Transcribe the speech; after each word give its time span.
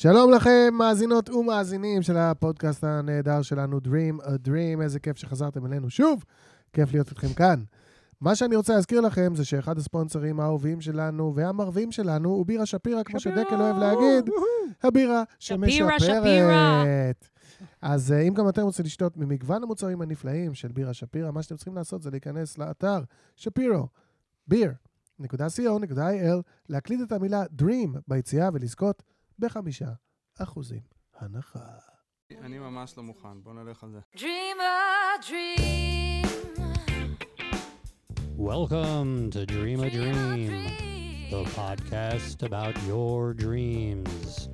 שלום 0.00 0.32
לכם, 0.32 0.68
מאזינות 0.72 1.30
ומאזינים 1.30 2.02
של 2.02 2.16
הפודקאסט 2.16 2.84
הנהדר 2.84 3.42
שלנו, 3.42 3.78
Dream 3.78 4.24
a 4.24 4.48
Dream, 4.48 4.82
איזה 4.82 5.00
כיף 5.00 5.16
שחזרתם 5.16 5.66
אלינו 5.66 5.90
שוב, 5.90 6.24
כיף 6.72 6.92
להיות 6.92 7.10
איתכם 7.10 7.32
כאן. 7.32 7.62
מה 8.20 8.34
שאני 8.34 8.56
רוצה 8.56 8.74
להזכיר 8.74 9.00
לכם 9.00 9.32
זה 9.34 9.44
שאחד 9.44 9.78
הספונסרים 9.78 10.40
האהובים 10.40 10.80
שלנו 10.80 11.32
והמרווים 11.34 11.92
שלנו 11.92 12.28
הוא 12.28 12.46
בירה 12.46 12.66
שפירא, 12.66 13.02
כמו 13.02 13.20
שדקל 13.20 13.54
אוהב 13.60 13.76
להגיד, 13.78 14.30
הבירה 14.82 15.22
שפירא, 15.38 15.98
שמשפרת. 15.98 17.28
אז 17.82 18.12
אה, 18.12 18.20
אם 18.20 18.34
גם 18.34 18.48
אתם 18.48 18.62
רוצים 18.62 18.84
לשתות 18.84 19.16
ממגוון 19.16 19.62
המוצרים 19.62 20.02
הנפלאים 20.02 20.54
של 20.54 20.68
בירה 20.68 20.94
שפירא, 20.94 21.30
מה 21.30 21.42
שאתם 21.42 21.56
צריכים 21.56 21.74
לעשות 21.74 22.02
זה 22.02 22.10
להיכנס 22.10 22.58
לאתר 22.58 23.00
שפירו, 23.36 23.88
beer.co.il, 24.52 26.42
להקליט 26.68 27.00
את 27.06 27.12
המילה 27.12 27.44
Dream 27.60 27.98
ביציאה 28.08 28.48
ולזכות 28.52 29.02
בחמישה 29.39 29.89
אחוזים 30.39 30.81
הנחה. 31.19 31.67
אני 32.31 32.59
ממש 32.59 32.97
לא 32.97 33.03
מוכן, 33.03 33.43
בוא 33.43 33.53
נלך 33.53 33.83
על 33.83 33.91
זה. 33.91 33.99
Dream 34.15 34.59
a 34.59 35.21
dream. 35.27 36.13
Welcome 38.37 39.29
to 39.31 39.45
Dream 39.45 39.79
a 39.81 39.89
Dream, 39.89 40.51
the 41.29 41.43
podcast 41.59 42.43
about 42.43 42.75
your 42.83 43.33
dreams. 43.33 44.49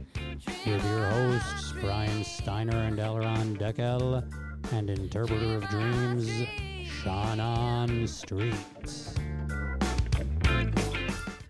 With 0.65 0.83
your 0.91 1.05
hosts, 1.15 1.73
Brian 1.81 2.23
Steiner 2.23 2.79
and 2.87 2.97
Elron 2.99 3.57
Deckel, 3.57 4.05
and 4.73 4.89
interpreter 4.89 5.55
of 5.55 5.63
dreams, 5.69 6.29
Shannon 6.97 8.05
Street. 8.07 8.55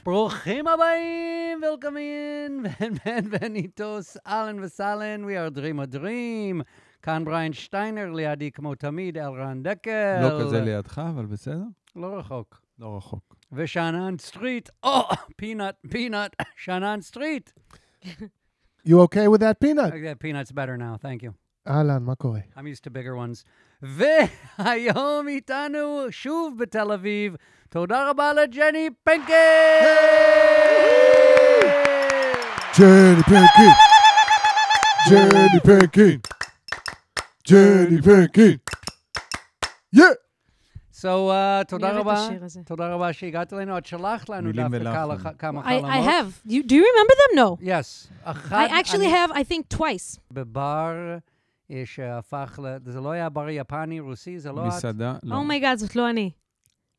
ברוכים 0.05 0.67
הבאים, 0.67 1.61
welcome 1.63 1.97
in, 1.97 2.69
bienvenidos, 3.05 4.19
אהלן 4.27 4.63
וסהלן, 4.63 5.25
we 5.25 5.29
are 5.29 5.57
Dream 5.57 5.81
a 5.81 5.95
Dream. 5.97 6.63
כאן 7.03 7.25
בריין 7.25 7.53
שטיינר, 7.53 8.11
לידי 8.13 8.51
כמו 8.51 8.75
תמיד, 8.75 9.19
אלרן 9.19 9.63
דקל. 9.63 10.19
לא 10.23 10.41
כזה 10.41 10.61
לידך, 10.61 11.03
אבל 11.15 11.27
בסדר. 11.27 11.63
לא 11.97 12.19
רחוק. 12.19 12.61
לא 12.79 12.97
רחוק. 12.97 13.37
ושאנן 13.53 14.19
סטריט, 14.19 14.69
או, 14.83 15.01
peanut, 15.37 15.77
peanut, 15.91 16.37
שאנן 16.65 17.01
סטריט. 17.01 17.51
You 18.87 18.97
okay 19.07 19.27
with 19.29 19.41
that 19.41 19.59
peanut? 19.65 19.93
Okay, 19.93 20.15
peanut's 20.15 20.53
better 20.53 20.77
now, 20.77 20.97
thank 21.03 21.23
you. 21.23 21.44
אהלן, 21.69 22.03
מה 22.03 22.15
קורה? 22.15 22.41
I'm 22.57 22.67
used 22.77 22.85
to 22.85 22.91
bigger 22.91 23.15
ones. 23.17 23.45
והיום 23.83 25.29
איתנו, 25.29 26.07
שוב 26.11 26.59
בתל 26.59 26.93
אביב, 26.93 27.37
תודה 27.71 28.11
רבה 28.11 28.33
לג'ני 28.33 28.89
פנקין! 29.05 29.35
ג'ני 32.79 33.23
פנקין! 33.23 33.73
ג'ני 35.11 35.61
פנקין! 35.65 36.19
ג'ני 37.51 38.03
פנקין! 38.03 38.57
יא! 39.93 40.05
So, 41.01 41.07
uh, 41.07 41.65
תודה 41.69 41.87
אוהבת 41.87 42.01
את 42.01 42.07
רבה. 42.07 42.13
השיר 42.27 42.45
הזה. 42.45 42.61
תודה 42.67 42.89
רבה 42.89 43.13
שהגעת 43.13 43.53
אלינו. 43.53 43.79
את 43.79 43.87
שלחת 43.87 44.29
לנו 44.29 44.49
מילים 44.49 44.75
דווקא 44.77 45.05
ולחן. 45.07 45.23
כמה- 45.39 45.61
כמה 45.61 45.61
I, 45.61 45.65
חלומות. 45.65 45.91
I 45.91 46.09
have. 46.09 46.51
You, 46.51 46.63
do 46.63 46.75
you 46.75 46.85
remember 46.93 47.15
them? 47.23 47.39
No. 47.39 47.57
Yes. 47.65 48.09
אחד, 48.25 48.67
I 48.71 48.81
actually 48.81 48.95
אני- 48.97 49.13
have, 49.13 49.31
I 49.31 49.43
think, 49.53 49.77
twice. 49.79 50.19
בבר 50.31 50.93
אה, 51.13 51.19
שהפך 51.85 52.61
ל... 52.63 52.91
זה 52.91 53.01
לא 53.01 53.11
היה 53.11 53.29
בר 53.29 53.49
יפני, 53.49 54.01
רוסי, 54.01 54.39
זה 54.39 54.53
לא 54.53 54.63
את? 54.63 54.67
מסעדה, 54.67 55.17
לא. 55.23 55.37
oh 55.37 55.47
my 55.47 55.58
God, 55.58 55.79
זאת 55.79 55.97
לא 55.97 56.11
אני. 56.11 56.31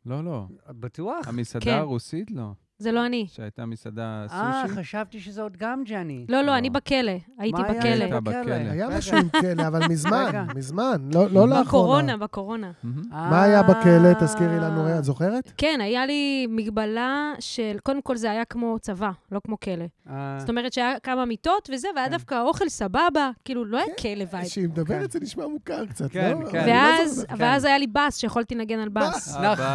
לא, 0.06 0.24
לא. 0.24 0.46
בטוח? 0.70 1.28
המסעדה 1.28 1.66
כן. 1.66 1.78
הרוסית, 1.78 2.32
לא. 2.32 2.52
זה 2.78 2.92
לא 2.92 3.06
אני. 3.06 3.26
שהייתה 3.30 3.66
מסעדה 3.66 4.26
אה, 4.32 4.64
סושי. 4.68 4.80
חשבתי 4.80 5.20
שזאת 5.20 5.58
גם 5.58 5.84
ג'ני. 5.84 6.26
לא, 6.30 6.42
לא. 6.42 6.46
לא, 6.48 6.58
אני 6.58 6.70
בכלא. 6.70 7.12
הייתי 7.40 7.62
מה 7.62 7.68
היה 7.68 7.80
בכלא. 7.80 8.06
בכלא? 8.06 8.20
בכלא. 8.20 8.54
היה. 8.54 8.90
משהו 8.98 9.18
עם 9.18 9.30
כלא, 9.30 9.68
אבל 9.68 9.88
מזמן. 9.92 10.46
מזמן, 10.56 11.10
לא 11.14 11.30
לא 11.30 11.48
לאחרונה. 11.48 11.64
בקורונה, 11.64 12.18
בקורונה. 12.18 12.72
מה 13.12 13.44
היה 13.44 13.64
בכלא? 13.64 14.08
אה. 14.08 14.14
תזכירי 14.20 14.60
לנו, 14.60 14.98
את 15.00 15.04
זוכרת? 15.04 15.52
כן, 15.58 15.80
היה 15.82 16.06
לי 16.06 16.48
מגבלה 16.50 17.34
של, 17.40 17.78
קודם 17.84 18.02
כל 18.02 18.16
זה 18.16 18.32
היה 18.32 18.46
כמו 18.46 18.80
צבא, 18.80 19.12
לא 19.32 19.40
כמו 19.44 19.60
כלא. 19.60 19.86
אה, 20.10 20.36
זאת 20.40 20.50
אומרת 20.50 20.74
שהיה 20.74 21.00
כמה 21.00 21.26
מיטות 21.26 21.70
וזה, 21.74 21.88
והיה 21.96 22.08
כן. 22.08 22.12
דווקא 22.14 22.42
אוכל 22.42 22.70
סבבה, 22.70 23.30
כאילו, 23.46 23.66
לא 23.66 23.78
היה 23.78 23.96
כלא 24.02 24.26
vibe. 24.34 24.46
כשהיא 24.46 24.68
מדברת 24.68 25.12
זה 25.12 25.20
נשמע 25.20 25.48
מוכר 25.48 25.86
קצת, 25.86 26.12
כן, 26.12 26.38
לא? 26.42 26.50
כן. 26.50 26.66
לא 26.68 27.36
ואז, 27.38 27.66
היה 27.66 27.78
לי 27.78 27.88
בס, 27.88 28.18
שיכולתי 28.18 28.56
לנגן 28.56 28.80
על 28.80 28.90
בס. 28.90 29.16
בס. 29.16 29.36
נכון. 29.36 29.66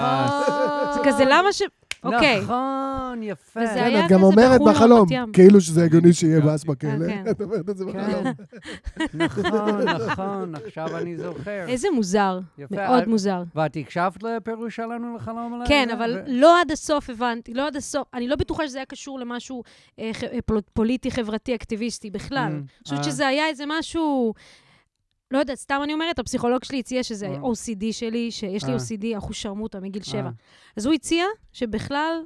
זה 0.94 1.00
כזה, 1.04 1.24
למה 1.28 1.52
ש... 1.52 1.62
אוקיי. 2.04 2.40
נכון, 2.40 2.89
יפה. 3.22 3.60
וזה 3.60 3.74
כן, 3.74 3.84
היה 3.84 4.04
את 4.06 4.10
גם 4.10 4.18
כזה 4.18 4.26
אומרת 4.26 4.60
בחולון, 4.60 5.06
בחלום. 5.06 5.32
כאילו 5.32 5.60
שזה 5.60 5.84
הגיוני 5.84 6.12
שיהיה 6.12 6.40
בס 6.40 6.64
אה, 6.68 6.74
בכלא. 6.74 7.06
כן. 7.08 7.24
את 7.30 7.40
אומרת 7.40 7.70
את 7.70 7.76
זה 7.76 7.84
בחלום. 7.84 8.26
נכון, 9.14 9.80
נכון, 10.06 10.54
עכשיו 10.54 10.98
אני 10.98 11.16
זוכר. 11.16 11.64
איזה 11.68 11.88
מוזר, 11.94 12.40
מאוד 12.70 13.02
אה, 13.02 13.06
מוזר. 13.06 13.42
ואת 13.54 13.76
הקשבת 13.76 14.22
לפירוש 14.22 14.76
שלנו 14.76 15.16
לחלום 15.16 15.54
עליי? 15.54 15.68
כן? 15.68 15.88
אבל 15.90 16.18
לא 16.26 16.60
עד 16.60 16.70
הסוף 16.70 17.10
הבנתי, 17.10 17.54
לא 17.54 17.66
עד 17.66 17.76
הסוף. 17.76 18.08
אני 18.14 18.28
לא 18.28 18.36
בטוחה 18.36 18.68
שזה 18.68 18.78
היה 18.78 18.86
קשור 18.86 19.18
למשהו 19.18 19.62
אה, 19.98 20.10
אה, 20.32 20.38
פול- 20.46 20.60
פוליטי, 20.72 21.10
חברתי, 21.10 21.54
אקטיביסטי 21.54 22.10
בכלל. 22.10 22.46
Mm, 22.48 22.88
אני 22.90 22.98
חושבת. 22.98 23.04
שזה 23.04 23.26
היה 23.26 23.46
איזה 23.48 23.64
משהו... 23.68 24.34
לא 25.30 25.38
יודעת, 25.38 25.58
סתם 25.58 25.80
אני 25.84 25.92
אומרת, 25.92 26.18
הפסיכולוג 26.18 26.64
שלי 26.64 26.78
הציע 26.78 27.02
שזה 27.02 27.26
אה. 27.26 27.34
OCD 27.36 27.84
שלי, 27.92 28.30
שיש 28.30 28.64
לי. 28.64 28.76
OCD, 28.76 29.18
אחוז 29.18 29.36
שרמוטה 29.36 29.80
מגיל 29.80 30.02
שבע. 30.02 30.30
אז 30.76 30.86
הוא 30.86 30.94
הציע 30.94 31.24
שבכלל 31.52 32.22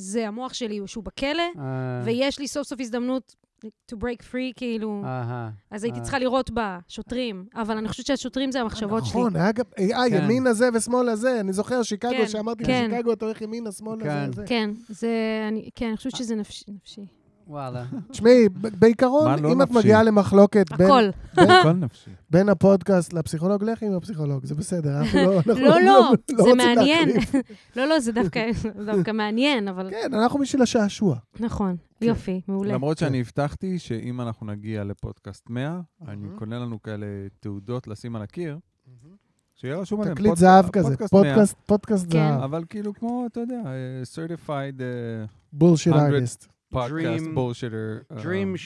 זה 0.00 0.28
המוח 0.28 0.52
שלי, 0.52 0.80
שהוא 0.86 1.04
בכלא, 1.04 1.42
אה, 1.58 2.02
ויש 2.04 2.38
לי 2.38 2.48
סוף 2.48 2.66
סוף 2.66 2.80
הזדמנות 2.80 3.36
to 3.64 3.96
break 3.96 4.22
free, 4.32 4.52
כאילו, 4.56 5.02
אהה. 5.04 5.50
אז 5.70 5.84
הייתי 5.84 5.98
אה. 5.98 6.02
צריכה 6.02 6.18
לראות 6.18 6.50
בשוטרים, 6.54 7.44
אבל 7.54 7.76
אני 7.76 7.88
חושבת 7.88 8.06
שהשוטרים 8.06 8.52
זה 8.52 8.60
המחשבות 8.60 9.06
שלי. 9.06 9.20
נכון, 9.20 9.36
היה 9.36 9.52
גם, 9.52 9.64
אה, 9.78 10.10
כן. 10.10 10.24
ימין 10.24 10.46
הזה 10.46 10.68
ושמאל 10.74 11.08
הזה, 11.08 11.40
אני 11.40 11.52
זוכר 11.52 11.82
שיקגו, 11.82 12.10
כן, 12.10 12.28
שאמרתי 12.28 12.64
כן. 12.64 12.90
לשיקגו, 12.90 13.12
אתה 13.12 13.24
הולך 13.24 13.40
ימינה, 13.40 13.72
שמאלה, 13.72 14.04
כן. 14.04 14.32
זה, 14.32 14.42
זה. 14.42 14.46
כן, 14.46 14.70
זה, 14.88 15.44
אני, 15.48 15.70
כן, 15.74 15.86
אני 15.86 15.96
חושבת 15.96 16.16
שזה 16.16 16.34
נפשי. 16.36 17.06
וואלה. 17.50 17.84
תשמעי, 18.10 18.48
בעיקרון, 18.78 19.38
לא 19.42 19.52
אם 19.52 19.62
את 19.62 19.66
נפשי? 19.68 19.78
מגיעה 19.78 20.02
למחלוקת 20.02 20.72
בין- 20.72 20.86
הכל. 20.86 21.02
בין- 21.36 21.50
הכל 21.50 21.72
נפשי. 21.72 22.10
בין 22.30 22.48
הפודקאסט 22.48 23.12
לפסיכולוג, 23.12 23.64
לכי 23.64 23.86
עם 23.86 23.92
הפסיכולוג, 23.94 24.44
זה 24.46 24.54
בסדר. 24.54 24.98
אנחנו 24.98 25.18
לא 25.18 25.36
אנחנו 25.36 25.52
לא, 25.62 25.80
לא, 25.80 26.12
זה 26.30 26.36
רוצים 26.42 26.56
מעניין. 26.56 27.08
לא, 27.76 27.86
לא, 27.88 28.00
זה 28.00 28.12
דווקא 28.12 28.40
דווקא 28.86 29.10
מעניין, 29.10 29.68
אבל 29.68 29.90
כן, 29.90 30.14
אנחנו 30.14 30.38
בשביל 30.38 30.62
השעשוע. 30.62 31.16
נכון. 31.40 31.76
כן. 32.00 32.06
יופי, 32.06 32.40
מעולה. 32.48 32.74
למרות 32.74 32.98
שאני 32.98 33.20
הבטחתי 33.20 33.78
שאם 33.78 34.20
אנחנו 34.20 34.46
נגיע 34.46 34.84
לפודקאסט 34.84 35.50
100, 35.50 35.80
אני. 36.08 36.28
קונה 36.38 36.58
לנו 36.58 36.82
כאלה 36.82 37.06
תעודות 37.40 37.88
לשים 37.88 38.16
על 38.16 38.22
הקיר, 38.22 38.58
שיהיה 39.54 39.76
רשום 39.76 40.00
עליהם. 40.00 40.16
תקליט 40.16 40.36
זהב 40.36 40.68
כזה, 40.70 40.88
פודקאסט 40.88 41.12
100, 41.14 41.22
פודקאסט- 41.34 41.56
פודקאסט 41.66 42.04
כן. 42.04 42.10
זהב. 42.30 42.40
אבל 42.42 42.64
כאילו 42.68 42.94
כמו, 42.94 43.24
אתה 43.30 43.40
יודע, 43.40 43.62
אה, 43.66 43.70
certified 44.14 44.50
אה, 44.80 45.24
בולשיט 45.52 45.92
100 45.92 46.06
ארטיסט. 46.06 46.48
Podcast 46.74 46.88
Dream- 47.20 47.34
bullshitter. 47.36 48.12
אה, 48.12 48.22
Dream 48.22 48.56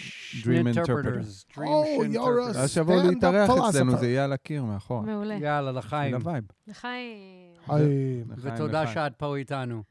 Dream 0.44 0.76
Interpreters. 0.76 1.54
Dream 1.54 1.59
Oh, 1.59 2.03
you're 2.03 2.15
a 2.15 2.16
Interpreters. 2.16 2.59
אז 2.59 2.70
שיבואו 2.75 2.97
להתארח 3.09 3.50
אצלנו. 3.50 3.97
זה 3.98 4.06
יהיה 4.09 4.25
על 4.25 4.32
הקיר 4.32 4.65
מאחור. 4.65 5.03
מעולה. 5.03 5.34
יאללה, 5.34 5.72
לחיים. 5.72 6.14
לחיים. 6.14 6.43
חיים. 6.72 7.54
לחיים, 7.66 8.25
ותודה. 8.54 8.87
שאת 8.87 9.12
פה 9.16 9.37
איתנו. 9.37 9.82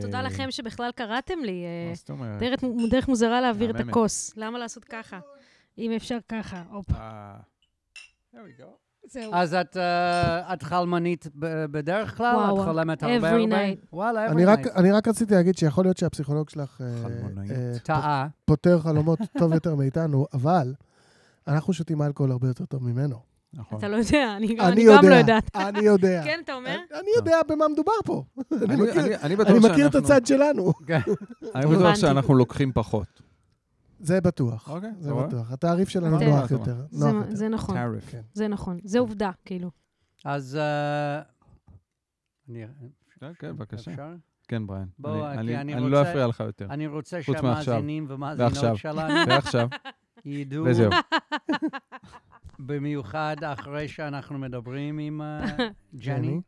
תודה, 0.00 0.22
לכם 0.22 0.50
שבכלל 0.50 0.90
קראתם 0.94 1.38
לי. 1.42 1.64
אה, 1.64 1.88
מה 1.88 1.94
זאת 1.94 2.10
אומרת? 2.10 2.42
דרך- 2.90 3.08
מוזרה 3.08 3.40
להעביר 3.40 3.70
את. 3.70 3.80
הכוס. 3.80 4.32
למה 4.36 4.58
לעשות 4.58 4.84
ככה? 4.84 5.20
אם 5.78 5.92
אפשר 5.92 6.18
ככה, 6.28 6.62
הופה. 6.70 7.34
זהו. 9.10 9.34
אז 9.34 9.54
את, 9.54 9.76
אה, 9.76 10.52
את 10.54 10.62
חלמנית 10.62 11.26
בדרך 11.70 12.16
כלל? 12.16 12.36
וואו, 12.36 12.60
את 12.60 12.64
חולמת 12.64 13.02
הרבה 13.02 13.18
every 13.30 13.40
הרבה? 13.42 13.56
night. 13.72 13.86
וואלה, 13.92 14.26
every 14.26 14.30
אני 14.30 14.44
רק- 14.44 14.66
night. 14.66 14.76
אני 14.76 14.92
רק 14.92 15.08
רציתי 15.08 15.34
להגיד 15.34 15.58
שיכול 15.58 15.84
להיות 15.84 15.96
שהפסיכולוג 15.96 16.50
שלך. 16.50 16.80
אה, 17.50 17.72
טעה. 17.84 18.26
פותר 18.44 18.78
חלומות 18.80 19.18
טוב 19.38 19.52
יותר 19.52 19.74
מאיתנו, 19.74 20.26
אבל 20.34 20.74
אנחנו 21.48 21.72
שותים 21.72 22.02
אלכוהול 22.02 22.32
הרבה 22.32 22.48
יותר 22.48 22.64
טוב 22.64 22.84
ממנו. 22.84 23.16
נכון. 23.56 23.78
אתה 23.78 23.88
לא 23.88 23.96
יודע, 23.96 24.34
אני 24.36 24.46
אני 24.46 24.60
אני 24.60 24.84
גם 24.84 24.94
יודע, 24.94 25.08
לא 25.10 25.14
יודעת. 25.14 25.56
אני 25.56 25.78
יודע. 25.80 26.22
כן, 26.26 26.40
אתה 26.44 26.54
אומר? 26.54 26.76
אני 26.94 27.08
יודע 27.16 27.36
במה 27.48 27.68
מדובר 27.68 27.92
פה. 28.04 28.24
אני 28.52 28.64
אני- 28.74 28.82
מכיר- 28.82 29.04
אני- 29.04 29.16
אני 29.16 29.36
בטוח 29.36 29.50
אני 29.50 29.72
מכיר 29.72 29.86
את 29.86 29.94
הצד 29.94 30.26
שלנו. 30.26 30.72
אני 31.54 31.66
בטוח. 31.66 31.94
שאנחנו 31.94 32.34
לוקחים 32.34 32.72
פחות. 32.74 33.22
זה 34.04 34.20
בטוח. 34.20 34.70
אוקיי, 34.70 34.90
זה? 34.98 35.14
בטוח. 35.14 35.50
התעריף 35.52 35.88
שלנו 35.88 36.18
נוח 36.20 36.50
יותר. 36.50 36.86
זה- 36.90 37.06
נוח 37.12 37.22
יותר. 37.24 37.34
זה 37.36 37.48
נכון. 37.48 37.76
כן. 38.10 38.20
זה 38.32 38.48
נכון. 38.48 38.78
זה 38.84 38.98
עובדה, 38.98 39.30
כאילו. 39.44 39.70
אז... 40.24 40.56
אה, 40.56 41.22
אני- 42.48 42.64
כן, 43.20 43.32
כן, 43.38 43.56
בבקשה. 43.56 43.90
אפשר? 43.90 44.14
כן, 44.48 44.66
בריין. 44.66 44.88
בוא, 44.98 45.26
אני- 45.28 45.34
כי 45.34 45.40
אני 45.40 45.60
אני 45.60 45.74
אני 45.74 45.90
לא 45.90 45.98
רוצה- 45.98 46.10
אפריע 46.10 46.26
לך 46.26 46.40
יותר. 46.40 46.66
אני 46.70 46.86
רוצה. 46.86 47.22
שהמאזינים 47.22 48.06
ומאזינות. 48.08 48.76
שלנו 48.76 49.14
ועכשיו, 49.28 49.68
ידעו, 50.24 50.64
וזהו. 50.64 50.90
במיוחד 52.58 53.36
אחרי 53.44 53.88
שאנחנו 53.88 54.38
מדברים 54.38 54.98
עם 54.98 55.22
אה, 55.22 55.44
ג'ני, 56.04 56.40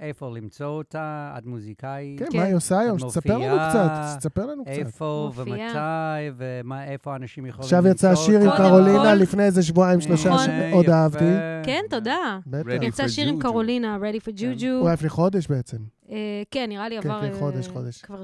איפה 0.00 0.30
למצוא 0.36 0.66
אותה? 0.66 1.34
את 1.38 1.46
מוזיקאית? 1.46 2.18
כן, 2.18 2.26
כן. 2.32 2.38
מה 2.38 2.44
היא 2.44 2.54
עושה 2.54 2.78
היום? 2.78 2.96
את 2.96 3.00
שתספר 3.00 3.38
לנו 3.38 3.56
קצת, 3.70 3.90
תספר 4.18 4.46
לנו 4.46 4.64
קצת. 4.64 4.72
איפה. 4.72 5.30
ומתי, 5.34 6.42
ואיפה 6.66 7.16
אנשים 7.16 7.46
יכולים 7.46 7.64
עכשיו 7.64 7.78
למצוא 7.86 8.10
יצא 8.10 8.14
שיר 8.22 8.40
עם 8.40 8.50
קרולינה 8.56 9.02
כל- 9.14 9.22
לפני 9.22 9.42
איזה 9.44 9.62
שבועיים, 9.62 10.00
שלושה, 10.00 10.28
נכון. 10.28 10.46
שמאוד 10.46 10.84
יפה. 10.84 10.94
אהבתי. 10.94 11.24
כן, 11.64 11.82
תודה. 11.90 12.38
יצא 12.82 13.08
שיר 13.08 13.28
עם. 13.28 13.38
קרולינה, 13.40 13.98
Ready 14.00 14.20
for 14.28 14.32
Juju. 14.38 14.66
הוא 14.80 14.86
היה 14.86 14.94
לפני 14.94 15.08
חודש 15.08 15.46
בעצם. 15.46 15.78
אה, 16.10 16.16
כן, 16.50 16.66
נראה 16.68 16.88
לי 16.88 17.02
כן, 17.02 17.10
עבר... 17.10 17.20
כן, 17.20 17.32
אה, 17.32 17.38
חודש, 17.38 17.68
חודש. 17.68 18.02
כבר, 18.02 18.22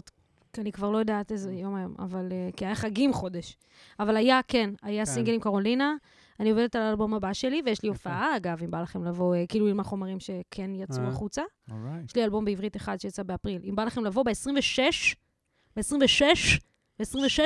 אני 0.58 0.72
כבר 0.72 0.90
לא 0.90 0.98
יודעת 0.98 1.32
איזה 1.32 1.52
יום 1.52 1.74
היום, 1.74 1.94
אבל... 1.98 2.28
אה, 2.32 2.48
כי 2.56 2.66
היה 2.66 2.74
חגים 2.74 3.12
חודש. 3.12 3.56
אבל 4.00 4.16
היה, 4.16 4.40
כן, 4.48 4.70
היה 4.82 5.04
כן. 5.06 5.10
סינגל 5.12 5.34
עם 5.34 5.40
קרולינה. 5.40 5.94
אני 6.40 6.50
עובדת 6.50 6.76
על 6.76 6.82
האלבום 6.82 7.14
הבא 7.14 7.32
שלי, 7.32 7.62
ויש 7.64 7.82
לי. 7.82 7.88
הופעה, 7.88 8.36
אגב, 8.36 8.62
אם 8.64 8.70
בא 8.70 8.82
לכם 8.82 9.04
לבוא, 9.04 9.34
אה, 9.34 9.44
כאילו 9.48 9.66
עם 9.68 9.80
החומרים 9.80 10.20
שכן 10.20 10.70
יצאו 10.74 11.02
אה. 11.02 11.08
החוצה. 11.08 11.42
יש 12.04 12.16
לי 12.16 12.24
אלבום 12.24 12.44
בעברית 12.44 12.76
אחד 12.76 12.96
שיצא 13.00 13.22
באפריל. 13.22 13.62
אם 13.64 13.76
בא 13.76 13.84
לכם 13.84 14.04
לבוא 14.04 14.22
ב-26, 14.22 15.14
ב-26, 15.76 16.22
ב-26, 16.98 17.40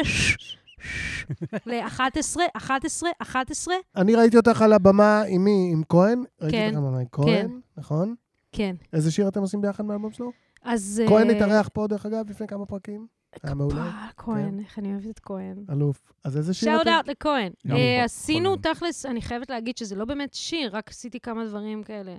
ל-11, 1.67 2.41
11, 2.57 3.11
11, 3.19 3.75
אני 3.97 4.15
ראיתי 4.15 4.37
אותך 4.37 4.63
על 4.63 4.73
הבמה 4.73 5.23
עם 5.29 5.45
מי? 5.45 5.71
עם 5.73 5.83
כהן? 5.89 6.25
ראיתי 6.41 6.57
כן, 6.57 6.67
אותך 6.67 6.79
על 6.79 6.85
הבמה 6.85 6.99
עם 6.99 7.07
כהן, 7.13 7.61
נכון? 7.77 8.15
כן. 8.53 8.77
איזה 8.93 9.11
שיר 9.11 9.29
אתם 9.29 9.41
עושים 9.41 9.61
ביחד 9.61 9.85
מהאלבום 9.85 10.13
שלו? 10.13 10.33
אז... 10.63 11.03
כהן 11.09 11.31
אה, 11.31 11.37
התארח 11.37 11.69
פה, 11.73 11.87
דרך 11.87 12.07
אגב, 12.07 12.31
לפני 12.31 12.47
כמה 12.47 12.67
פרקים. 12.67 13.07
היה 13.43 13.55
מעולה. 13.55 13.75
כפרה, 13.75 14.09
כהן, 14.17 14.61
איך 14.61 14.79
אני 14.79 14.93
אוהבת 14.93 15.11
את 15.11 15.21
כהן. 15.21 15.65
אלוף. 15.71 16.12
אז 16.25 16.37
איזה 16.37 16.55
שיר 16.55 16.73
שאוט? 16.77 16.87
אאוט 16.87 17.09
לכהן. 17.09 17.53
אה, 17.71 18.05
עשינו. 18.05 18.56
תכלס, 18.56 19.06
אני 19.06 19.23
חייבת 19.23 19.50
להגיד 19.50 19.77
שזה 19.77 19.97
לא 19.97 20.05
באמת 20.05 20.35
שיר, 20.35 20.77
רק 20.77 20.91
עשיתי 20.91 21.21
כמה 21.21 21.47
דברים 21.47 21.82
כאלה. 21.82 22.17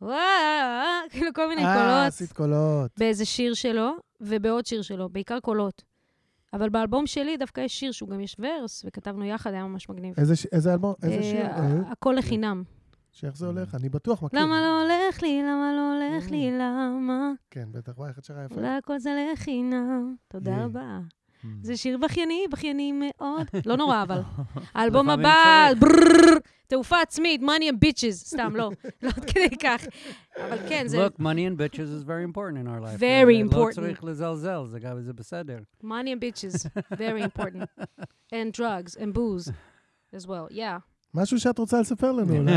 וואו, 0.00 0.18
כאילו 1.10 1.30
כל 1.34 1.48
מיני 1.48 1.64
אה, 1.64 1.74
קולות. 1.74 2.06
עשית 2.06 2.32
קולות. 2.32 2.90
באיזה 2.98 3.24
שיר 3.24 3.54
שלו, 3.54 3.90
ובעוד 4.20 4.66
שיר 4.66 4.82
שלו, 4.82 5.08
בעיקר 5.08 5.40
קולות. 5.40 5.82
אבל 6.52 6.68
באלבום 6.68 7.06
שלי 7.06 7.36
דווקא 7.36 7.60
יש 7.60 7.80
שיר 7.80 7.92
שהוא 7.92 8.08
גם 8.08 8.20
יש 8.20 8.36
ורס, 8.38 8.82
וכתבנו 8.86 9.24
יחד, 9.24 9.52
היה 9.52 9.64
ממש 9.64 9.88
מגניב. 9.88 10.14
איזה 10.52 10.72
אלבום? 10.72 10.94
איזה 11.02 11.16
אה, 11.16 11.22
שיר? 11.22 11.46
אה, 11.46 11.92
הכל 11.92 12.14
לחינם. 12.18 12.62
שאיך 13.18 13.36
זה 13.36 13.46
הולך? 13.46 13.74
אני 13.74 13.88
בטוח 13.88 14.22
מכיר. 14.22 14.40
למה 14.40 14.60
לא 14.60 14.82
הולך 14.82 15.22
לי, 15.22 15.42
למה 15.42 15.72
לא 15.76 15.92
הולך 15.94 16.30
לי, 16.30 16.50
למה? 16.50 17.32
כן, 17.50 17.68
בטח. 17.72 17.92
וואי, 17.98 18.08
איך 18.08 18.18
את 18.18 18.24
שרה 18.24 18.44
יפה. 18.44 18.54
אולי 18.54 18.68
הכל 18.68 18.98
זה 18.98 19.28
לחינם. 19.32 20.14
תודה. 20.28 20.64
רבה. 20.64 21.00
Mm. 21.44 21.46
זה 21.62 21.76
שיר 21.76 21.98
בכייני, 21.98 22.44
בכייני 22.50 22.92
מאוד. 22.92 23.46
לא 23.66 23.76
נורא, 23.76 24.02
אבל. 24.06 24.20
האלבום 24.74 25.10
הבא, 25.10 25.68
תעופה 26.66 27.00
עצמית, 27.00 27.40
money 27.40 27.72
and 27.72 27.86
bitches. 27.86 28.12
סתם, 28.12 28.56
לא. 28.56 28.70
לא 29.02 29.08
עד 29.16 29.24
כדי 29.24 29.56
כך. 29.62 29.86
אבל 30.36 30.58
כן, 30.68 30.88
זה 30.88 31.06
Look, 31.06 31.20
money 31.20 31.22
and 31.22 31.58
bitches 31.60 32.00
is 32.00 32.04
very 32.04 32.24
important 32.24 32.56
in 32.56 32.66
our 32.66 32.80
life. 32.80 32.98
Very 33.00 33.42
לא 33.42 33.50
important. 33.50 33.74
צריך 33.74 34.04
לזלזל, 34.04 34.66
זה 34.66 34.80
גם, 34.80 35.00
זה 35.00 35.12
בסדר. 35.12 35.58
money 35.82 35.86
and 35.86 36.20
bitches, 36.20 36.66
very 36.92 37.22
important. 37.22 37.62
And 38.34 38.52
drugs 38.52 38.96
and 38.96 39.14
booze 39.14 39.52
as 40.14 40.26
well, 40.26 40.48
yeah. 40.50 40.78
משהו 41.14 41.40
שאת 41.40 41.58
רוצה 41.58 41.80
לספר 41.80 42.12
לנו, 42.12 42.34
אולי? 42.38 42.52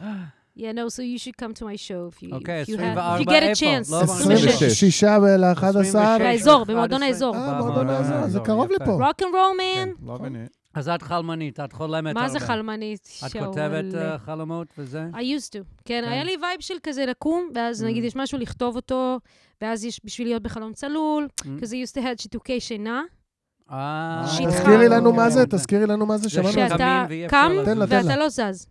Yeah, 0.56 0.72
no, 0.72 0.88
so 0.88 1.02
you 1.02 1.18
should 1.18 1.36
come 1.36 1.52
to 1.60 1.64
my 1.64 1.74
show 1.76 2.02
if 2.12 2.22
you, 2.22 2.32
אוקיי, 2.32 2.62
if 2.62 2.68
you, 2.68 2.76
24 2.76 3.02
have, 3.02 3.20
if 3.20 3.24
you 3.24 3.26
get 3.28 3.56
a 3.56 3.60
chance. 3.60 3.90
לא, 3.92 4.02
26. 4.02 4.62
26 4.62 5.04
ול-11. 5.04 5.66
26. 5.80 5.94
באזור, 6.20 6.64
במועדון 6.64 7.02
11. 7.02 7.06
האזור. 7.08 7.36
אה, 7.36 7.58
מועדון 7.62 7.88
אה, 7.90 7.96
האזור, 7.98 8.28
זה 8.28 8.38
אה, 8.38 8.44
קרוב 8.44 8.70
יפה. 8.72 8.84
לפה. 8.84 8.92
rock 8.92 9.22
and 9.22 9.34
roll, 9.34 10.28
man. 10.28 10.44
אז 10.74 10.88
את 10.88 11.02
חלמנית, 11.02 11.60
את 11.60 11.72
חולמת 11.72 12.14
מה 12.14 12.28
זה. 12.28 12.40
חלמנית? 12.40 13.08
את? 13.26 13.32
כותבת 13.32 13.94
אה, 13.94 14.18
חלומות 14.18 14.66
וזה? 14.78 15.06
I 15.12 15.16
used 15.16 15.48
to. 15.50 15.58
כן, 15.84 16.02
כן. 16.04 16.12
היה 16.12 16.24
לי 16.24 16.36
vibe 16.42 16.60
של 16.60 16.74
כזה 16.82 17.06
לקום, 17.06 17.48
ואז 17.54 17.82
Mm. 17.82 17.86
נגיד 17.86 18.04
יש 18.04 18.16
משהו 18.16 18.38
לכתוב 18.38 18.76
אותו, 18.76 19.18
ואז 19.62 19.84
יש 19.84 20.00
בשביל 20.04 20.28
להיות 20.28 20.42
בחלום 20.42 20.72
צלול, 20.72 21.28
Mm. 21.40 21.46
כזה 21.60 21.76
used 21.76 21.96
to 21.98 22.02
have 22.02 22.22
שיתוקי 22.22 22.60
שינה, 22.60 23.02
אה, 23.74 24.24
שיטחה. 24.28 24.50
תזכירי 24.50 24.88
לנו 24.88 25.12
מה 25.12 25.30
זה. 25.30 25.46
תזכירי 25.46 25.86
לנו 25.86 26.06
מה 26.06 26.18
זה, 26.18 26.30
שמענו. 26.30 26.48
שקמים 26.48 26.68
שאתה 26.68 27.06
קם 27.28 27.52
ואתה. 27.88 28.16
לא 28.16 28.28
זז. 28.28 28.66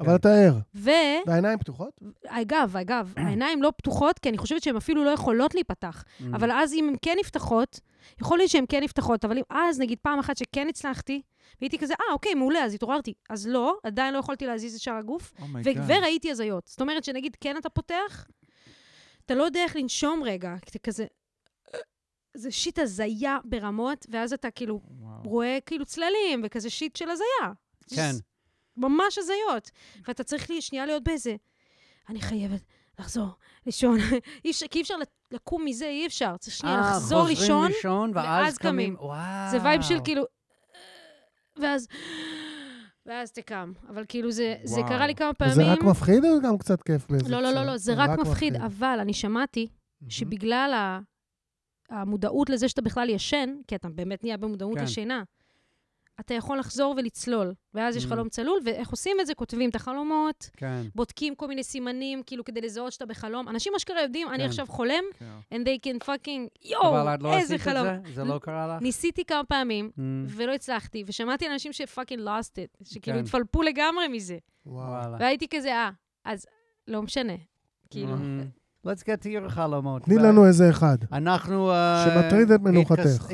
אבל 0.00 0.16
אתה 0.16 0.34
ער. 0.34 0.54
ו... 0.74 0.90
והעיניים 1.26 1.58
פתוחות? 1.58 2.00
אגב, 2.26 2.76
אגב, 2.76 3.12
העיניים 3.16 3.62
לא 3.62 3.72
פתוחות, 3.76 4.18
כי 4.18 4.28
אני 4.28 4.38
חושבת 4.38 4.62
שהן 4.62 4.76
אפילו 4.76 5.04
לא 5.04 5.10
יכולות 5.10 5.54
להיפתח. 5.54 6.04
Mm. 6.04 6.24
אבל 6.34 6.52
אז 6.52 6.72
אם 6.72 6.88
הן 6.88 6.94
כן 7.02 7.16
נפתחות, 7.20 7.80
יכול 8.20 8.38
להיות 8.38 8.50
שהן 8.50 8.64
כן 8.68 8.82
נפתחות, 8.82 9.24
אבל 9.24 9.38
אם 9.38 9.42
אז, 9.50 9.80
נגיד 9.80 9.98
פעם 10.02 10.18
אחת 10.18 10.36
שכן 10.36 10.66
הצלחתי, 10.68 11.22
והייתי 11.60 11.78
כזה, 11.78 11.94
אה, 12.00 12.12
אוקיי, 12.12 12.34
מעולה, 12.34 12.64
אז 12.64 12.74
התעוררתי. 12.74 13.14
אז 13.30 13.46
לא, 13.48 13.76
עדיין 13.82 14.14
לא 14.14 14.18
יכולתי 14.18 14.46
להזיז 14.46 14.74
את 14.74 14.80
שאר 14.80 14.94
הגוף, 14.94 15.32
Oh. 15.38 15.42
וראיתי 15.86 16.30
הזיות. 16.30 16.66
זאת 16.66 16.80
אומרת 16.80 17.04
שנגיד, 17.04 17.36
כן 17.40 17.56
אתה 17.56 17.68
פותח, 17.68 18.26
אתה 19.26 19.34
לא 19.34 19.42
יודע 19.42 19.62
איך 19.62 19.76
לנשום 19.76 20.22
רגע, 20.24 20.54
כי 20.62 20.70
אתה 20.70 20.78
כזה... 20.78 21.04
זה 22.34 22.50
שיט 22.50 22.78
הזיה 22.78 23.38
ברמות, 23.44 24.06
ואז 24.10 24.32
אתה 24.32 24.50
כאילו 24.50 24.80
וואו. 25.00 25.22
רואה 25.24 25.58
כאילו 25.66 25.84
צללים, 25.86 26.42
וכזה 26.44 26.70
שיט 26.70 26.96
של 26.96 27.10
הזיה. 27.10 27.52
כן. 27.94 28.12
זה 28.12 28.20
ממש 28.76 29.18
הזיות. 29.18 29.70
ואתה 30.08 30.24
צריך 30.24 30.50
לי 30.50 30.60
שנייה 30.62 30.86
להיות 30.86 31.04
באיזה, 31.04 31.36
אני 32.08 32.20
חייבת 32.20 32.60
לחזור 32.98 33.28
לישון. 33.66 33.98
אי 34.44 34.50
אפשר, 34.50 34.66
כי 34.70 34.78
אי 34.78 34.82
אפשר 34.82 34.94
לקום 35.30 35.64
מזה, 35.64 35.86
אי 35.86 36.06
אפשר. 36.06 36.36
צריך 36.36 36.56
שנייה 36.56 36.76
אה, 36.76 36.80
לחזור 36.80 37.18
חוזרים 37.20 37.38
לישון. 37.40 37.66
לישון, 37.66 38.10
ואז 38.14 38.44
ואז 38.44 38.58
קמים. 38.58 38.96
וואו. 39.00 39.50
זה 39.50 39.58
vibe 39.62 39.82
של 39.82 39.98
כאילו... 40.04 40.24
ואז... 41.60 41.86
ואז 43.06 43.32
תקם. 43.32 43.72
אבל 43.88 44.04
כאילו 44.08 44.30
זה, 44.30 44.56
זה. 44.64 44.80
קרה 44.88 45.06
לי 45.06 45.14
כמה 45.14 45.34
פעמים. 45.34 45.66
רק 45.66 45.82
מפחיד 45.82 46.24
או 46.24 46.40
גם 46.42 46.58
קצת 46.58 46.82
כיף 46.82 47.06
באיזה 47.10 47.28
לא, 47.30 47.40
לא, 47.42 47.50
לא? 47.50 47.62
לא, 47.62 47.76
זה 47.76 47.94
רק 47.96 48.18
מפחיד, 48.18 48.56
אבל 48.56 48.98
אני 49.00 49.14
שמעתי. 49.14 49.68
שבגלל 50.08 50.72
ה- 50.74 51.00
המודעות 51.90 52.50
לזה 52.50 52.68
שאתה 52.68 52.82
בכלל 52.82 53.08
ישן, 53.08 53.54
כי 53.68 53.74
אתה 53.74 53.88
באמת 53.88 54.24
נהיה 54.24 54.36
במודעות 54.36 54.78
כן. 54.78 54.84
לשינה, 54.84 55.22
אתה 56.20 56.34
יכול 56.34 56.58
לחזור 56.58 56.94
ולצלול, 56.96 57.54
ואז 57.74 57.96
יש 57.96 58.04
Mm. 58.04 58.08
חלום 58.08 58.28
צלול, 58.28 58.58
ואיך 58.64 58.90
עושים 58.90 59.16
את 59.20 59.26
זה? 59.26 59.34
כותבים 59.34 59.70
את 59.70 59.74
החלומות, 59.74 60.50
כן. 60.56 60.82
בודקים 60.94 61.34
כל 61.34 61.48
מיני 61.48 61.62
סימנים, 61.62 62.22
כאילו 62.22 62.44
כדי 62.44 62.60
לזהות 62.60 62.92
שאתה 62.92 63.06
בחלום. 63.06 63.48
אנשים 63.48 63.72
אשכרה 63.76 64.02
יודעים, 64.02 64.28
אני 64.28 64.38
כן. 64.38 64.44
עכשיו 64.44 64.66
חולם, 64.66 65.04
כן. 65.18 65.26
and 65.54 65.58
they 65.58 65.88
can 65.88 66.04
fucking, 66.06 66.68
יואו, 66.70 67.00
אבל 67.00 67.14
את 67.14 67.22
לא 67.22 67.36
איזה 67.38 67.54
עשית 67.54 67.60
חלום. 67.68 67.86
את 67.86 68.06
זה? 68.06 68.12
זה 68.14 68.24
לא 68.24 68.38
קרה 68.38 68.76
לך? 68.76 68.82
ניסיתי 68.82 69.24
כמה 69.24 69.44
פעמים, 69.44 69.90
Mm. 69.96 70.00
ולא 70.28 70.54
הצלחתי, 70.54 71.04
ושמעתי 71.06 71.46
אנשים 71.48 71.72
שפאקינג 71.72 72.22
lost 72.22 72.52
it, 72.52 72.84
שכאילו 72.84 73.18
כן. 73.18 73.24
התפלפו 73.24 73.62
לגמרי 73.62 74.08
מזה. 74.08 74.38
וואלה. 74.66 75.16
והייתי 75.20 75.46
כזה, 75.50 75.72
אה, 75.72 75.90
אז 76.24 76.46
לא 76.88 77.02
משנה. 77.02 77.32
כאילו, 77.90 78.14
Mm. 78.14 78.59
Let's 78.86 79.02
get 79.02 79.22
to 79.22 79.26
your 79.26 79.48
חלומות. 79.48 80.02
תני 80.02 80.16
לנו 80.16 80.46
איזה 80.46 80.70
אחד. 80.70 80.98
אנחנו... 81.12 81.70
אה, 81.70 82.06
שמטריד 82.08 82.50
את 82.50 82.60
מנוחתך. 82.60 83.26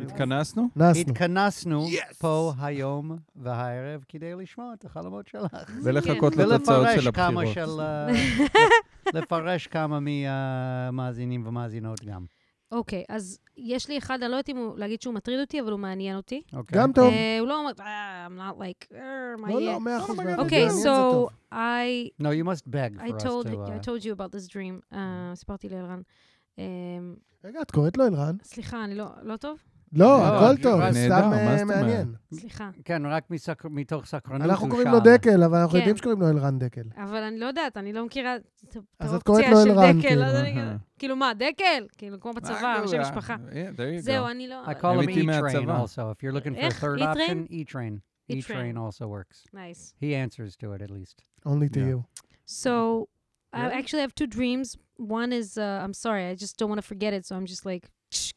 התכנסנו? 0.00 0.68
נסנו. 0.76 1.00
התכנסנו 1.00 1.86
פה 2.18 2.52
היום 2.58 3.18
והערב 3.36 4.04
כדי 4.08 4.34
לשמוע 4.34 4.74
את 4.74 4.84
החלומות 4.84 5.26
שלך. 5.26 5.70
ולחכות 5.82 6.36
לתוצאות 6.36 6.86
של 6.94 7.00
ולפרש 7.00 7.08
כמה 7.08 7.42
הבחירות. 7.42 7.54
של... 7.54 7.80
אה, 7.80 8.06
לפרש 9.18 9.66
כמה 9.66 9.98
מהמאזינים 10.00 11.46
ומאזינות 11.46 12.04
גם. 12.04 12.24
אוקיי, 12.74 13.04
אז 13.08 13.38
יש 13.56 13.88
לי 13.88 13.98
אחד, 13.98 14.22
אני 14.22 14.30
לא 14.30 14.36
יודעת 14.36 14.48
אם 14.48 14.56
הוא, 14.56 14.78
להגיד 14.78 15.02
שהוא 15.02 15.14
מטריד 15.14 15.40
אותי, 15.40 15.60
אבל 15.60 15.72
הוא 15.72 15.80
מעניין 15.80 16.16
אותי. 16.16 16.42
אוקיי? 16.52 16.78
גם 16.78 16.92
טוב. 16.92 17.12
אה, 17.12 17.38
הוא 17.40 17.48
לא 17.48 17.58
אומר, 17.60 17.72
אה, 17.80 18.26
I'm 18.26 18.38
not 18.38 18.60
like, 18.60 18.96
אה, 18.96 19.00
מה 19.38 19.48
לא, 19.48 19.60
יהיה? 19.60 19.70
לא, 19.70 19.76
אחוז. 19.76 19.84
מאה 19.84 19.98
אחוז. 19.98 20.18
אוקיי, 20.38 20.66
מעניין, 20.66 20.82
זה 20.82 20.90
so. 20.90 21.54
I, 21.54 22.22
No, 22.22 22.26
you 22.26 22.44
must 22.44 22.70
beg 22.70 23.00
I 23.00 23.08
for 23.08 23.16
us 23.16 23.22
told, 23.22 23.46
to... 23.46 23.50
I 23.50 23.76
uh, 23.76 23.82
told 23.82 24.04
you 24.04 24.12
about 24.12 24.32
this 24.32 24.48
dream. 24.48 24.80
אה, 24.92 25.32
סיפרתי 25.34 25.68
לאלרן. 25.68 26.00
רגע, 27.44 27.62
את 27.62 27.70
קוראת 27.70 27.96
לו 27.96 28.06
אלרן? 28.06 28.36
סליחה, 28.42 28.84
אני 28.84 28.94
לא, 28.94 29.06
לא 29.22 29.36
טוב? 29.36 29.58
לא, 29.94 30.26
הכל 30.26 30.62
טוב, 30.62 30.80
סתם 30.92 31.30
אה? 31.32 31.64
מעניין. 31.64 32.14
סליחה. 32.34 32.70
כן, 32.84 33.06
רק 33.06 33.24
מתוך 33.70 34.06
סקרנות 34.06 34.42
אנחנו 34.42 34.68
קוראים. 34.68 34.88
לו 34.88 35.00
דקל, 35.00 35.42
אבל 35.42 35.58
אנחנו 35.58 35.72
כן. 35.72 35.78
יודעים 35.78 35.96
שקוראים 35.96 36.20
לו 36.20 36.28
אלרן 36.28 36.58
דקל. 36.58 36.82
אבל 36.96 37.22
אני 37.22 37.38
לא 37.38 37.46
יודעת, 37.46 37.76
אני 37.76 37.92
לא 37.92 38.04
מכירה 38.06 38.36
את 38.36 38.76
אז 38.98 39.14
את 39.14 39.28
האופציה 39.28 39.44
קוראת 39.44 39.44
לו 39.48 39.62
של 39.62 39.70
אלרן, 39.70 39.98
דקל. 39.98 40.08
כאילו. 40.08 40.22
אהה. 40.22 40.76
כאילו 40.98 41.16
מה, 41.16 41.32
דקל? 41.34 41.86
כאילו, 41.98 42.20
כמו 42.20 42.32
בצבא, 42.32 42.54
אה, 42.54 42.88
שם 42.88 42.96
אה, 42.96 43.02
משפחה. 43.02 43.36
you 43.36 44.00
זהו. 44.00 44.26
אני 44.26 44.48
לא... 44.48 44.64
I 44.66 44.74
call 44.74 45.00
him 45.00 45.10
E-Train 45.10 45.68
also. 45.68 46.10
If 46.10 46.22
you're 46.22 46.32
looking 46.32 46.54
for 46.54 46.66
a 46.66 46.70
third 46.70 47.00
option, 47.02 47.46
E-Train. 47.50 48.00
E-Train. 48.28 48.76
Also 48.76 49.06
works. 49.06 49.46
Nice. 49.54 49.94
He 50.00 50.14
answers 50.14 50.56
to 50.56 50.72
it 50.72 50.82
at 50.82 50.90
least. 50.90 51.22
Only 51.46 51.68
to 51.68 51.80
you. 51.80 52.04
So 52.46 53.06
I 53.52 53.70
actually 53.78 54.02
have 54.06 54.14
two 54.14 54.26
dreams. 54.26 54.76
One 54.96 55.32
is 55.32 55.58
uh, 55.58 55.84
I'm 55.84 55.94
sorry, 55.94 56.24
I 56.32 56.34
just 56.34 56.56
don't 56.58 56.68
want 56.72 56.80
to 56.80 56.88
forget 56.92 57.12
it, 57.12 57.22
so 57.26 57.36
I'm 57.36 57.46
just 57.46 57.64
like 57.66 57.84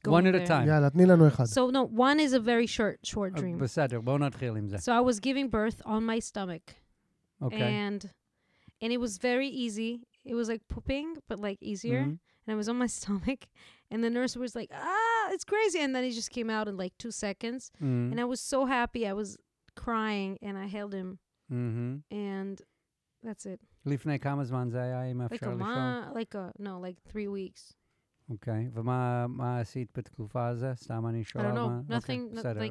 One 0.06 0.26
at 0.26 0.34
a 0.34 0.38
there. 0.38 0.46
time. 0.46 0.66
יאללה, 0.68 0.90
תני 0.90 1.06
לנו 1.06 1.28
אחד. 1.28 1.44
So 1.44 1.70
no, 1.70 1.84
one 1.84 2.18
is 2.20 2.32
a 2.32 2.40
very 2.40 2.66
short, 2.66 3.06
short 3.06 3.32
Uh, 3.36 3.40
dream. 3.40 3.58
בסדר, 3.58 4.00
בואו 4.00 4.18
נתחיל 4.18 4.56
עם 4.56 4.68
זה. 4.68 4.76
So 4.76 4.92
I 4.92 5.00
was 5.00 5.18
giving 5.20 5.48
birth 5.48 5.80
on 5.86 6.02
my 6.04 6.18
stomach, 6.32 6.72
אוקיי. 7.40 7.88
and 7.88 8.04
and 8.82 8.92
it 8.92 8.98
was 9.00 9.18
very 9.18 9.48
easy. 9.48 10.02
It 10.24 10.34
was 10.34 10.48
like 10.48 10.62
pooping, 10.68 11.16
but 11.28 11.38
like 11.40 11.58
easier. 11.62 12.02
Mhm. 12.04 12.18
And 12.44 12.50
I 12.54 12.56
was 12.62 12.68
on 12.68 12.76
my 12.84 12.90
stomach, 13.00 13.40
and 13.90 13.98
the 14.06 14.10
nurse 14.18 14.34
was 14.44 14.52
like, 14.60 14.70
"Ah, 14.72 15.24
it's 15.34 15.44
crazy," 15.52 15.78
and 15.84 15.90
then 15.94 16.02
it 16.08 16.12
just 16.20 16.30
came 16.38 16.50
out 16.56 16.66
in 16.70 16.74
like 16.84 16.94
two 17.04 17.12
seconds. 17.26 17.62
Mhm. 17.80 18.10
And 18.12 18.18
I 18.24 18.26
was 18.34 18.40
so 18.52 18.58
happy. 18.78 19.02
I 19.12 19.14
was 19.22 19.30
crying, 19.84 20.32
and 20.46 20.54
I 20.64 20.66
held 20.76 20.92
him, 21.00 21.08
Mhm. 21.50 22.02
and 22.10 22.56
That's 23.26 23.46
it. 23.46 23.60
לפני 23.86 24.18
כמה 24.18 24.44
זמן 24.44 24.68
זה 24.70 24.82
היה, 24.82 25.10
אם 25.12 25.20
Like 25.22 25.24
אפשר 25.34 25.46
a 25.46 25.54
לשאול? 25.54 25.68
month, 25.68 26.14
like 26.20 26.34
a, 26.34 26.52
no, 26.58 26.80
like 26.86 26.98
three 27.12 27.28
weeks. 27.28 27.72
אוקיי, 28.29 28.69
ומה 28.73 29.25
מה 29.29 29.59
עשית 29.59 29.87
בתקופה 29.97 30.47
הזו? 30.47 30.67
סתם 30.75 31.07
אני 31.07 31.23
שואל. 31.23 31.45
know. 31.57 31.59
מה- 31.67 31.79
Nothing, 31.89 31.93
אוקיי, 31.95 32.19
not 32.33 32.37
בסדר. 32.37 32.61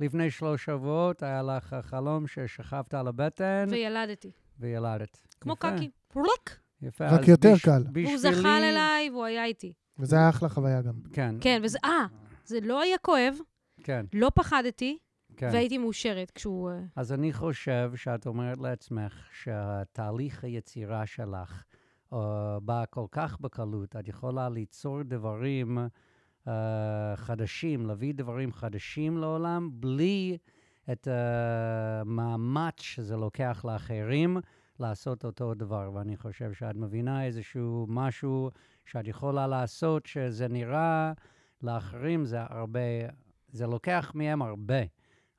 לפני 0.00 0.30
שלוש 0.30 0.64
שבועות 0.64 1.22
היה 1.22 1.42
לך 1.42 1.76
חלום 1.82 2.26
ששכבת 2.26 2.94
על 2.94 3.08
הבטן 3.08 3.66
וילדתי. 3.70 4.30
וילדת. 4.60 5.20
כמו 5.40 5.56
קקי. 5.56 5.90
פרוק. 6.08 6.50
יפה. 6.82 7.08
רק 7.08 7.28
יותר 7.28 7.52
קל. 7.64 7.82
בשבילי- 7.92 8.18
זחל 8.18 8.32
אליי 8.62 9.10
והוא 9.10 9.24
היה 9.24 9.44
איתי. 9.44 9.72
וזה 9.98 10.16
היה 10.16 10.28
אחלה 10.28 10.48
חוויה 10.48 10.82
גם. 10.82 10.94
כן, 11.12 11.34
כן, 11.40 11.60
וזה, 11.64 11.78
אה, 11.84 12.06
זה 12.44 12.58
לא 12.62 12.80
היה 12.82 12.98
כואב, 12.98 13.34
כן, 13.84 14.06
לא 14.12 14.30
פחדתי, 14.34 14.98
כן. 15.36 15.48
והייתי 15.52 15.78
מאושרת 15.78 16.30
כשהוא... 16.30 16.70
אה, 16.70 16.78
אז 16.96 17.12
אני 17.12 17.32
חושב 17.32 17.92
שאת 17.96 18.26
אומרת 18.26 18.58
לעצמך 18.58 19.28
שהתהליך 19.32 20.44
היצירה 20.44 21.06
שלך 21.06 21.64
uh, 22.14 22.60
בא 22.62 22.84
כל 22.90 23.06
כך 23.10 23.40
בקלות, 23.40 23.96
את 23.96 24.08
יכולה 24.08 24.48
ליצור 24.48 25.02
דברים 25.02 25.78
uh, 26.44 26.50
חדשים, 27.16 27.86
להביא 27.86 28.14
דברים 28.14 28.52
חדשים 28.52 29.18
לעולם, 29.18 29.70
בלי 29.72 30.38
את 30.92 31.08
המאמץ 31.10 32.80
שזה 32.80 33.16
לוקח 33.16 33.64
לאחרים 33.64 34.36
לעשות 34.80 35.24
אותו 35.24 35.54
דבר. 35.54 35.90
ואני 35.94 36.16
חושב 36.16 36.52
שאת 36.52 36.76
מבינה 36.76 37.24
איזשהו 37.24 37.86
משהו 37.88 38.50
שאת 38.84 39.06
יכולה 39.06 39.46
לעשות, 39.46 40.06
שזה 40.06 40.48
נראה 40.48 41.12
לאחרים, 41.62 42.24
זה 42.24 42.38
הרבה, 42.40 42.80
זה 43.48 43.66
לוקח 43.66 44.12
מהם 44.14 44.42
הרבה. 44.42 44.82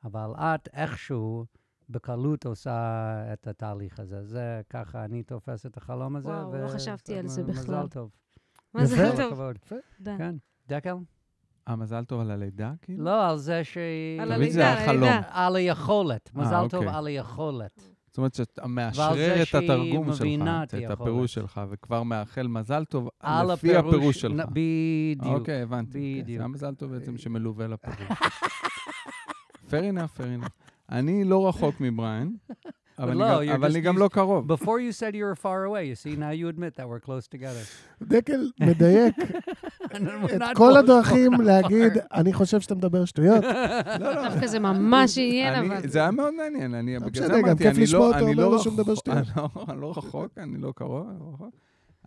אבל 0.03 0.31
את 0.37 0.69
איכשהו 0.73 1.45
בקלות 1.89 2.45
עושה 2.45 3.13
את 3.33 3.47
התהליך 3.47 3.99
הזה. 3.99 4.23
זה 4.23 4.61
ככה 4.69 5.05
אני 5.05 5.23
תופס 5.23 5.65
את 5.65 5.77
החלום 5.77 6.15
הזה. 6.15 6.29
וואו, 6.29 6.55
לא 6.57 6.67
חשבתי 6.67 7.17
על 7.17 7.27
זה 7.27 7.43
בכלל. 7.43 7.61
מזל 7.61 7.87
טוב. 7.87 8.09
כל 8.75 9.53
טוב? 9.69 9.79
כן. 10.03 10.35
דקל? 10.67 10.95
אה, 11.67 11.75
מזל 11.75 12.03
טוב 12.03 12.21
על 12.21 12.31
הלידה, 12.31 12.73
כאילו? 12.81 13.03
לא, 13.03 13.29
על 13.29 13.37
זה 13.37 13.63
שהיא... 13.63 14.21
על 14.21 14.31
הלידה, 14.31 14.75
חלום. 14.85 15.03
הלידה. 15.03 15.21
על 15.29 15.55
היכולת. 15.55 16.31
אה, 16.35 16.41
מזל 16.41 16.67
טוב 16.69 16.83
אוקיי. 16.83 16.97
על 16.97 17.07
היכולת. 17.07 17.95
זאת 18.07 18.17
אומרת 18.17 18.33
שאתה 18.33 18.67
מאשרר 18.67 19.43
את 19.43 19.55
התרגום 19.55 20.13
שלך, 20.13 20.47
את. 20.63 20.91
הפירוש 20.91 21.33
שלך, 21.33 21.61
וכבר 21.69 22.03
מאחל 22.03 22.47
מזל 22.47 22.85
טוב 22.85 23.09
על 23.19 23.53
לפי 23.53 23.75
הפירוש 23.75 24.21
שלך. 24.21 24.45
בדיוק. 24.49 25.25
אוקיי, 25.25 25.61
הבנתי. 25.61 26.21
בדיוק. 26.21 26.37
זה 26.37 26.43
היה 26.43 26.47
מזל 26.47 26.75
טוב 26.75 26.91
בעצם 26.91 27.17
שמלווה 27.17 27.67
לפירוש. 27.67 27.97
fair 29.69 29.83
enough, 29.93 30.17
fair 30.17 30.43
enough. 30.43 30.64
אני 30.91 31.23
לא 31.23 31.47
רחוק 31.47 31.75
מבריאן, 31.81 32.29
אבל 32.99 33.09
אני 33.09 33.19
לא, 33.19 33.45
גם- 33.45 33.53
אבל 33.53 33.71
אני 33.71 33.81
גם 33.81 33.97
לא 33.97 34.07
קרוב. 34.07 34.53
Before 34.53 34.65
you 34.79 34.99
said 34.99 35.13
you 35.15 35.23
were 35.31 35.41
far 35.41 35.65
away, 35.65 35.83
you 35.91 35.95
see, 35.95 36.15
now 36.19 36.31
you 36.31 36.47
admit 36.57 36.75
that 36.77 36.85
we're 36.87 37.05
close 37.05 37.27
together. 37.37 37.65
דקל 38.03 38.51
מדייק 38.59 39.15
את 40.35 40.41
כל 40.55 40.77
הדרכים. 40.77 41.31
להגיד, 41.33 41.91
אני 42.13 42.33
חושב 42.33 42.59
שאתה 42.61 42.75
מדבר 42.75 43.05
שטויות. 43.05 43.43
לא, 43.99 44.15
לא. 44.15 44.29
דווקא 44.29 44.47
זה 44.47 44.59
ממש 44.59 45.17
עניין, 45.17 45.71
אבל... 45.71 45.87
זה 45.89 45.99
היה 45.99 46.11
מאוד 46.11 46.33
מעניין, 46.33 46.73
אני 46.73 46.93
לא 46.99 47.05
בגלל 47.07 47.27
זה 47.27 47.33
גם 47.33 47.39
אמרתי, 47.45 47.63
כיף 47.63 47.73
אני 47.75 47.83
לשמוע 47.83 47.99
לא, 48.01 48.05
אותו 48.13 48.17
אני 48.25 48.33
אומר 48.33 48.43
לא 48.45 48.51
לו 48.51 48.59
שהוא 48.59 48.73
מדבר 48.73 48.91
רחוק, 48.91 48.99
שטויות. 48.99 49.17
אני 49.17 49.43
לא- 49.55 49.65
אני 49.69 49.81
לא 49.81 49.93
רחוק, 49.97 50.31
אני 50.37 50.57
לא 50.57 50.73
קרוב, 50.75 51.07
אני 51.09 51.19
לא 51.19 51.29
רחוק. 51.33 51.55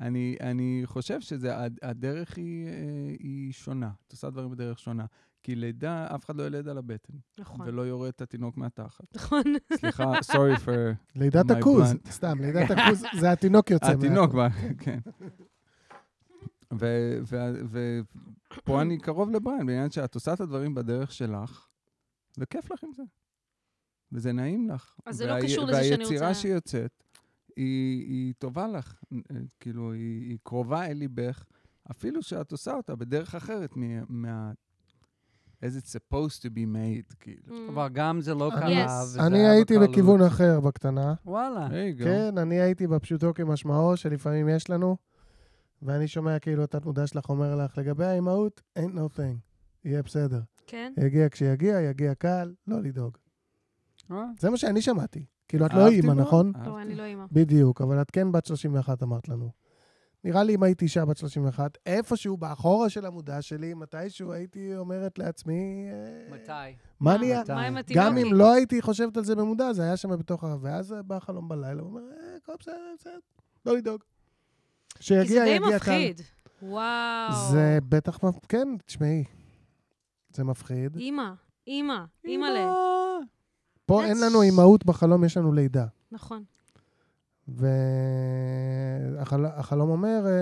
אני, 0.01 0.37
אני 0.41 0.83
חושב 0.85 1.21
שהדרך 1.21 2.37
היא, 2.37 2.67
אה, 2.67 2.73
היא 3.19 3.53
שונה, 3.53 3.91
את 4.07 4.13
עושה 4.13 4.31
דברים 4.31 4.51
בדרך 4.51 4.79
שונה. 4.79 5.05
כי 5.49 5.55
לידה, 5.55 6.07
אף 6.15 6.25
אחד 6.25 6.37
לא 6.37 6.43
ילד 6.47 6.69
על 6.69 6.79
הבטן, 6.79 7.13
נכון. 7.39 7.69
ולא 7.69 7.83
יורד 7.83 8.09
את 8.09 8.21
התינוק 8.21 8.57
מהתחת. 8.57 9.17
נכון. 9.17 9.43
סליחה, 9.73 10.13
sorry 10.19 10.59
for 10.65 10.71
לידת 11.15 11.51
הכוז. 11.51 11.95
סתם, 12.11 12.39
לידת 12.41 12.71
הכוז, 12.71 13.03
זה 13.21 13.33
התינוק 13.33 13.71
יוצא. 13.71 13.87
התינוק, 13.93 14.33
כן. 14.85 14.99
ופה 17.71 18.83
אני 18.83 18.99
קרוב 18.99 19.31
לבריין, 19.31 19.67
בעניין 19.67 19.91
שאת 19.91 20.15
עושה 20.15 20.33
את 20.33 20.41
הדברים 20.41 20.75
בדרך 20.75 21.13
שלך, 21.13 21.67
וכיף 22.39 22.73
לך 22.73 22.85
עם 22.85 22.93
זה. 22.93 23.03
וזה 24.13 24.33
נעים 24.33 24.71
לך. 24.71 24.95
אז 25.07 25.17
זה 25.17 25.27
לא 25.27 25.41
קשור 25.43 25.65
לזה 25.65 25.85
שאני 25.85 25.97
והיצירה 26.05 26.29
רוצה- 26.29 26.41
שיוצאת, 26.41 27.03
היא, 27.57 28.07
היא 28.09 28.35
טובה 28.39 28.69
לך. 28.69 29.01
כאילו, 29.61 29.93
היא, 29.93 30.23
היא 30.31 30.39
קרובה 30.43 30.87
אל 30.87 30.97
ליבך, 30.97 31.45
אפילו 31.91 32.23
שאת 32.23 32.53
עושה 32.53 32.73
אותה 32.75 32.97
בדרך 32.97 33.35
אחרת 33.35 33.71
מה... 34.09 34.53
as 35.63 35.77
it's 35.77 35.91
supposed 35.91 36.43
to 36.43 36.49
be 36.49 36.65
made, 36.75 37.15
כאילו. 37.21 37.69
אבל 37.69 37.89
גם 37.93 38.21
זה 38.21 38.35
לא 38.35 38.51
קרה, 38.55 38.87
Yes. 38.87 38.91
וזה 39.03 39.27
אני 39.27 39.39
היה 39.39 39.51
הייתי 39.53 39.75
בקלות. 39.75 39.91
בכיוון 39.91 40.23
אחר 40.23 40.61
בקטנה. 40.61 41.15
וואלה. 41.27 41.69
כן, 42.05 42.39
אני 42.39 42.61
הייתי 42.61 42.87
בפשוטו 42.87 43.35
כמשמעו, 43.35 43.97
שלפעמים 43.97 44.49
יש 44.49 44.71
לנו, 44.71 44.97
ואני 45.83 46.09
שומע 46.09 46.39
כאילו 46.39 46.65
את 46.65 46.75
התמודה 46.75 47.07
שלך 47.07 47.29
אומר 47.31 47.57
לך, 47.57 47.79
לגבי 47.79 48.05
האימהות, 48.05 48.63
ain't 48.79 48.95
no 48.95 49.17
thing, 49.19 49.37
יהיה 49.85 50.03
בסדר. 50.03 50.41
כן? 50.67 50.93
יגיע 51.05 51.29
כשיגיע, 51.29 51.81
יגיע 51.81 52.15
קל, 52.15 52.55
לא 52.67 52.81
לדאוג. 52.83 53.17
אה? 54.11 54.25
זה 54.39 54.51
מה 54.51 54.57
שאני 54.57 54.83
שמעתי. 54.83 55.25
כאילו, 55.49 55.67
את 55.67 55.75
לא 55.75 55.89
אימא, 55.89 56.13
נכון? 56.13 56.53
לא, 56.67 56.83
אני 56.83 56.95
לא 56.95 57.03
אימא. 57.05 57.25
בדיוק, 57.33 57.81
אבל 57.81 58.03
את 58.03 58.11
כן 58.11 58.33
בת 58.33 58.47
31, 58.47 59.03
אמרת 59.03 59.29
לנו. 59.29 59.51
נראה 60.25 60.43
לי 60.43 60.55
אם 60.55 60.63
הייתי 60.63 60.85
אישה 60.85 61.05
בת 61.05 61.17
31, 61.17 61.79
איפשהו 61.87 62.37
באחורה 62.37 62.89
של 62.89 63.07
המודע 63.07 63.43
שלי, 63.43 63.75
מתישהו 63.75 64.33
הייתי 64.33 64.77
אומרת 64.77 65.19
לעצמי, 65.19 65.89
אה, 65.93 66.35
מתי? 66.35 66.77
מה 67.01 67.17
נהיה? 67.17 67.43
מה 67.49 67.63
עם 67.67 67.77
התינוקי? 67.77 68.07
גם 68.07 68.19
אם 68.19 68.33
לא 68.33 68.53
הייתי 68.53 68.83
חושבת 68.83 69.17
על 69.17 69.25
זה 69.25 69.35
במודע, 69.37 69.73
זה 69.73 69.83
היה 69.83 69.97
שם 69.97 70.19
בתוך 70.19 70.45
ה... 70.45 70.57
ואז 70.61 70.95
בא 71.07 71.19
חלום 71.19 71.49
בלילה, 71.49 71.83
הוא 71.83 71.89
אומר, 71.91 72.01
אה, 72.01 72.37
הכל 72.37 72.53
בסדר, 72.61 72.75
בסדר, 73.01 73.19
לא 73.67 73.77
לדאוג. 73.77 74.01
כי 74.95 74.99
זה 74.99 75.05
שיגיע, 75.05 75.45
די 75.45 75.51
יגיע 75.51 75.69
קל. 75.69 75.75
מפחיד. 75.77 76.21
וואו. 76.63 77.33
זה 77.51 77.79
בטח, 77.89 78.19
כן, 78.49 78.69
תשמעי, 78.87 79.25
זה 80.35 80.45
מפחיד. 80.45 80.97
אימא, 80.97 81.31
אימא, 81.67 82.05
אימא'לה. 82.25 82.73
פה 83.87 84.03
That's- 84.03 84.05
אין 84.07 84.17
לנו 84.21 84.43
אימהות 84.43 84.87
בחלום, 84.87 85.25
יש 85.25 85.37
לנו 85.37 85.53
לידה. 85.53 85.87
נכון. 86.13 86.45
והחלום 89.17 89.91
אומר, 89.91 90.27
אה, 90.27 90.33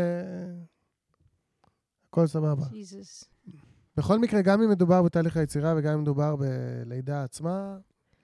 הכל 2.09 2.27
סבבה. 2.27 2.65
בכל 3.97 4.19
מקרה, 4.19 4.43
גם 4.43 4.63
אם 4.63 4.71
מדובר 4.71 5.03
בתהליך 5.03 5.37
היצירה 5.37 5.75
וגם 5.77 5.93
אם 5.93 6.01
מדובר 6.01 6.37
בלידה 6.37 7.25
עצמה, 7.25 7.77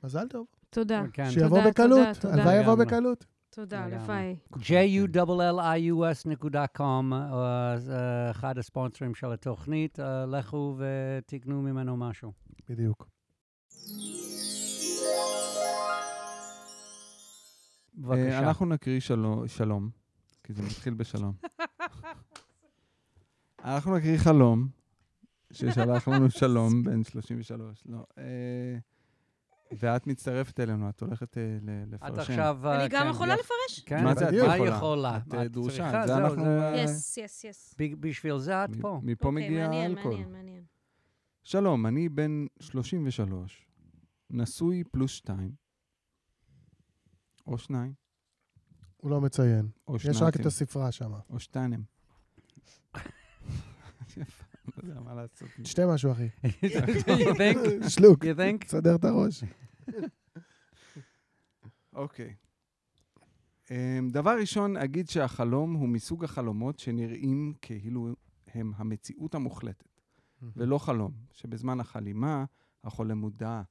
מזל 0.05 0.29
טוב. 0.29 0.47
תודה. 0.71 1.03
כן. 1.12 1.31
שיבוא 1.31 1.59
תודה, 1.59 1.71
בקלות. 1.71 2.25
הלוואי 2.25 2.61
יבוא. 2.61 2.75
בקלות. 2.75 3.25
תודה, 3.51 3.87
לגמרי. 3.87 3.99
לוואי. 3.99 4.37
julius.com, 5.91 7.12
אה, 7.12 8.31
אחד 8.31 8.59
הספונסרים 8.59 9.15
של 9.15 9.33
התוכנית, 9.33 10.01
אה, 10.01 10.27
לכו 10.27 10.77
ותקנו 10.79 11.62
ממנו 11.62 11.97
משהו. 11.97 12.33
בדיוק. 12.69 13.09
בבקשה. 18.02 18.38
אנחנו 18.38 18.66
נקריא 18.66 19.00
שלום, 19.00 19.49
שלום, 19.49 19.90
כי 20.44 20.52
זה 20.52 20.62
מתחיל 20.62 20.94
בשלום. 20.94 21.32
אנחנו 23.64 23.97
נקריא 23.97 24.18
חלום, 24.18 24.68
ששלח 25.52 26.09
לנו 26.09 26.30
שלום, 26.40 26.82
בן 26.82 27.04
33. 27.04 27.82
לא. 27.87 27.99
אה, 28.18 28.25
ואת 29.78 30.06
מצטרפת 30.06 30.61
אלינו, 30.61 30.88
את 30.88 31.00
הולכת 31.00 31.38
אה, 31.38 31.42
ל- 31.62 31.94
את 31.94 32.00
לפרשן. 32.11 32.21
עכשיו... 32.32 32.59
אה, 32.64 32.80
אני 32.80 32.88
גם 32.88 33.02
כן, 33.04 33.11
יכולה 33.11 33.35
לפרש? 33.35 33.80
כן, 33.87 34.04
מה 34.04 34.14
זה 34.14 34.28
את. 34.28 34.35
מה 34.35 34.56
יכולה? 34.56 34.76
יכולה? 34.76 35.16
את, 35.16 35.35
אה, 35.35 35.49
דרושה, 35.49 36.06
זה 36.06 36.16
אנחנו, 36.16 36.44
אה, 36.47 36.76
יס, 36.85 37.16
יס, 37.18 37.44
יס. 37.44 37.75
בשביל 38.00 38.38
זה 38.38 38.64
את 38.64 38.71
פה. 38.80 39.00
מפה 39.02 39.28
אוקיי, 39.28 39.44
מגיע 39.49 39.62
מעניין, 39.68 39.90
האלכוהול. 39.90 40.16
מעניין, 40.16 40.32
מעניין. 40.32 40.64
שלום, 41.42 41.87
אני 41.87 42.09
בן 42.09 42.47
33, 42.61 43.66
נשוי 44.30 44.85
פלוס 44.85 45.11
שתיים, 45.11 45.62
או 47.46 47.58
שניים, 47.58 47.92
הוא 48.96 49.11
לא 49.11 49.20
מציין. 49.20 49.68
או 49.88 49.96
יש 49.96 50.06
רק 50.06 50.28
את 50.28 50.32
שניים, 50.34 50.46
הספרה 50.46 50.92
שם. 50.92 51.12
או 51.30 51.40
שתיים. 51.40 51.84
לא 54.66 54.82
יודע 54.82 55.00
מה 55.00 55.14
לעשות. 55.14 55.49
תשתה 55.62 55.87
משהו, 55.87 56.12
אחי. 56.12 56.28
שלוק? 57.88 58.25
תסדר 58.64 58.96
את 58.96 59.04
הראש. 59.04 59.44
אוקיי. 61.92 62.34
אמ, 63.70 64.08
דבר 64.12 64.37
ראשון, 64.40 64.76
אגיד 64.76 65.08
שהחלום 65.08 65.75
הוא 65.75 65.88
מסוג 65.88 66.25
החלומות 66.25 66.78
שנראים 66.78 67.54
כאילו 67.62 68.14
הם 68.46 68.72
המציאות 68.76 69.34
המוחלטת, 69.34 70.00
ולא 70.42 70.78
חלום, 70.78 71.12
שבזמן 71.32 71.80
החלימה 71.80 72.44
החולה 72.84 73.14
מודע 73.14 73.62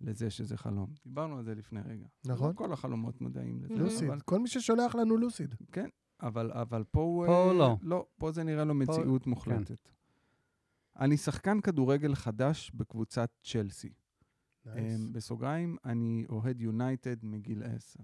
לזה 0.00 0.30
שזה 0.30 0.56
חלום. 0.56 0.94
דיברנו 1.04 1.38
על 1.38 1.44
זה 1.44 1.54
לפני 1.54 1.80
רגע. 1.80 2.06
נכון. 2.26 2.54
כל 2.54 2.72
החלומות 2.72 3.20
מודעים 3.20 3.62
לזה. 3.62 3.74
Lucid. 3.74 4.08
אבל, 4.08 4.20
כל 4.20 4.38
מי 4.38 4.48
ששולח 4.48 4.94
לנו 4.94 5.16
lucid. 5.16 5.54
כן, 5.72 5.88
אבל, 6.20 6.52
אבל 6.52 6.84
פה 6.84 7.00
הוא... 7.00 7.26
פה 7.26 7.48
אה, 7.48 7.52
לא. 7.52 7.76
לא, 7.82 8.06
פה 8.18 8.32
זה 8.32 8.44
נראה 8.44 8.64
לו 8.64 8.74
מציאות 8.74 9.26
מוחלטת. 9.26 9.88
אני 10.98 11.16
שחקן 11.16 11.60
כדורגל 11.60 12.14
חדש 12.14 12.70
בקבוצת 12.74 13.30
צ'לסי. 13.42 13.92
Nice. 14.66 15.00
אמ, 15.00 15.12
בסוגריים, 15.12 15.76
אני 15.84 16.26
אוהד 16.28 16.60
יונייטד 16.60 17.24
מגיל 17.24 17.62
עשר. 17.62 18.00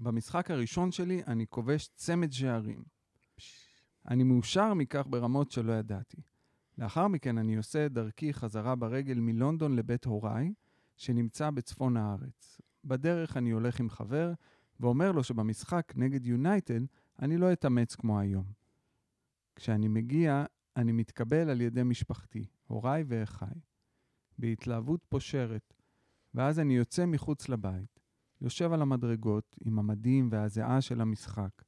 במשחק 0.00 0.50
הראשון 0.50 0.92
שלי 0.92 1.22
אני 1.26 1.46
כובש 1.46 1.88
צמד 1.94 2.32
שערים. 2.32 2.84
אני 4.08 4.24
מאושר 4.24 4.74
מכך 4.74 5.06
ברמות 5.10 5.50
שלא 5.50 5.72
ידעתי. 5.72 6.22
לאחר 6.78 7.08
מכן 7.08 7.38
אני 7.38 7.56
עושה 7.56 7.86
את 7.86 7.92
דרכי 7.92 8.32
חזרה 8.32 8.74
ברגל 8.74 9.18
מלונדון 9.20 9.76
לבית 9.76 10.04
הוריי, 10.04 10.52
שנמצא 10.96 11.50
בצפון 11.50 11.96
הארץ. 11.96 12.60
בדרך 12.84 13.36
אני 13.36 13.50
הולך 13.50 13.80
עם 13.80 13.90
חבר, 13.90 14.32
ואומר 14.80 15.12
לו 15.12 15.24
שבמשחק 15.24 15.92
נגד 15.96 16.26
יונייטד 16.26 16.80
אני 17.22 17.36
לא 17.36 17.52
אתאמץ 17.52 17.94
כמו 17.94 18.20
היום. 18.20 18.44
כשאני 19.56 19.88
מגיע, 19.88 20.44
אני 20.76 20.92
מתקבל 20.92 21.50
על 21.50 21.60
ידי 21.60 21.82
משפחתי, 21.82 22.46
הוריי 22.66 23.04
ואחיי, 23.06 23.60
בהתלהבות 24.38 25.04
פושרת, 25.08 25.74
ואז 26.34 26.58
אני 26.58 26.76
יוצא 26.76 27.06
מחוץ 27.06 27.48
לבית, 27.48 28.00
יושב 28.40 28.72
על 28.72 28.82
המדרגות 28.82 29.56
עם 29.64 29.78
המדים 29.78 30.28
והזיעה 30.32 30.80
של 30.80 31.00
המשחק, 31.00 31.62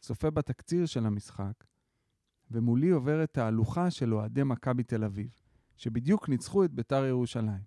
צופה 0.00 0.30
בתקציר 0.30 0.86
של 0.86 1.06
המשחק, 1.06 1.64
ומולי 2.54 2.90
עוברת 2.90 3.32
תהלוכה 3.32 3.90
של 3.90 4.14
אוהדי 4.14 4.42
מכבי 4.42 4.82
תל 4.82 5.04
אביב, 5.04 5.30
שבדיוק 5.76 6.28
ניצחו 6.28 6.64
את 6.64 6.72
ביתר 6.72 7.04
ירושלים. 7.04 7.62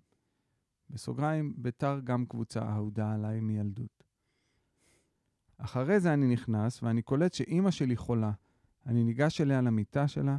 בסוגריים, 0.90 1.54
ביתר 1.56 2.00
גם 2.04 2.26
קבוצה 2.26 2.72
אהודה 2.72 3.12
עליי 3.12 3.40
מילדות. 3.40 4.04
אחרי 5.58 6.00
זה 6.00 6.14
אני 6.14 6.32
נכנס 6.32 6.82
ואני 6.82 7.02
קולט 7.02 7.34
שאימא 7.34 7.70
שלי 7.70 7.96
חולה. 7.96 8.32
אני 8.86 9.04
ניגש 9.04 9.40
אליה 9.40 9.60
למיטה 9.60 10.08
שלה, 10.08 10.38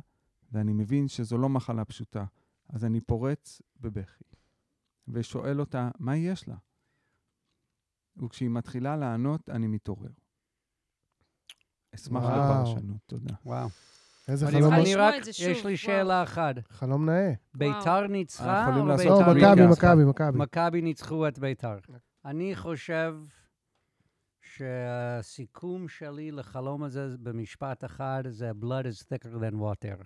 ואני 0.51 0.73
מבין 0.73 1.07
שזו 1.07 1.37
לא 1.37 1.49
מחלה 1.49 1.85
פשוטה, 1.85 2.25
אז 2.69 2.85
אני 2.85 3.01
פורץ 3.01 3.61
בבכי, 3.79 4.23
ושואל 5.07 5.59
אותה, 5.59 5.89
מה 5.99 6.15
יש 6.15 6.47
לה? 6.47 6.55
וכשהיא 8.17 8.49
מתחילה 8.49 8.97
לענות, 8.97 9.49
אני 9.49 9.67
מתעורר. 9.67 10.11
אשמח. 11.95 12.23
לפרשנות, 12.23 13.01
תודה. 13.05 13.35
וואו. 13.45 13.69
איזה 14.29 14.47
אני, 14.47 14.55
חלום, 14.55 14.73
אני 14.73 14.81
לשמוע 14.81 15.07
רק, 15.09 15.15
את 15.17 15.23
זה 15.23 15.31
יש 15.31 15.41
לי 15.41 15.61
וואו. 15.61 15.77
שאלה 15.77 16.23
אחת. 16.23 16.55
חלום 16.69 17.09
נאה. 17.09 17.31
ביתר 17.53 18.07
ניצחה 18.07 18.59
אנחנו 18.59 18.71
יכולים 18.71 18.83
או 18.83 18.87
לעשות 18.87 19.27
לא, 19.27 19.33
ביתר. 19.33 19.51
מכבי, 19.51 19.65
ניצחה? 19.67 19.95
מכבי, 19.95 20.05
מכבי. 20.05 20.37
מכבי 20.39 20.81
ניצחו 20.81 21.27
את 21.27 21.39
ביתר. 21.39 21.75
אני 22.25 22.55
חושב 22.55 23.15
שהסיכום 24.41 25.87
שלי 25.87 26.31
לחלום 26.31 26.83
הזה 26.83 27.07
במשפט 27.19 27.85
אחד 27.85 28.23
זה 28.29 28.51
blood 28.61 28.85
is 28.85 29.03
thicker 29.03 29.33
than 29.33 29.55
water. 29.55 30.03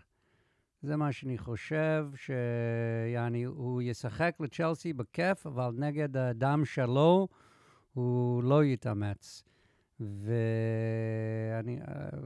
זה 0.82 0.96
מה 0.96 1.12
שאני 1.12 1.38
חושב, 1.38 2.08
שיעני, 2.16 3.44
הוא 3.44 3.82
ישחק 3.82 4.36
לצ'לסי 4.40 4.94
בכיף, 4.94 5.48
אבל 5.48 5.72
נגד 5.78 6.18
הדם 6.18 6.62
שלו 6.66 7.28
הוא 7.94 8.44
לא 8.44 8.64
יתאמץ. 8.64 9.44
ואני, 10.00 11.80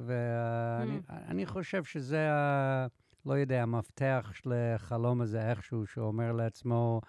ואני 0.05 0.99
אני 1.09 1.45
חושב 1.45 1.83
שזה, 1.83 2.31
ה- 2.31 2.87
לא 3.25 3.33
יודע, 3.33 3.63
המפתח 3.63 4.31
של 4.33 4.53
החלום 4.75 5.21
הזה 5.21 5.49
איכשהו, 5.49 5.85
שהוא 5.85 6.07
אומר 6.07 6.31
לעצמו, 6.31 7.01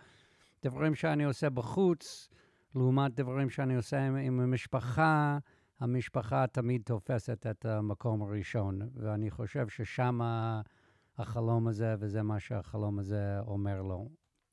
דברים 0.63 0.95
שאני 0.95 1.25
עושה 1.25 1.51
בחוץ, 1.51 2.29
לעומת 2.75 3.15
דברים 3.15 3.51
שאני 3.51 3.75
עושה 3.75 4.07
עם, 4.07 4.17
עם 4.17 4.41
המשפחה, 4.41 5.39
המשפחה 5.81 6.47
תמיד 6.47 6.83
תופסת 6.85 7.47
את 7.47 7.65
המקום 7.65 8.23
הראשון. 8.23 8.81
ואני 8.95 9.31
חושב 9.31 9.69
ששם 9.69 10.21
החלום 11.19 11.69
הזה, 11.69 11.95
וזה 11.99 12.23
מה 12.23 12.41
שהחלום 12.41 12.99
הזה 12.99 13.41
אומר 13.41 13.83
לו. 13.83 14.09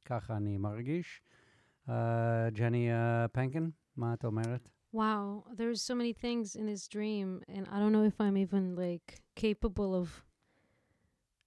ככה 0.06 0.38
אני 0.38 0.58
מרגיש. 0.58 1.22
Uh, 1.88 1.92
ג'ני 2.54 2.90
uh, 2.92 3.28
פנקין, 3.28 3.72
מה 3.98 4.14
את 4.14 4.26
אומרת? 4.26 4.70
Wow, 4.95 5.45
there's 5.59 5.81
so 5.83 5.95
many 5.95 6.13
things 6.13 6.57
in 6.57 6.67
his 6.67 6.89
dream, 6.89 7.43
and 7.49 7.67
I 7.71 7.79
don't 7.79 7.93
know 7.93 8.05
if 8.05 8.21
I'm 8.21 8.37
even 8.37 8.75
like 8.75 9.21
capable 9.37 9.95
of. 9.95 10.25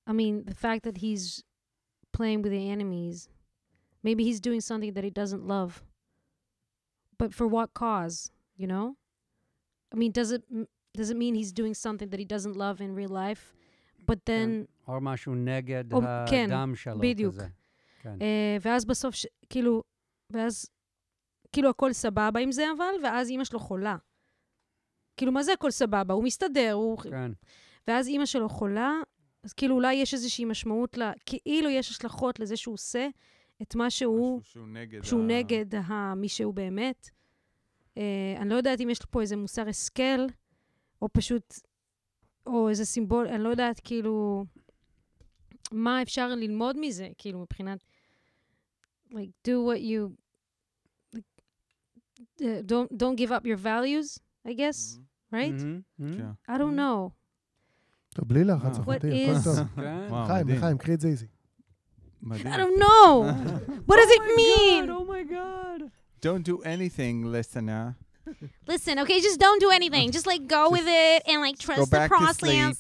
I 0.07 0.13
mean, 0.13 0.43
the 0.45 0.55
fact 0.55 0.83
that 0.83 0.98
he's 0.98 1.43
playing 2.17 2.41
with 2.41 2.51
the 2.51 2.69
enemies, 2.69 3.29
maybe 4.01 4.24
he's 4.24 4.39
doing 4.39 4.62
something 4.62 4.93
that 4.93 5.03
he 5.03 5.10
doesn't 5.10 5.45
love. 5.55 5.83
But 7.18 7.33
for 7.33 7.48
what 7.48 7.74
cause? 7.74 8.31
You 8.55 8.68
know? 8.68 8.96
I 9.94 9.96
mean, 9.98 10.11
does 10.11 10.31
it 10.31 10.44
m- 10.51 10.68
does 10.94 11.09
it 11.09 11.18
mean 11.18 11.33
he's 11.35 11.51
doing 11.51 11.74
something 11.74 12.09
that 12.09 12.20
he 12.20 12.25
doesn't 12.25 12.55
love 12.55 12.81
in 12.81 12.89
real 12.96 13.09
life? 13.09 13.53
But 14.05 14.20
then, 14.25 14.68
או 14.87 15.01
משהו 15.01 15.35
נגד 15.35 15.94
או- 15.94 16.01
כן, 16.29 16.48
הדם 16.51 16.75
שלו 16.75 17.00
בדיוק. 17.00 17.33
כזה. 17.33 17.48
כן. 18.01 18.18
אה, 18.22 18.57
ואז 18.61 18.85
בסוף, 18.85 19.16
ש- 19.16 19.27
כאילו, 19.50 19.83
ואז, 20.29 20.66
כאילו 21.52 21.71
הכל 21.71 21.93
סבבה 21.93 22.41
עם 22.41 22.52
זה 22.52 22.65
אבל, 22.76 23.04
ואז 23.04 23.30
אימא 23.30 23.45
שלו 23.45 23.58
חולה. 23.58 23.97
כאילו, 25.17 25.32
מה 25.32 25.43
זה 25.43 25.52
הכל 25.52 25.71
סבבה? 25.71 26.15
הוא 26.15 26.25
מסתדר, 26.25 26.73
הוא... 26.73 26.99
כן. 26.99 27.30
ואז 27.89 28.08
אימא 28.08 28.26
שלו 28.26 28.49
חולה, 28.49 28.93
אז 29.43 29.52
כאילו 29.52 29.75
אולי 29.75 29.95
יש 29.95 30.15
איזושהי 30.15 30.45
משמעות 30.45 30.99
ל... 30.99 31.02
כאילו 31.26 31.71
יש 31.71 31.91
השלכות 31.91 32.41
לזה 32.41 32.56
שהוא 32.56 32.75
עושה 32.75 33.08
את 33.63 33.75
מה 33.75 33.91
שהוא, 33.91 34.41
שהוא 34.43 34.69
נגד 34.69 35.04
שהוא 35.04 35.21
ה- 35.21 35.26
נגד 35.26 35.75
ה... 35.75 36.15
מי 36.15 36.28
שהוא 36.28 36.54
באמת. 36.54 37.11
אה, 37.97 38.34
אני 38.39 38.49
לא 38.50 38.54
יודעת 38.54 38.80
אם 38.80 38.91
יש 38.91 38.99
פה 39.11 39.21
איזה 39.21 39.37
מוסר 39.37 39.69
השכל, 39.69 40.26
או 41.02 41.08
פשוט, 41.13 41.54
או 42.47 42.69
איזה 42.69 42.84
סימבול, 42.84 43.28
אני 43.28 43.43
לא 43.45 43.49
יודעת 43.49 43.80
כאילו, 43.84 44.45
מה 45.73 46.02
אפשר 46.02 46.28
ללמוד 46.28 46.76
מזה, 46.80 47.08
כאילו, 47.19 47.39
מבחינת, 47.39 47.84
like, 49.11 49.49
do 49.49 49.50
what 49.50 49.80
you, 49.80 50.15
uh, 52.42 52.46
don't, 52.66 52.89
don't 52.98 53.16
give 53.16 53.31
up 53.31 53.46
your 53.46 53.57
values, 53.57 54.20
I 54.46 54.53
guess, 54.53 55.00
right? 55.31 55.51
מהמם, 55.63 55.81
מהמם. 56.00 56.18
כן. 56.18 56.53
I 56.53 56.57
don't 56.57 56.75
know. 56.77 57.11
טוב, 58.16 58.27
בלי 58.27 58.44
לחץ, 58.44 58.77
What 58.77 58.81
אחותי, 58.81 59.25
הכל 59.29 59.39
is- 59.39 59.44
טוב. 59.44 59.55
כן. 59.75 60.05
וואו, 60.09 60.25
חיים, 60.27 60.42
מדהים. 60.46 60.57
לחיים, 60.57 60.77
קחי 60.77 60.94
את 60.94 61.01
זה 61.01 61.07
איזי. 61.07 61.25
מדהים. 62.22 62.53
I 62.53 62.57
don't 62.57 62.79
know. 62.79 63.24
what 63.87 63.96
does 63.96 64.11
it 64.18 64.24
mean? 64.37 64.89
Oh 64.89 65.05
my 65.05 65.24
god. 65.31 65.89
Don't 66.22 66.44
do 66.46 66.61
anything, 66.63 67.25
listener. 67.25 67.96
Listen, 68.68 68.96
okay, 69.03 69.20
just 69.20 69.39
don't 69.46 69.59
do 69.66 69.70
anything. 69.79 70.09
Just 70.18 70.25
like 70.31 70.44
go 70.48 70.63
with 70.75 70.87
it 70.87 71.20
and 71.29 71.37
like 71.48 71.57
Go 71.59 71.66
trust 71.66 71.81
the 71.92 71.98
back 71.98 72.09
to 72.09 72.16
process. 72.16 72.75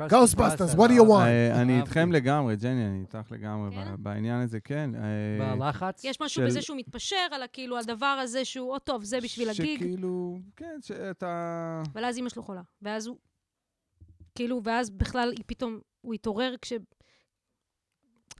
Ghostbusters, 0.00 0.76
what 0.76 0.88
do 0.88 0.92
you 0.92 1.08
want? 1.08 1.26
אה, 1.26 1.62
אני. 1.62 1.80
איתכם 1.80 2.12
לגמרי, 2.12 2.56
ג'ני, 2.56 2.86
אני 2.86 3.00
איתך 3.00 3.32
לגמרי 3.32 3.70
כן? 3.76 3.92
ב- 3.96 4.02
בעניין 4.02 4.40
הזה, 4.40 4.60
כן. 4.60 4.90
אה, 4.94 5.56
בלחץ? 5.56 6.04
יש 6.04 6.20
משהו 6.20 6.42
של- 6.42 6.46
בזה 6.46 6.62
שהוא 6.62 6.76
מתפשר 6.76 7.16
על 7.32 7.42
הכאילו, 7.42 7.78
הדבר 7.78 8.06
הזה 8.22 8.44
שהוא, 8.44 8.72
או 8.74 8.78
טוב, 8.78 9.04
זה 9.04 9.18
בשביל 9.20 9.50
הגיג, 9.50 9.78
שכאילו, 9.78 10.38
כן, 10.56 10.78
שאתה... 10.82 11.82
אבל 11.92 12.04
אז 12.04 12.16
אימא 12.16 12.28
שלו 12.28 12.42
חולה. 12.42 12.62
ואז 12.82 13.06
הוא, 13.06 13.16
כאילו, 14.34 14.60
ואז 14.64 14.90
בכלל 14.90 15.32
היא 15.36 15.44
פתאום, 15.46 15.78
הוא 16.00 16.14
התעורר 16.14 16.54
כש... 16.62 16.72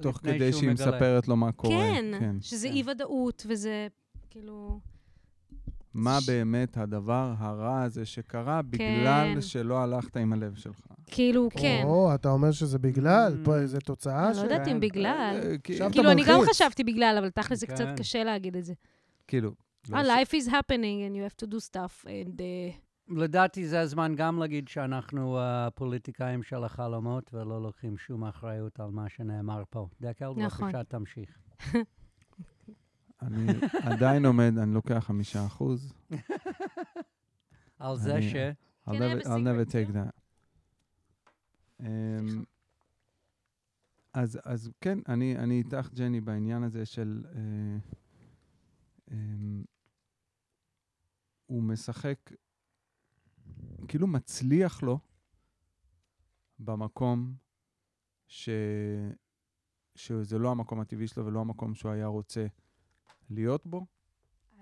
תוך 0.02 0.16
כדי 0.16 0.52
שהיא 0.52 0.70
מגלה. 0.70 0.86
מספרת 0.86 1.28
לו 1.28 1.36
מה 1.36 1.52
קורה. 1.52 1.74
כן, 1.74 2.36
שזה 2.40 2.68
כן. 2.68 2.74
אי-ודאות, 2.74 3.46
וזה 3.48 3.86
כאילו... 4.30 4.80
מה 5.96 6.20
ש- 6.20 6.28
באמת 6.28 6.76
הדבר 6.76 7.32
הרע 7.38 7.82
הזה 7.82 8.04
שקרה 8.04 8.62
בגלל 8.62 9.30
כן. 9.34 9.40
שלא 9.40 9.78
הלכת 9.78 10.16
עם 10.16 10.32
הלב 10.32 10.54
שלך. 10.54 10.80
כאילו, 11.06 11.48
כן. 11.52 11.82
או, 11.84 12.14
אתה 12.14 12.30
אומר 12.30 12.50
שזה 12.50 12.78
בגלל, 12.78 13.32
Mm. 13.42 13.44
פה 13.44 13.56
איזה 13.56 13.80
תוצאה 13.80 14.28
אני 14.28 14.36
לא 14.36 14.42
יודעת. 14.42 14.68
אם 14.68 14.80
בגלל. 14.80 15.06
אה, 15.42 15.54
עכשיו 15.70 15.90
כאילו, 15.92 16.10
אני 16.10 16.22
גם. 16.28 16.40
חשבתי 16.50 16.84
בגלל, 16.84 17.16
אבל 17.18 17.30
תכל'ס 17.30 17.60
זה 17.60 17.66
קצת 17.66 17.84
כן. 17.84 17.96
קשה 17.96 18.24
להגיד 18.24 18.56
את 18.56 18.64
זה. 18.64 18.74
כאילו, 19.28 19.52
לא 19.88 19.96
אה, 19.96 20.04
ש- 20.04 20.08
life 20.08 20.42
is 20.42 20.48
happening 20.50 20.72
and 21.10 21.16
you 21.16 21.44
have 21.44 21.46
to 21.46 21.52
do 21.52 21.56
stuff, 21.70 22.04
and... 22.06 22.38
uh, 22.38 23.14
לדעתי 23.16 23.68
זה 23.68 23.80
הזמן 23.80 24.14
גם 24.16 24.38
להגיד 24.38 24.68
שאנחנו 24.68 25.36
הפוליטיקאים 25.40 26.42
של 26.42 26.64
החלומות 26.64 27.30
ולא 27.34 27.62
לוקחים 27.62 27.98
שום 27.98 28.24
אחריות 28.24 28.80
על 28.80 28.90
מה 28.90 29.08
שנאמר 29.08 29.62
פה. 29.70 29.88
דקל, 30.00 30.30
נכון. 30.36 30.66
בבקשה 30.72 30.84
תמשיך. 30.84 31.28
אני 33.22 33.46
עדיין 33.92 34.24
עומד, 34.26 34.58
אני 34.58 34.74
לוקח 34.74 34.98
חמישה 34.98 35.46
אחוז. 35.46 35.92
על 37.78 37.96
זה 37.96 38.22
ש... 38.22 38.34
I'll 38.86 38.92
never, 38.92 39.22
I'll 39.24 39.72
take 39.72 39.90
that. 39.92 40.12
Um, 41.80 41.84
אז, 44.14 44.38
אז 44.44 44.70
כן, 44.80 44.98
אני, 45.08 45.38
אני 45.38 45.58
איתך, 45.58 45.92
ג'ני, 45.94 46.20
בעניין 46.20 46.62
הזה 46.62 46.86
של... 46.86 47.24
אה, 47.34 47.78
אה, 49.10 49.16
הוא 51.46 51.62
משחק, 51.62 52.32
כאילו 53.88 54.06
מצליח 54.06 54.82
לו 54.82 54.98
במקום 56.58 57.34
ש, 58.26 58.48
שזה 59.94 60.38
לא 60.38 60.50
המקום 60.50 60.80
הטבעי 60.80 61.06
שלו 61.06 61.26
ולא 61.26 61.40
המקום 61.40 61.74
שהוא 61.74 61.92
היה 61.92 62.06
רוצה 62.06 62.46
להיות 63.30 63.66
בו. 63.66 63.86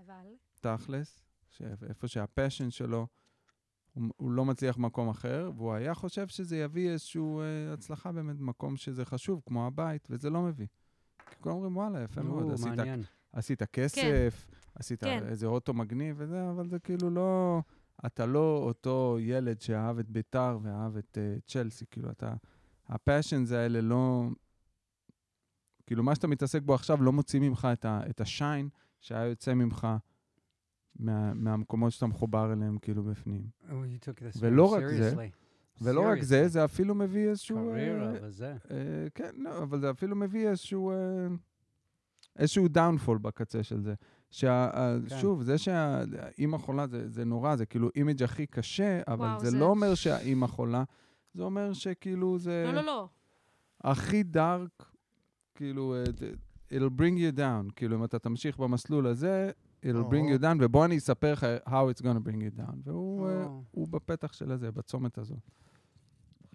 אבל... 0.04 0.26
תכלס, 0.60 1.24
שאיפה 1.50 2.08
שהפשן 2.08 2.70
שלו, 2.70 3.06
הוא, 3.94 4.04
הוא 4.16 4.30
לא 4.30 4.44
מצליח 4.44 4.76
במקום 4.76 5.08
אחר, 5.08 5.50
והוא 5.56 5.72
היה 5.72 5.94
חושב 5.94 6.28
שזה 6.28 6.56
יביא 6.56 6.90
איזושהי 6.90 7.20
אה, 7.20 7.72
הצלחה 7.72 8.12
באמת 8.12 8.36
במקום 8.36 8.76
שזה 8.76 9.04
חשוב, 9.04 9.42
כמו 9.46 9.66
הבית, 9.66 10.08
וזה 10.10 10.30
לא 10.30 10.42
מביא. 10.42 10.66
כי 11.30 11.36
כולם 11.40 11.54
אומרים, 11.54 11.76
וואלה, 11.76 12.02
יפה 12.02 12.22
מאוד, 12.22 12.42
או, 12.42 12.52
עשית. 12.52 12.72
עשית 13.32 13.62
כסף, 13.62 14.46
עשית 14.74 15.04
כן. 15.04 15.22
איזה 15.26 15.46
אוטו 15.46 15.74
מגניב 15.74 16.16
וזה, 16.18 16.50
אבל 16.50 16.68
זה 16.68 16.78
כאילו 16.78 17.10
לא... 17.10 17.60
אתה 18.06 18.26
לא 18.26 18.60
אותו 18.62 19.16
ילד 19.20 19.60
שאהב 19.60 19.98
את 19.98 20.10
ביתר 20.10 20.58
ואהב 20.62 20.96
את 20.96 21.18
uh, 21.18 21.50
צ'לסי, 21.50 21.84
כאילו, 21.90 22.10
אתה... 22.10 22.34
הפאשנס 22.88 23.52
האלה 23.52 23.80
לא... 23.80 24.28
כאילו, 25.86 26.02
מה 26.02 26.14
שאתה 26.14 26.26
מתעסק 26.26 26.62
בו 26.62 26.74
עכשיו 26.74 27.02
לא 27.02 27.12
מוציא 27.12 27.40
ממך 27.40 27.68
את, 27.72 27.84
ה, 27.84 28.00
את 28.10 28.20
ה 28.20 28.28
shine 28.28 28.68
שהיה 29.00 29.24
יוצא 29.26 29.54
ממך 29.54 29.86
מה, 30.98 31.34
מהמקומות 31.34 31.92
שאתה 31.92 32.06
מחובר 32.06 32.52
אליהם, 32.52 32.78
כאילו, 32.78 33.02
בפנים. 33.02 33.46
Oh, 33.68 33.72
ולא 34.40 34.72
רק 34.72 34.84
זה. 34.86 35.26
ולא 35.82 36.08
רק 36.08 36.22
זה. 36.22 36.48
זה 36.48 36.64
אפילו 36.64 36.94
מביא 36.94 37.28
איזשהו... 37.28 37.56
קריירה 37.56 38.06
אה, 38.14 38.18
וזה. 38.22 38.56
אה, 38.70 38.76
כן, 39.14 39.30
לא, 39.36 39.62
אבל 39.62 39.80
זה 39.80 39.90
אפילו 39.90 40.16
מביא 40.16 40.48
איזשהו... 40.48 40.90
אה, 40.90 40.96
איזשהו 42.38 42.68
downfall 42.68 43.18
בקצה 43.18 43.62
של 43.62 43.80
זה. 43.82 43.94
שה, 44.30 44.70
כן. 45.08 45.18
שוב, 45.20 45.42
זה 45.42 45.58
שהאימא 45.58 46.58
חולה 46.58 46.86
זה, 46.86 47.08
זה 47.08 47.24
נורא, 47.24 47.56
זה 47.56 47.66
כאילו 47.66 47.90
image 47.96 48.22
הכי 48.22 48.46
קשה, 48.46 49.00
אבל 49.08 49.26
וואו, 49.26 49.40
זה, 49.40 49.50
זה- 49.50 49.58
לא 49.58 49.64
אומר 49.64 49.94
שהאימא 49.94 50.46
חולה, 50.46 50.84
זה 51.34 51.42
אומר 51.42 51.72
שכאילו 51.72 52.38
זה 52.38 52.64
לא, 52.66 52.72
לא, 52.72 52.82
לא. 52.82 53.08
הכי 53.84 54.22
דארק, 54.22 54.93
כאילו, 55.54 55.94
אה, 55.94 56.04
זה- 56.16 56.32
it'll 56.70 57.00
bring 57.00 57.16
you 57.18 57.38
down. 57.38 57.72
כאילו, 57.76 57.96
אם 57.96 58.04
אתה 58.04 58.18
תמשיך 58.18 58.58
במסלול 58.58 59.06
הזה, 59.06 59.50
it'll 59.86 59.88
bring 60.10 60.30
או. 60.30 60.34
you 60.36 60.42
down, 60.42 60.56
ובוא 60.60 60.84
אני 60.84 60.98
אספר 60.98 61.32
לך 61.32 61.46
how 61.66 61.70
it's 61.70 62.02
gonna 62.02 62.28
bring 62.28 62.36
you 62.36 62.60
down. 62.60 62.74
והוא 62.84 63.28
אה, 63.28 63.44
או. 63.44 63.62
הוא 63.70 63.88
בפתח 63.88 64.32
של 64.32 64.52
הזה, 64.52 64.70
בצומת 64.70 65.18
הזו. 65.18 65.36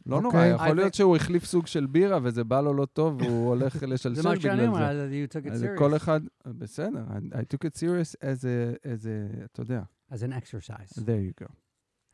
לא 0.06 0.16
אוקיי. 0.16 0.30
נורא, 0.50 0.60
I 0.60 0.64
יכול 0.66 0.76
להיות 0.76 0.94
think- 0.94 0.98
שהוא 0.98 1.16
החליף 1.16 1.46
סוג 1.46 1.68
של 1.68 1.86
בירה 1.86 2.20
וזה 2.24 2.44
בא 2.44 2.62
לו 2.62 2.74
לא 2.74 2.86
טוב 2.86 3.22
והוא 3.22 3.48
הולך 3.54 3.78
זה 3.78 3.88
לשלשל 3.88 4.22
מה 4.30 4.36
שאני 4.40 4.54
בגלל 4.56 4.68
אומר, 4.68 4.94
זה. 4.94 5.10
you 5.26 5.34
took 5.34 5.46
it 5.46 5.52
serious. 5.64 5.78
כל 5.80 5.96
אחד, 5.96 6.22
בסדר, 6.46 7.06
I, 7.10 7.34
I 7.36 7.40
took 7.42 7.68
it 7.68 7.76
serious 7.78 8.16
as 8.22 8.40
a, 8.44 8.86
as 8.86 9.04
a, 9.06 9.46
אתה 9.46 9.62
יודע, 9.62 9.82
as 10.12 10.16
an 10.16 10.32
exercise. 10.42 10.94
there 11.00 11.02
you 11.42 11.44
go. 11.44 11.48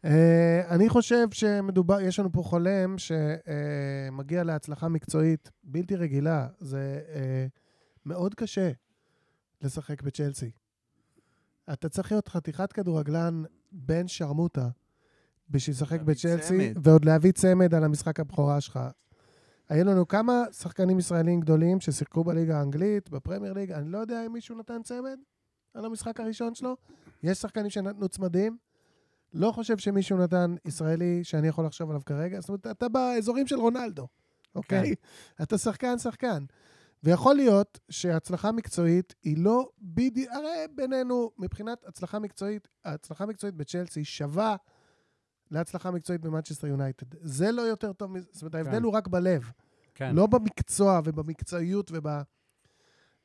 אה, 0.06 0.62
אני 0.70 0.90
חושב 0.90 1.28
שמדובר, 1.32 2.02
יש 2.02 2.20
לנו 2.20 2.32
פה 2.32 2.44
חולם 2.44 2.96
שמגיע 2.98 4.44
להצלחה 4.44 4.88
מקצועית 4.88 5.52
בלתי 5.64 5.96
רגילה. 5.96 6.48
זה 6.60 7.02
אה, 7.16 7.46
מאוד 8.06 8.36
קשה 8.36 8.72
לשחק 9.62 10.02
בצ'לסי. 10.02 10.52
אתה 11.74 11.90
צריך 11.90 12.12
להיות 12.12 12.28
חתיכת 12.28 12.74
כדורגלן 12.74 13.44
בן 13.72 14.08
שרמוטה 14.08 14.70
בשביל 15.50 15.76
לשחק 15.76 16.02
בצ'לסי, 16.02 16.48
צמד. 16.48 16.88
ועוד 16.88 17.06
להביא 17.06 17.32
צמד 17.32 17.74
על 17.74 17.84
המשחק 17.84 18.20
הבכורה 18.20 18.62
שלך. 18.62 18.80
היו 19.70 19.86
לנו 19.86 20.08
כמה 20.08 20.44
שחקנים 20.52 21.00
ישראלים 21.00 21.40
גדולים 21.40 21.80
ששיחקו 21.80 22.24
בליגה 22.24 22.60
האנגלית, 22.60 23.10
בפרמייר 23.10 23.54
ליג, 23.54 23.72
אני 23.72 23.92
לא 23.92 23.98
יודע 23.98 24.26
אם 24.26 24.34
מישהו 24.34 24.58
נתן 24.58 24.84
צמד 24.84 25.20
על 25.74 25.86
המשחק 25.86 26.20
הראשון 26.20 26.56
שלו. 26.56 26.78
יש 27.24 27.38
שחקנים 27.38 27.70
שנתנו 27.70 28.10
צמדים. 28.10 28.58
לא 29.36 29.52
חושב 29.52 29.78
שמישהו 29.78 30.18
נתן 30.18 30.56
ישראלי 30.66 31.24
שאני 31.24 31.48
יכול 31.48 31.66
לחשוב 31.66 31.90
עליו 31.90 32.02
כרגע. 32.06 32.40
זאת 32.40 32.50
אומרת, 32.50 32.68
אתה 32.68 32.90
באזורים 32.90 33.48
של 33.48 33.56
רונלדו, 33.56 34.08
אוקיי? 34.56 34.96
אתה 35.42 35.58
שחקן, 35.58 36.00
שחקן. 36.00 36.44
ויכול 37.04 37.36
להיות 37.36 37.80
שהצלחה 37.90 38.52
מקצועית 38.52 39.16
היא 39.24 39.38
לא 39.38 39.70
בדיוק, 39.82 40.32
הרי 40.32 40.66
בינינו, 40.76 41.32
מבחינת 41.38 41.86
הצלחה 41.88 42.20
מקצועית, 42.20 42.68
ההצלחה 42.86 43.26
מקצועית 43.26 43.56
בצ'לסי 43.56 44.04
שווה 44.06 44.56
להצלחה 45.52 45.92
מקצועית 45.92 46.22
במנצ'סטר 46.22 46.68
יונייטד. 46.68 47.06
זה 47.22 47.52
לא 47.52 47.62
יותר 47.62 47.94
טוב 47.94 48.12
מזה, 48.12 48.28
זאת 48.32 48.42
אומרת, 48.42 48.56
ההבדל 48.56 48.78
כן. 48.78 48.84
הוא 48.84 48.94
רק 48.94 49.08
בלב. 49.08 49.52
כן. 49.96 50.16
לא 50.16 50.28
במקצוע 50.28 51.02
ובמקצועיות 51.06 51.92
וב... 51.94 52.08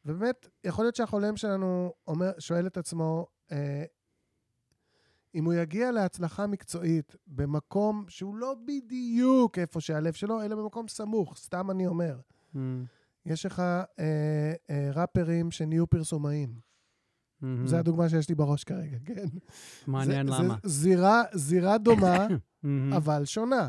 ובאמת, 0.05 0.49
יכול 0.65 0.85
להיות 0.85 0.97
שהחולם 0.97 1.37
שלנו 1.37 1.93
אומר, 2.07 2.31
שואל 2.39 2.67
את 2.67 2.77
עצמו, 2.77 3.27
אה, 3.53 3.85
אם 5.35 5.45
הוא 5.45 5.55
יגיע 5.55 5.91
להצלחה 5.93 6.47
מקצועית 6.47 7.17
במקום 7.27 8.05
שהוא 8.09 8.37
לא 8.37 8.55
בדיוק 8.65 9.59
איפה 9.59 9.81
שהלב 9.81 10.13
שלו, 10.13 10.43
אלא 10.43 10.57
במקום 10.57 10.89
סמוך, 10.89 11.37
סתם 11.39 11.71
אני 11.71 11.87
אומר. 11.87 12.19
Mm, 12.55 12.59
יש 13.27 13.47
לך 13.47 13.61
אה, 13.61 13.85
אה, 14.71 14.91
ראפרים 14.95 15.51
שנהיו 15.51 15.87
פרסומאים. 15.87 16.55
mhm. 17.43 17.47
זו 17.65 17.77
הדוגמה 17.77 18.09
שיש 18.09 18.29
לי 18.29 18.35
בראש 18.35 18.65
כרגע, 18.65 18.97
כן? 19.05 19.27
מעניין 19.87 20.27
זה, 20.27 20.33
למה. 20.33 20.57
זה 20.63 20.69
זירה, 20.71 21.23
זירה 21.35 21.79
דומה, 21.79 22.27
Mhm. 22.65 22.67
אבל 22.97 23.25
שונה. 23.25 23.69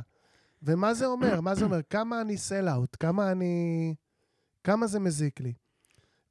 ומה 0.63 0.93
זה 0.93 1.05
אומר? 1.05 1.41
מה 1.41 1.55
זה 1.55 1.65
אומר? 1.65 1.81
כמה 1.89 2.21
אני 2.21 2.37
סל-אאוט? 2.37 2.97
כמה 2.99 3.31
אני... 3.31 3.95
כמה 4.63 4.87
זה 4.87 4.99
מזיק 4.99 5.39
לי? 5.39 5.53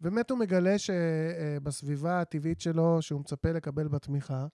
באמת 0.00 0.30
הוא 0.30 0.38
מגלה 0.38 0.74
שבסביבה 0.78 2.20
הטבעית 2.20 2.60
שלו, 2.60 3.02
שהוא 3.02 3.20
מצפה 3.20 3.52
לקבל 3.52 3.88
בתמיכה, 3.88 4.46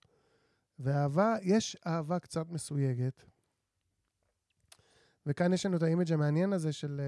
ואהבה, 0.78 1.34
יש 1.42 1.76
אהבה 1.86 2.18
קצת 2.18 2.50
מסויגת. 2.50 3.24
וכאן 5.26 5.52
יש 5.52 5.66
לנו 5.66 5.76
את 5.76 5.82
האימג' 5.82 6.12
המעניין 6.12 6.52
הזה 6.52 6.72
של 6.72 7.00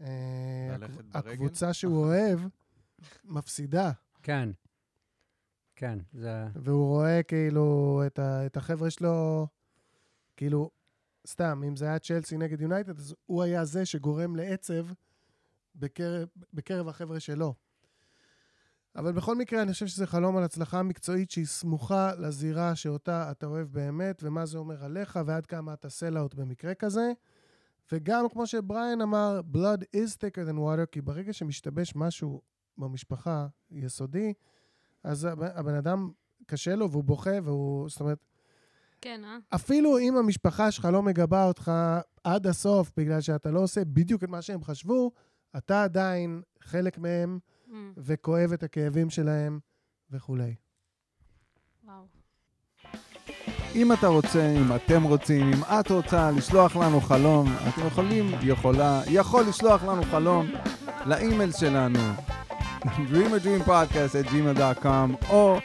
אה, 0.00 0.06
אה? 0.06 0.76
הקבוצה 1.14 1.72
שהוא 1.78 2.04
אוהב 2.04 2.40
מפסידה. 3.24 3.92
כן. 4.22 4.50
כן, 5.76 5.98
זה... 6.12 6.46
והוא 6.54 6.86
רואה 6.86 7.22
כאילו 7.22 8.02
את, 8.06 8.18
ה, 8.18 8.46
את 8.46 8.56
החבר'ה 8.56 8.90
שלו, 8.90 9.46
כאילו, 10.36 10.70
סתם, 11.26 11.62
אם 11.68 11.76
זה 11.76 11.84
היה 11.84 11.98
צ'לסי 11.98 12.36
נגד 12.36 12.60
יונייטד, 12.60 12.98
אז 12.98 13.14
הוא 13.26 13.42
היה 13.42 13.64
זה 13.64 13.86
שגורם 13.86 14.36
לעצב 14.36 14.86
בקרב, 15.74 16.28
בקרב 16.52 16.88
החבר'ה 16.88 17.20
שלו. 17.20 17.54
אבל 18.96 19.12
בכל 19.12 19.36
מקרה, 19.36 19.62
אני 19.62 19.72
חושב 19.72 19.86
שזה 19.86 20.06
חלום 20.06 20.36
על 20.36 20.42
הצלחה 20.44 20.82
מקצועית 20.82 21.30
שהיא 21.30 21.46
סמוכה 21.46 22.14
לזירה 22.18 22.74
שאותה 22.74 23.30
אתה 23.30 23.46
אוהב 23.46 23.68
באמת, 23.68 24.20
ומה 24.22 24.46
זה 24.46 24.58
אומר 24.58 24.84
עליך, 24.84 25.18
ועד 25.26 25.46
כמה 25.46 25.72
אתה 25.72 25.88
סל-אאוט 25.88 26.34
במקרה 26.34 26.74
כזה. 26.74 27.12
וגם, 27.92 28.28
כמו 28.28 28.46
שבריין 28.46 29.00
אמר, 29.00 29.40
blood 29.52 29.82
is 29.96 30.16
thicker 30.16 30.50
than 30.50 30.56
water, 30.56 30.86
כי 30.92 31.00
ברגע 31.00 31.32
שמשתבש 31.32 31.92
משהו 31.96 32.40
במשפחה 32.78 33.46
יסודי, 33.70 34.32
אז 35.04 35.24
הבן, 35.24 35.48
הבן 35.54 35.74
אדם, 35.74 36.10
קשה 36.46 36.74
לו 36.74 36.90
והוא 36.90 37.04
בוכה, 37.04 37.38
והוא, 37.44 37.88
זאת 37.88 38.00
אומרת, 38.00 38.18
כן, 39.00 39.24
אה? 39.24 39.38
אפילו 39.54 39.98
אם 39.98 40.16
המשפחה 40.16 40.70
שלך 40.70 40.88
לא 40.92 41.02
מגבה 41.02 41.44
אותך 41.44 41.72
עד 42.24 42.46
הסוף, 42.46 42.92
בגלל 42.96 43.20
שאתה 43.20 43.50
לא 43.50 43.60
עושה 43.60 43.84
בדיוק 43.84 44.24
את 44.24 44.28
מה 44.28 44.42
שהם 44.42 44.64
חשבו, 44.64 45.10
אתה 45.56 45.82
עדיין 45.82 46.42
חלק 46.60 46.98
מהם 46.98 47.38
Mm, 47.70 47.74
וכואב 47.96 48.52
את 48.52 48.62
הכאבים 48.62 49.10
שלהם 49.10 49.58
וכולי. 50.10 50.54
וואו. 51.84 52.04
אם 53.74 53.92
אתה 53.92 54.06
רוצה, 54.06 54.54
אם 54.56 54.74
אתם 54.76 55.02
רוצים, 55.02 55.52
אם 55.52 55.62
את 55.80 55.90
רוצה 55.90 56.30
לשלוח 56.30 56.76
לנו 56.76 57.00
חלום, 57.00 57.48
אתם 57.68 57.86
יכולים, 57.86 58.30
יכולה, 58.42 59.02
יכול 59.06 59.44
לשלוח 59.48 59.84
לנו 59.84 60.02
חלום 60.02 60.46
לאימייל 61.06 61.52
שלנו, 61.52 61.98
dreamerdreampodcast 62.84 64.14
at 64.14 64.30
gmail.com, 64.30 65.28
או 65.30 65.58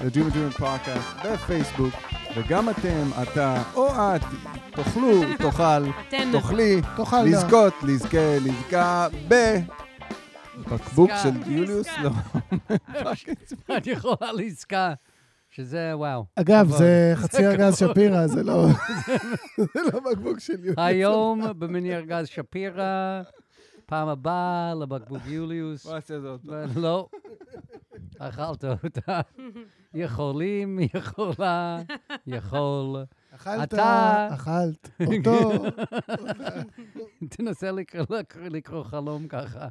ל-Dream 0.00 0.32
a 0.32 0.34
Dream 0.34 0.60
Podcast 0.60 1.26
בפייסבוק, 1.26 1.94
וגם 2.36 2.70
אתם, 2.70 3.10
אתה 3.22 3.62
או 3.74 3.88
את. 3.90 4.22
תוכלי 4.70 5.36
תאכל 5.38 5.78
נא. 7.22 7.28
לזכות, 7.28 7.74
לזכה, 7.82 8.36
לזכה 8.40 9.08
בבקבוק 9.28 9.87
עסקה. 10.74 11.16
של 11.22 11.52
יוליוס, 11.52 11.88
לא, 12.02 12.10
אני 13.76 13.92
יכולה 13.92 14.32
לעסקה, 14.32 14.94
שזה 15.50 15.90
וואו. 15.94 16.24
אגב. 16.36 16.68
זה 16.70 17.12
חצי 17.14 17.46
ארגז. 17.46 17.78
שפירא, 17.78 18.26
זה 18.26 18.42
לא 18.42 18.66
זה 19.74 19.80
לא 19.92 20.00
בקבוק 20.00 20.38
של 20.40 20.64
יולי. 20.64 20.74
היום 20.76 21.42
במני 21.58 21.96
ארגז 21.96 22.26
שפירא, 22.28 23.22
פעם 23.86 24.08
הבאה 24.08 24.74
לבקבוק 24.80 25.22
יוליוס. 25.26 25.86
בוא 25.86 25.94
נעשה 25.94 26.20
זאת. 26.20 26.40
לא, 26.76 27.08
אכלת 28.18 28.64
אותה. 28.64 29.20
יכולים, 29.94 30.78
יכולה, 30.94 31.78
יכול. 32.26 33.04
אכלת, 33.34 33.74
אתה- 33.74 34.28
אכלת, 34.34 34.90
אותו. 35.06 35.64
תנסה 37.36 37.70
לקרוא- 37.72 38.84
חלום 38.84 39.28
ככה. 39.28 39.68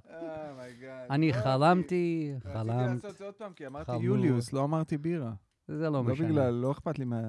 אומייגאד. 0.51 1.07
אני 1.12 1.33
חלמתי, 1.33 2.31
רציתי 2.36 2.53
חלמת, 2.53 2.88
לעשות 2.89 3.12
את 3.12 3.17
זה 3.17 3.25
עוד 3.25 3.33
פעם, 3.33 3.53
כי 3.53 3.67
אמרתי. 3.67 3.91
יוליוס, 3.95 4.53
לא 4.53 4.63
אמרתי 4.63 4.97
בירה. 4.97 5.31
זה 5.67 5.83
לא 5.83 5.89
לא 5.89 6.03
משנה. 6.03 6.27
בגלל, 6.27 6.49
לא 6.53 6.71
אכפת 6.71 6.99
לי 6.99 7.05
מה... 7.05 7.21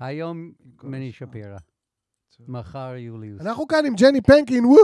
היום 0.00 0.52
מני. 0.82 1.12
שפירא, 1.12 1.56
מחר 2.48 2.94
יוליוס. 2.96 3.40
אנחנו 3.40 3.66
כאן 3.68 3.86
עם 3.86 3.94
ג'ני 3.94 4.20
פנקין, 4.20 4.64
וואו! 4.64 4.78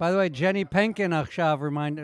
By 0.00 0.10
the 0.12 0.18
way, 0.20 0.28
Jenny 0.28 0.64
Penkin 0.76 1.12
עכשיו 1.22 1.58
remind, 1.68 1.94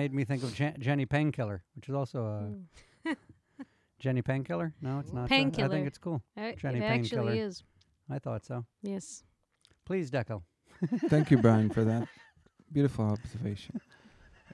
made 0.00 0.12
me 0.18 0.24
think 0.30 0.42
of 0.46 0.50
Je- 0.60 0.76
Jenny 0.86 1.06
Painkiller, 1.14 1.58
which 1.76 1.86
is 1.90 1.94
also 2.00 2.18
a 2.34 2.38
Mm. 2.44 3.16
Jenny 4.04 4.22
Painkiller. 4.30 4.68
No, 4.86 4.92
it's 5.00 5.12
not. 5.12 5.22
uh, 5.22 5.24
I 5.26 5.36
Painkiller. 5.36 5.68
think 5.76 5.86
it's 5.90 5.98
cool. 6.06 6.18
Uh, 6.36 6.52
Jenny 6.62 6.78
it 6.78 6.82
actually 6.82 6.92
Painkiller. 6.92 7.34
is. 7.48 7.54
I 8.16 8.18
thought 8.24 8.42
so. 8.50 8.56
Yes. 8.92 9.04
Please, 9.88 10.06
Deco. 10.16 10.36
Thank 11.12 11.26
you, 11.30 11.38
Brian, 11.44 11.68
for 11.76 11.84
that. 11.90 12.04
Beautiful 12.76 13.04
observation. 13.16 13.74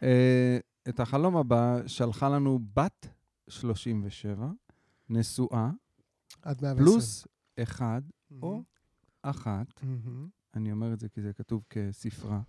Uh, 0.03 0.61
את 0.89 1.01
החלום 1.01 1.37
הבא 1.37 1.81
שלחה 1.87 2.29
לנו 2.29 2.59
בת 2.77 3.07
37, 3.49 4.49
נשואה, 5.11 5.71
עד 6.43 6.63
120. 6.63 6.77
פלוס 6.85 7.27
אחד 7.63 8.03
מהמם. 8.31 8.43
או 8.43 8.63
אחת. 9.23 9.67
מהמם, 9.83 10.29
אני 10.56 10.72
אומר 10.72 10.94
את 10.94 11.00
זה 11.00 11.10
כי 11.10 11.22
זה 11.22 11.34
כתוב 11.34 11.64
כספרה. 11.70 12.42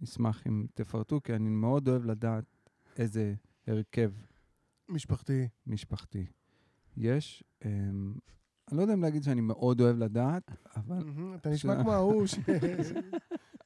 נשמח 0.00 0.46
אם 0.46 0.66
תפרטו, 0.74 1.20
כי 1.22 1.34
אני 1.34 1.48
מאוד 1.48 1.88
אוהב 1.88 2.04
לדעת 2.04 2.44
איזה 2.98 3.34
הרכב 3.66 4.12
משפחתי. 4.88 5.48
משפחתי 5.66 6.26
יש. 6.96 7.44
Um, 7.62 7.66
אני 8.68 8.76
לא 8.76 8.82
יודע 8.82 8.94
אם 8.94 9.02
להגיד 9.02 9.22
שאני 9.22 9.40
מאוד 9.40 9.80
אוהב 9.80 9.98
לדעת, 9.98 10.50
אבל 10.76 11.04
אתה 11.34 11.50
נשמע 11.50 11.82
כמו 11.82 11.92
ההוא 11.92 12.26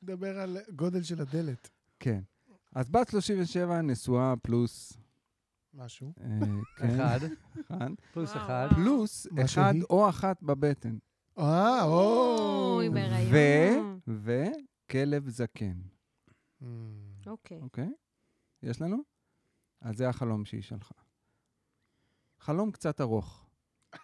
שמדבר 0.02 0.38
על 0.38 0.58
גודל 0.76 1.02
של 1.02 1.20
הדלת. 1.20 1.70
כן. 2.00 2.20
אז 2.74 2.90
בת 2.90 3.08
37, 3.08 3.82
נשואה 3.82 4.34
פלוס... 4.42 4.98
משהו. 5.74 6.12
אה, 6.20 6.38
כן, 6.76 7.00
אחד, 7.00 7.18
אחד. 7.60 7.90
פלוס 8.12 8.36
אחד. 8.36 8.68
פלוס 8.74 9.26
אחד? 9.44 9.74
או 9.90 10.08
אחת 10.08 10.42
בבטן. 10.42 10.98
אה, 11.38 11.84
או. 11.84 12.80
ו... 13.32 13.36
וכלב 14.08 15.28
זקן, 15.28 15.80
מהמם. 16.60 17.08
אוקיי. 17.26 17.60
אוקיי? 17.60 17.92
יש 18.62 18.82
לנו? 18.82 18.96
אז 19.80 19.96
זה 19.96 20.08
החלום 20.08 20.44
שהיא 20.44 20.62
שלחה. 20.62 20.94
חלום 22.38 22.70
קצת 22.70 23.00
ארוך. 23.00 23.50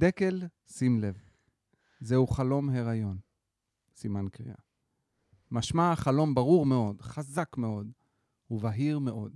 דקל, 0.00 0.42
שים 0.66 1.00
לב, 1.00 1.22
זהו 2.00 2.26
חלום 2.26 2.70
הריון. 2.70 3.18
סימן 3.94 4.28
קריאה. 4.28 4.56
משמע 5.50 5.96
חלום 5.96 6.34
ברור 6.34 6.66
מאוד, 6.66 7.02
חזק 7.02 7.56
מאוד 7.56 7.92
ובהיר 8.50 8.98
מאוד. 8.98 9.32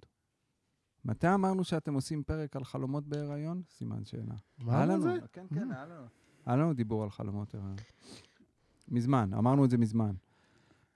מתי 1.04 1.34
אמרנו 1.34 1.64
שאתם 1.64 1.94
עושים 1.94 2.24
פרק 2.24 2.56
על 2.56 2.64
חלומות 2.64 3.06
בהיריון? 3.06 3.62
סימן 3.70 4.04
שאלה. 4.04 4.34
מה 4.58 4.98
זה? 5.00 5.14
כן, 5.32 5.46
כן, 5.54 5.70
היה 5.72 5.86
לנו. 5.86 6.06
היה 6.46 6.56
לנו 6.56 6.74
דיבור 6.74 7.02
על 7.02 7.10
חלומות 7.10 7.54
הריון. 7.54 7.76
מזמן, 8.88 9.30
אמרנו 9.34 9.64
את 9.64 9.70
זה 9.70 9.78
מזמן. 9.78 10.14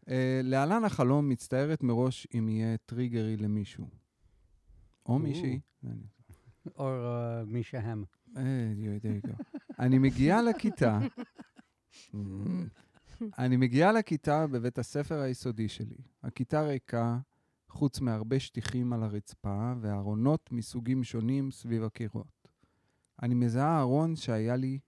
Uh, 0.00 0.12
להלן 0.42 0.85
החלום 0.85 1.29
מצטערת 1.29 1.83
מראש 1.83 2.26
אם 2.35 2.48
יהיה 2.48 2.76
טריגרי 2.76 3.37
למישהו. 3.37 3.87
או 5.07 5.18
מישהי. 5.18 5.61
או 6.79 6.88
אה, 6.88 7.44
מי 7.44 7.62
שהם. 7.62 8.05
אה. 8.37 8.42
אני 9.79 9.98
מגיעה 9.98 10.42
לכיתה, 10.42 10.98
אני 13.38 13.57
מגיעה 13.57 13.92
לכיתה 13.92 14.46
בבית 14.46 14.79
הספר 14.79 15.20
היסודי 15.20 15.68
שלי. 15.68 15.96
הכיתה 16.22 16.62
ריקה, 16.62 17.18
חוץ 17.68 18.00
מהרבה 18.00 18.40
שטיחים 18.40 18.92
על 18.92 19.03
הרצפה 19.03 19.72
וארונות 19.81 20.53
מסוגים 20.53 21.05
שונים 21.05 21.50
סביב 21.50 21.85
הקירות. 21.85 22.48
אני 23.22 23.35
מזהה 23.35 23.81
ארון 23.81 24.16
שהיה 24.16 24.57
לי, 24.57 24.79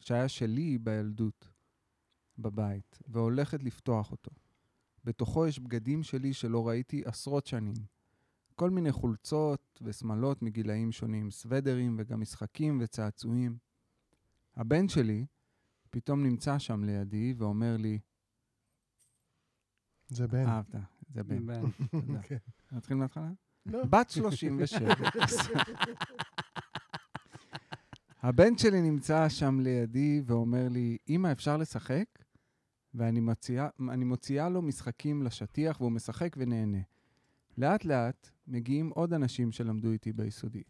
שהיה 0.00 0.28
שלי 0.28 0.78
בילדות, 0.78 1.48
בבית, 2.38 2.98
והולכת 3.06 3.62
לפתוח 3.62 4.12
אותו. 4.12 4.30
בתוכו 5.04 5.46
יש 5.46 5.58
בגדים 5.58 6.02
שלי 6.02 6.32
שלא 6.32 6.68
ראיתי 6.68 7.02
עשרות 7.04 7.46
שנים. 7.46 7.74
כל 8.54 8.70
מיני 8.70 8.92
חולצות 8.92 9.80
ושמלות 9.82 10.42
מגילאים 10.42 10.92
שונים, 10.92 11.30
סוודרים 11.30 11.96
וגם 11.98 12.20
משחקים 12.20 12.78
וצעצועים. 12.82 13.56
הבן 14.56 14.88
שלי 14.88 15.26
פתאום 15.90 16.22
נמצא 16.22 16.58
שם 16.58 16.84
לידי 16.84 17.34
ואומר 17.36 17.76
לי, 17.76 17.98
זה 20.08 20.28
בן. 20.28 20.46
אהבת, 20.46 20.74
זה 21.08 21.24
בן. 21.24 21.46
בן. 21.46 21.60
תודה. 21.90 22.22
כן. 22.22 22.36
נתחיל 22.72 22.96
מההתחלה? 22.96 23.30
לא. 23.66 23.84
בת 23.84 24.10
37. 24.10 24.94
הבן 28.22 28.58
שלי 28.58 28.80
נמצא 28.80 29.28
שם 29.28 29.60
לידי 29.60 30.22
ואומר 30.26 30.68
לי, 30.68 30.98
אמא, 31.08 31.32
אפשר 31.32 31.56
לשחק? 31.56 32.04
ואני 32.98 33.20
מציעה, 33.20 33.68
מוציאה 33.78 34.48
לו 34.48 34.62
משחקים 34.62 35.22
לשטיח 35.22 35.80
והוא 35.80 35.92
משחק 35.92 36.36
ונהנה. 36.38 36.78
לאט 37.58 37.84
לאט 37.84 38.30
מגיעים 38.46 38.88
עוד 38.88 39.12
אנשים 39.12 39.52
שלמדו 39.52 39.90
איתי 39.90 40.12
ביסודי. 40.12 40.62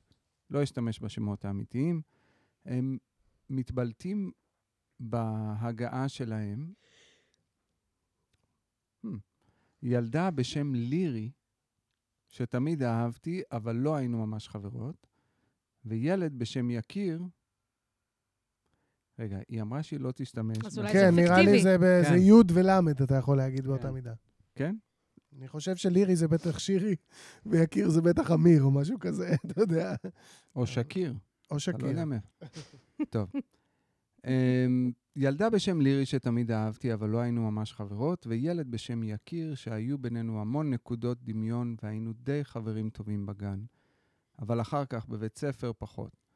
לא 0.50 0.62
אשתמש 0.62 1.00
בשמות 1.00 1.44
האמיתיים. 1.44 2.02
הם 2.64 2.98
מתבלטים 3.50 4.32
בהגעה 5.00 6.08
שלהם. 6.08 6.72
Hmm. 9.06 9.08
ילדה 9.82 10.30
בשם 10.30 10.74
לירי, 10.74 11.30
שתמיד 12.28 12.82
אהבתי, 12.82 13.42
אבל 13.52 13.76
לא 13.76 13.96
היינו 13.96 14.26
ממש 14.26 14.48
חברות, 14.48 15.06
וילד 15.84 16.38
בשם 16.38 16.70
יקיר, 16.70 17.22
רגע, 19.18 19.38
היא 19.48 19.62
אמרה 19.62 19.82
שהיא 19.82 20.00
לא 20.00 20.12
תשתמש. 20.12 20.58
אז 20.66 20.78
אולי 20.78 20.92
כן, 20.92 21.14
זה 21.14 21.22
נראה 21.22 21.38
לי 21.38 21.44
פיקטיבי. 21.44 21.62
זה 22.02 22.08
כן. 22.08 22.16
י' 22.18 22.32
ול' 22.52 22.70
אתה 23.04 23.14
יכול 23.14 23.36
להגיד 23.36 23.66
באותה 23.66 23.88
כן. 23.88 23.94
מידה. 23.94 24.14
כן? 24.54 24.76
אני 25.38 25.48
חושב 25.48 25.76
שלירי 25.76 26.16
זה 26.16 26.28
בטח 26.28 26.58
שירי, 26.58 26.96
ויקיר 27.46 27.88
זה 27.88 28.02
בטח 28.02 28.30
אמיר 28.30 28.62
או 28.62 28.70
משהו 28.70 28.98
כזה, 28.98 29.34
אתה 29.46 29.60
יודע. 29.60 29.94
או 30.56 30.66
שקיר. 30.66 31.10
או 31.10 31.16
אתה 31.46 31.54
לא 31.54 31.58
שקיר. 31.58 31.86
יודע 31.86 32.04
מאיפה. 32.04 32.28
טוב. 33.10 33.30
אמ, 34.26 34.92
ילדה 35.16 35.50
בשם 35.50 35.80
לירי 35.80 36.06
שתמיד 36.06 36.50
אהבתי, 36.50 36.92
אבל 36.94 37.08
לא 37.08 37.18
היינו 37.18 37.50
ממש 37.50 37.72
חברות, 37.72 38.26
וילד 38.26 38.70
בשם 38.70 39.02
יקיר, 39.02 39.54
שהיו 39.54 39.98
בינינו 39.98 40.40
המון 40.40 40.70
נקודות 40.70 41.18
דמיון 41.22 41.76
והיינו 41.82 42.12
די 42.12 42.44
חברים 42.44 42.90
טובים 42.90 43.26
בגן. 43.26 43.60
אבל 44.38 44.60
אחר 44.60 44.84
כך 44.84 45.08
בבית 45.08 45.36
ספר 45.36 45.72
פחות. 45.78 46.27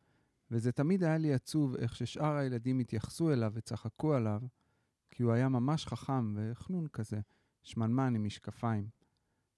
וזה 0.52 0.72
תמיד 0.72 1.04
היה 1.04 1.18
לי 1.18 1.34
עצוב 1.34 1.76
איך 1.76 1.96
ששאר 1.96 2.36
הילדים 2.36 2.78
התייחסו 2.78 3.32
אליו 3.32 3.52
וצחקו 3.54 4.14
עליו, 4.14 4.40
כי 5.10 5.22
הוא 5.22 5.32
היה 5.32 5.48
ממש 5.48 5.86
חכם 5.86 6.34
וחנון 6.36 6.88
כזה, 6.88 7.20
שמנמן 7.62 8.14
עם 8.14 8.24
משקפיים. 8.24 8.88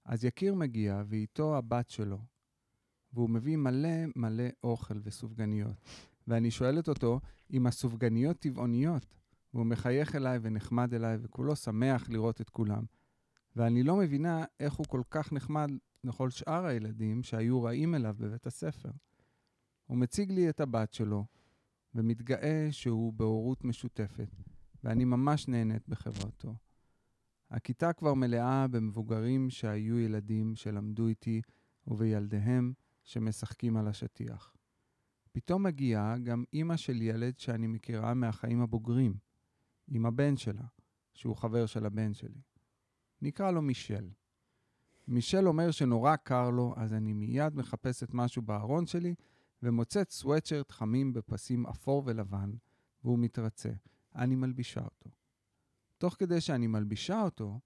אז 0.04 0.24
יקיר 0.24 0.54
מגיע, 0.54 1.02
ואיתו 1.06 1.56
הבת 1.56 1.90
שלו, 1.90 2.18
והוא 3.12 3.30
מביא 3.30 3.56
מלא 3.56 3.88
מלא 4.16 4.44
אוכל 4.64 4.94
וסופגניות. 5.02 5.76
ואני 6.28 6.50
שואלת 6.50 6.88
אותו 6.88 7.20
אם 7.52 7.66
הסופגניות 7.66 8.38
טבעוניות, 8.38 9.06
והוא 9.54 9.66
מחייך 9.66 10.16
אליי 10.16 10.38
ונחמד 10.42 10.94
אליי, 10.94 11.18
וכולו 11.22 11.56
שמח 11.56 12.08
לראות 12.08 12.40
את 12.40 12.50
כולם. 12.50 12.84
ואני 13.56 13.82
לא 13.82 13.96
מבינה 13.96 14.44
איך 14.60 14.74
הוא 14.74 14.86
כל 14.86 15.02
כך 15.10 15.32
נחמד 15.32 15.70
לכל 16.04 16.30
שאר 16.30 16.66
הילדים 16.66 17.22
שהיו 17.22 17.62
רעים 17.62 17.94
אליו 17.94 18.14
בבית 18.18 18.46
הספר. 18.46 18.90
הוא 19.86 19.98
מציג 19.98 20.32
לי 20.32 20.48
את 20.48 20.60
הבת 20.60 20.92
שלו, 20.92 21.24
ומתגאה 21.94 22.68
שהוא 22.70 23.12
בהורות 23.12 23.64
משותפת, 23.64 24.28
ואני 24.84 25.04
ממש 25.04 25.48
נהנית 25.48 25.88
בחברתו. 25.88 26.54
הכיתה 27.50 27.92
כבר 27.92 28.14
מלאה 28.14 28.68
במבוגרים 28.68 29.50
שהיו 29.50 29.98
ילדים 29.98 30.54
שלמדו 30.54 31.06
איתי, 31.06 31.42
ובילדיהם 31.86 32.72
שמשחקים 33.02 33.76
על 33.76 33.88
השטיח. 33.88 34.54
פתאום 35.32 35.62
מגיעה 35.62 36.18
גם 36.18 36.44
אימא 36.52 36.76
של 36.76 37.02
ילד 37.02 37.38
שאני 37.38 37.66
מכירה 37.66 38.14
מהחיים 38.14 38.60
הבוגרים, 38.60 39.16
עם 39.88 40.06
הבן 40.06 40.36
שלה, 40.36 40.64
שהוא 41.14 41.36
חבר 41.36 41.66
של 41.66 41.86
הבן 41.86 42.14
שלי. 42.14 42.40
נקרא 43.22 43.50
לו 43.50 43.62
מישל. 43.62 44.10
מישל 45.08 45.48
אומר 45.48 45.70
שנורא 45.70 46.16
קר 46.16 46.50
לו, 46.50 46.74
אז 46.76 46.92
אני 46.92 47.12
מיד 47.12 47.56
מחפשת 47.56 48.08
משהו 48.12 48.42
בארון 48.42 48.86
שלי 48.86 49.14
ומוצאת 49.64 50.10
סוואטשרט 50.10 50.70
חמים 50.70 51.12
בפסים 51.12 51.66
אפור 51.66 52.02
ולבן, 52.06 52.52
והוא 53.04 53.18
מתרצה. 53.18 53.72
אני 54.14 54.34
מלבישה 54.34 54.80
אותו. 54.80 55.10
תוך 55.98 56.14
כדי 56.18 56.40
שאני 56.40 56.66
מלבישה 56.66 57.22
אותו, 57.22 57.60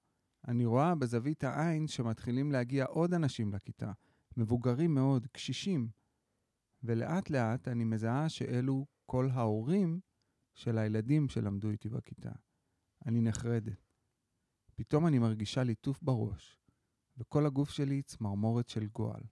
אני 0.48 0.64
רואה 0.64 0.94
בזווית 0.94 1.44
העין 1.44 1.88
שמתחילים 1.88 2.52
להגיע 2.52 2.84
עוד 2.84 3.14
אנשים 3.14 3.54
לכיתה, 3.54 3.92
מבוגרים 4.36 4.94
מאוד, 4.94 5.26
קשישים. 5.26 5.88
ולאט 6.82 7.30
לאט 7.30 7.68
אני 7.68 7.84
מזהה 7.84 8.28
שאלו 8.28 8.86
כל 9.06 9.28
ההורים 9.32 10.00
של 10.54 10.78
הילדים 10.78 11.28
שלמדו 11.28 11.70
איתי 11.70 11.88
בכיתה. 11.88 12.32
אני 13.06 13.20
נחרדת. 13.20 13.88
פתאום 14.74 15.06
אני 15.06 15.18
מרגישה 15.18 15.62
ליטוף 15.62 16.02
בראש, 16.02 16.58
וכל 17.16 17.46
הגוף 17.46 17.70
שלי 17.70 18.02
צמרמורת 18.02 18.68
של 18.68 18.86
גועל. 18.86 19.22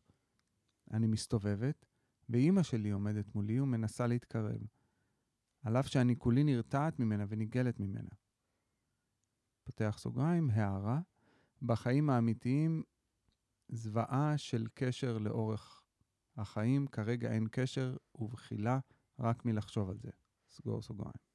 אני 0.90 1.06
מסתובבת, 1.06 1.85
ואימא 2.28 2.62
שלי 2.62 2.90
עומדת 2.90 3.34
מולי 3.34 3.60
ומנסה 3.60 4.06
להתקרב, 4.06 4.60
על 5.62 5.76
אף 5.76 5.86
שאני 5.86 6.18
כולי 6.18 6.44
נרתעת 6.44 6.98
ממנה 6.98 7.24
ונגלת 7.28 7.80
ממנה. 7.80 8.10
פותח 9.64 9.96
סוגריים, 9.98 10.50
הערה, 10.50 11.00
בחיים 11.62 12.10
האמיתיים 12.10 12.82
זוועה 13.68 14.38
של 14.38 14.66
קשר 14.74 15.18
לאורך 15.18 15.82
החיים, 16.36 16.86
כרגע 16.86 17.32
אין 17.32 17.48
קשר 17.50 17.96
ובחילה 18.14 18.78
רק 19.18 19.44
מלחשוב 19.44 19.90
על 19.90 19.98
זה. 19.98 20.10
סגור 20.50 20.82
סוגריים. 20.82 21.26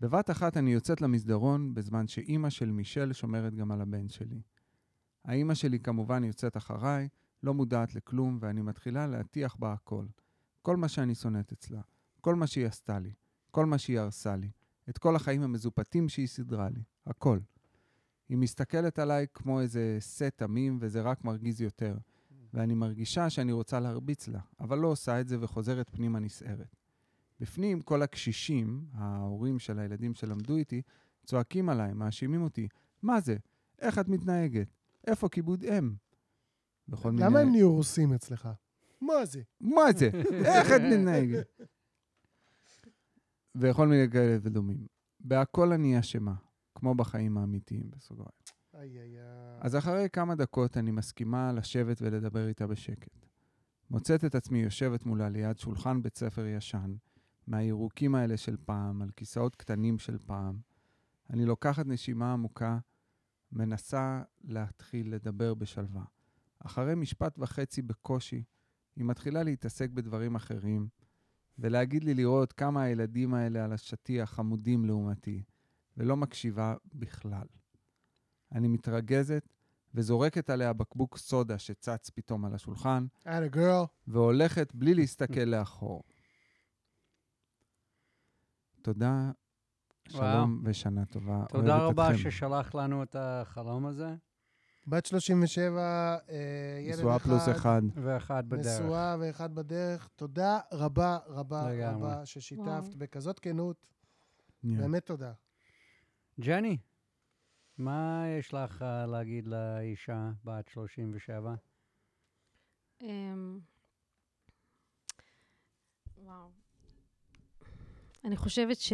בבת 0.00 0.30
אחת 0.30 0.56
אני 0.56 0.72
יוצאת 0.72 1.00
למסדרון, 1.00 1.74
בזמן 1.74 2.06
שאימא 2.06 2.50
של 2.50 2.70
מישל 2.70 3.12
שומרת 3.12 3.54
גם 3.54 3.72
על 3.72 3.80
הבן 3.80 4.08
שלי. 4.08 4.42
האימא 5.24 5.54
שלי 5.54 5.80
כמובן 5.80 6.24
יוצאת 6.24 6.56
אחריי, 6.56 7.08
לא 7.44 7.54
מודעת 7.54 7.94
לכלום, 7.94 8.38
ואני 8.40 8.62
מתחילה 8.62 9.06
להטיח 9.06 9.56
בה 9.56 9.72
הכל. 9.72 10.06
כל 10.62 10.76
מה 10.76 10.88
שאני 10.88 11.14
שונאת 11.14 11.52
אצלה, 11.52 11.80
כל 12.20 12.34
מה 12.34 12.46
שהיא 12.46 12.66
עשתה 12.66 12.98
לי, 12.98 13.12
כל 13.50 13.66
מה 13.66 13.78
שהיא 13.78 13.98
הרסה 13.98 14.36
לי, 14.36 14.50
את 14.88 14.98
כל 14.98 15.16
החיים 15.16 15.42
המזופתים 15.42 16.08
שהיא 16.08 16.26
סידרה 16.26 16.68
לי, 16.68 16.82
הכל. 17.06 17.38
היא 18.28 18.38
מסתכלת 18.38 18.98
עליי 18.98 19.26
כמו 19.34 19.60
איזה 19.60 19.96
סט 20.00 20.22
תמים, 20.22 20.78
וזה 20.80 21.02
רק 21.02 21.24
מרגיז 21.24 21.60
יותר. 21.60 21.96
ואני 22.54 22.74
מרגישה 22.74 23.30
שאני 23.30 23.52
רוצה 23.52 23.80
להרביץ 23.80 24.28
לה, 24.28 24.40
אבל 24.60 24.78
לא 24.78 24.88
עושה 24.88 25.20
את 25.20 25.28
זה 25.28 25.36
וחוזרת 25.40 25.90
פנימה 25.90 26.18
נסערת. 26.18 26.76
בפנים, 27.40 27.80
כל 27.80 28.02
הקשישים, 28.02 28.86
ההורים 28.92 29.58
של 29.58 29.78
הילדים 29.78 30.14
שלמדו 30.14 30.56
איתי, 30.56 30.82
צועקים 31.24 31.68
עליי, 31.68 31.92
מאשימים 31.92 32.42
אותי. 32.42 32.68
מה 33.02 33.20
זה? 33.20 33.36
איך 33.78 33.98
את 33.98 34.08
מתנהגת? 34.08 34.68
איפה 35.06 35.28
כיבוד 35.28 35.64
אם? 35.64 35.94
בכל 36.88 37.12
מיני... 37.12 37.26
למה 37.26 37.38
הם 37.40 37.50
נהיו 37.50 37.72
רוסים 37.72 38.12
אצלך? 38.12 38.48
מה 39.00 39.24
זה? 39.24 39.42
מה 39.60 39.92
זה? 39.96 40.10
איך 40.44 40.70
את 40.76 40.80
מתנהגת? 40.80 41.60
וכל 43.54 43.88
מיני 43.88 44.10
כאלה 44.10 44.36
ודומים. 44.42 44.86
בהכל 45.20 45.72
אני 45.72 46.00
אשמה, 46.00 46.34
כמו 46.74 46.94
בחיים 46.94 47.38
האמיתיים, 47.38 47.90
בסוגריים. 47.90 48.30
אז 49.60 49.76
אחרי 49.76 50.08
כמה 50.12 50.34
דקות 50.34 50.76
אני 50.76 50.90
מסכימה 50.90 51.52
לשבת 51.52 52.02
ולדבר 52.02 52.48
איתה 52.48 52.66
בשקט. 52.66 53.26
מוצאת 53.90 54.24
את 54.24 54.34
עצמי 54.34 54.58
יושבת 54.58 55.06
מולה 55.06 55.28
ליד 55.28 55.58
שולחן 55.58 56.02
בית 56.02 56.16
ספר 56.16 56.46
ישן, 56.46 56.94
מהירוקים 57.46 58.14
האלה 58.14 58.36
של 58.36 58.56
פעם, 58.64 59.02
על 59.02 59.10
כיסאות 59.16 59.56
קטנים 59.56 59.98
של 59.98 60.18
פעם. 60.18 60.58
אני 61.30 61.46
לוקחת 61.46 61.86
נשימה 61.86 62.32
עמוקה, 62.32 62.78
מנסה 63.52 64.22
להתחיל 64.44 65.14
לדבר 65.14 65.54
בשלווה. 65.54 66.04
אחרי 66.66 66.94
משפט 66.94 67.38
וחצי 67.38 67.82
בקושי, 67.82 68.44
היא 68.96 69.04
מתחילה 69.04 69.42
להתעסק 69.42 69.90
בדברים 69.90 70.34
אחרים, 70.34 70.88
ולהגיד 71.58 72.04
לי 72.04 72.14
לראות 72.14 72.52
כמה 72.52 72.82
הילדים 72.82 73.34
האלה 73.34 73.64
על 73.64 73.72
השטיח 73.72 74.30
חמודים 74.30 74.84
לעומתי, 74.84 75.42
ולא 75.96 76.16
מקשיבה 76.16 76.74
בכלל. 76.94 77.46
אני 78.52 78.68
מתרגזת 78.68 79.48
וזורקת 79.94 80.50
עליה 80.50 80.72
בקבוק 80.72 81.18
סודה 81.18 81.58
שצץ 81.58 82.10
פתאום 82.10 82.44
על 82.44 82.54
השולחן. 82.54 83.06
והולכת 84.06 84.74
בלי 84.74 84.94
להסתכל 84.94 85.40
לאחור. 85.40 86.02
תודה, 88.82 89.30
שלום 90.08 90.62
ושנה 90.64 91.04
טובה. 91.04 91.44
תודה 91.48 91.76
רבה 91.76 92.10
אתכם. 92.10 92.30
ששלח 92.30 92.74
לנו 92.74 93.02
את 93.02 93.16
החלום 93.18 93.86
הזה, 93.86 94.14
בת 94.86 95.06
37, 95.06 95.80
אה, 96.28 96.78
ילד 96.80 96.98
נשואה 96.98 97.16
אחד. 97.16 97.26
פלוס 97.28 97.48
אחד. 97.48 97.82
ואחד 97.94 98.48
בדרך. 98.48 98.80
נשואה 98.80 99.16
ואחד 99.20 99.54
בדרך. 99.54 100.08
תודה 100.16 100.60
רבה 100.72 101.18
רבה 101.26 101.70
לגמרי. 101.70 102.08
רבה 102.12 102.26
ששיתפת 102.26 102.66
וואו. 102.66 102.82
בכזאת 102.98 103.38
כנות. 103.38 103.86
Yeah. 104.64 104.68
באמת 104.78 105.06
תודה. 105.06 105.32
ג'ני, 106.40 106.78
מה 107.78 108.24
יש 108.38 108.54
לך 108.54 108.82
אה, 108.82 109.06
להגיד 109.06 109.46
לאישה 109.46 110.30
בת 110.44 110.68
37? 110.68 111.54
אמ, 113.00 113.58
וואו. 116.18 116.48
אני 118.24 118.36
חושבת 118.36 118.76
ש... 118.80 118.92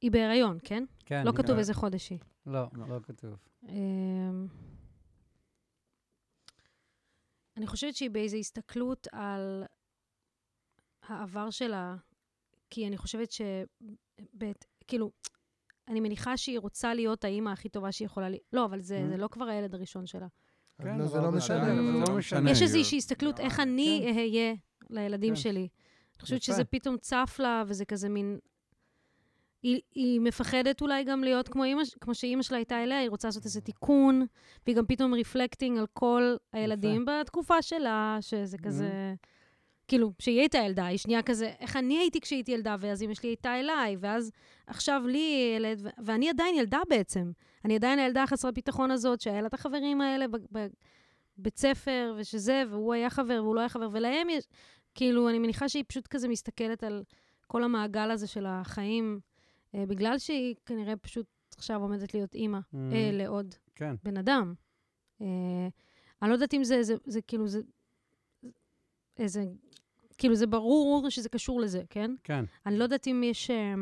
היא 0.00 0.10
בהיריון, 0.10 0.58
כן? 0.64 0.84
כן. 1.04 1.24
לא 1.24 1.32
כתוב 1.36 1.58
איזה 1.58 1.74
חודש 1.74 2.10
היא. 2.10 2.18
לא, 2.48 2.66
לא. 2.72 2.88
לא 2.88 3.00
כתוב. 3.02 3.36
אמ, 3.68 4.46
אני 7.56 7.66
חושבת 7.66 7.94
שהיא 7.94 8.10
באיזו 8.10 8.36
הסתכלות 8.36 9.06
על 9.12 9.64
העבר 11.02 11.50
שלה, 11.50 11.96
כי 12.70 12.86
אני 12.86 12.96
חושבת 12.96 13.32
ש... 13.32 13.40
בית, 14.32 14.64
כאילו, 14.86 15.10
אני 15.88 16.00
מניחה 16.00 16.36
שהיא 16.36 16.58
רוצה 16.58 16.94
להיות 16.94 17.24
האימא 17.24 17.50
הכי 17.50 17.68
טובה 17.68 17.92
שהיא 17.92 18.06
יכולה 18.06 18.28
להיות. 18.28 18.42
לא, 18.52 18.64
אבל 18.64 18.80
זה, 18.80 19.02
Mm. 19.04 19.10
זה 19.10 19.16
לא 19.16 19.28
כבר 19.28 19.44
הילד 19.44 19.74
הראשון 19.74 20.06
שלה. 20.06 20.26
כן, 20.82 20.98
לא, 20.98 21.06
זה 21.06 21.18
לא 21.20 21.32
משנה. 21.32 21.74
לא 22.08 22.16
משנה. 22.16 22.50
יש 22.50 22.62
איזושהי 22.62 22.98
הסתכלות 22.98 23.40
איך 23.40 23.60
אני 23.60 24.00
כן. 24.04 24.18
אהיה 24.18 24.54
לילדים 24.90 25.34
כן. 25.34 25.40
שלי. 25.40 25.68
אני 26.14 26.20
חושבת. 26.20 26.42
שזה 26.42 26.64
פתאום 26.64 26.98
צף 26.98 27.36
לה, 27.38 27.62
וזה 27.66 27.84
כזה 27.84 28.08
מין... 28.08 28.38
היא, 29.62 29.80
היא 29.94 30.20
מפחדת 30.20 30.80
אולי 30.80 31.04
גם 31.04 31.24
להיות 31.24 31.48
כמו, 31.48 31.64
אימא, 31.64 31.82
כמו 32.00 32.14
שאימא 32.14 32.42
שלה 32.42 32.56
הייתה 32.56 32.82
אליה, 32.82 32.98
היא 32.98 33.10
רוצה 33.10 33.28
לעשות 33.28 33.44
איזה 33.44 33.60
תיקון, 33.60 34.26
והיא 34.66 34.76
גם 34.76 34.86
פתאום 34.86 35.14
רפלקטינג 35.14 35.78
על 35.78 35.86
כל 35.92 36.36
הילדים 36.52 37.04
בתקופה 37.04 37.62
שלה, 37.62 38.18
שזה 38.20 38.58
כזה... 38.58 39.14
כאילו, 39.88 40.12
שהיא 40.18 40.40
הייתה 40.40 40.58
ילדה, 40.58 40.86
היא 40.86 40.98
שנייה 40.98 41.22
כזה, 41.22 41.52
איך 41.60 41.76
אני 41.76 41.98
הייתי 41.98 42.20
כשהייתי 42.20 42.52
ילדה, 42.52 42.76
ואז 42.80 43.02
אמא 43.02 43.14
שלי 43.14 43.28
הייתה 43.28 43.60
אליי, 43.60 43.96
ואז 44.00 44.30
עכשיו 44.66 45.02
לי 45.06 45.54
ילד, 45.56 45.80
ו- 45.82 45.88
ואני 46.04 46.30
עדיין 46.30 46.54
ילדה 46.54 46.80
בעצם. 46.88 47.30
אני 47.64 47.76
עדיין 47.76 47.98
הילדה 47.98 48.22
החסרת 48.22 48.54
ביטחון 48.54 48.90
הזאת, 48.90 49.20
שהיה 49.20 49.40
לה 49.40 49.46
את 49.46 49.54
החברים 49.54 50.00
האלה 50.00 50.26
בבית 51.38 51.58
ספר, 51.58 52.14
ושזה, 52.18 52.62
והוא 52.70 52.94
היה 52.94 53.10
חבר, 53.10 53.40
והוא 53.42 53.54
לא 53.54 53.60
היה 53.60 53.68
חבר, 53.68 53.88
ולהם 53.92 54.30
יש... 54.30 54.44
כאילו, 54.94 55.28
אני 55.28 55.38
מניחה 55.38 55.68
שהיא 55.68 55.84
פשוט 55.88 56.06
כזה 56.06 56.28
מסתכלת 56.28 56.84
על 56.84 57.02
כל 57.46 57.64
המעגל 57.64 58.10
הזה 58.10 58.26
של 58.26 58.46
החיים, 58.46 59.20
בגלל 59.76 60.18
שהיא 60.18 60.54
כנראה 60.66 60.96
פשוט 60.96 61.26
עכשיו 61.56 61.82
עומדת 61.82 62.14
להיות 62.14 62.34
אימא 62.34 62.58
Mm, 62.58 62.76
אה, 62.92 63.10
לעוד 63.12 63.54
כן. 63.74 63.94
בן 64.02 64.16
אדם. 64.16 64.54
אה, 65.20 65.68
אני 66.22 66.28
לא 66.30 66.34
יודעת 66.34 66.54
אם 66.54 66.64
זה, 66.64 66.82
זה, 66.82 66.94
זה 67.06 67.22
כאילו, 67.22 67.48
זה... 67.48 67.60
איזה... 69.18 69.44
כאילו, 70.18 70.34
זה 70.34 70.46
ברור 70.46 71.10
שזה 71.10 71.28
קשור 71.28 71.60
לזה, 71.60 71.82
כן? 71.90 72.10
כן, 72.24 72.44
אני 72.66 72.78
לא 72.78 72.82
יודעת 72.84 73.06
אם 73.06 73.22
יש... 73.24 73.50
אה, 73.50 73.74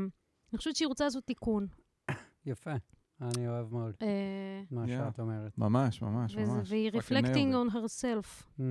אני 0.52 0.58
חושבת 0.58 0.76
שהיא 0.76 0.88
רוצה 0.88 1.04
לעשות 1.04 1.24
תיקון. 1.24 1.66
יפה. 2.46 2.72
אני 3.20 3.48
אוהב 3.48 3.72
מאוד 3.72 3.94
אה, 4.02 4.62
מה 4.70 4.84
Yeah. 4.84 4.88
שאת 4.88 5.20
אומרת. 5.20 5.58
ממש, 5.58 6.02
ממש, 6.02 6.36
וזה- 6.36 6.52
ממש. 6.52 6.70
והיא 6.70 6.90
רפלקטינג 6.94 7.54
nailed 7.54 7.70
on 7.70 7.74
herself. 7.74 8.42
Mm, 8.58 8.62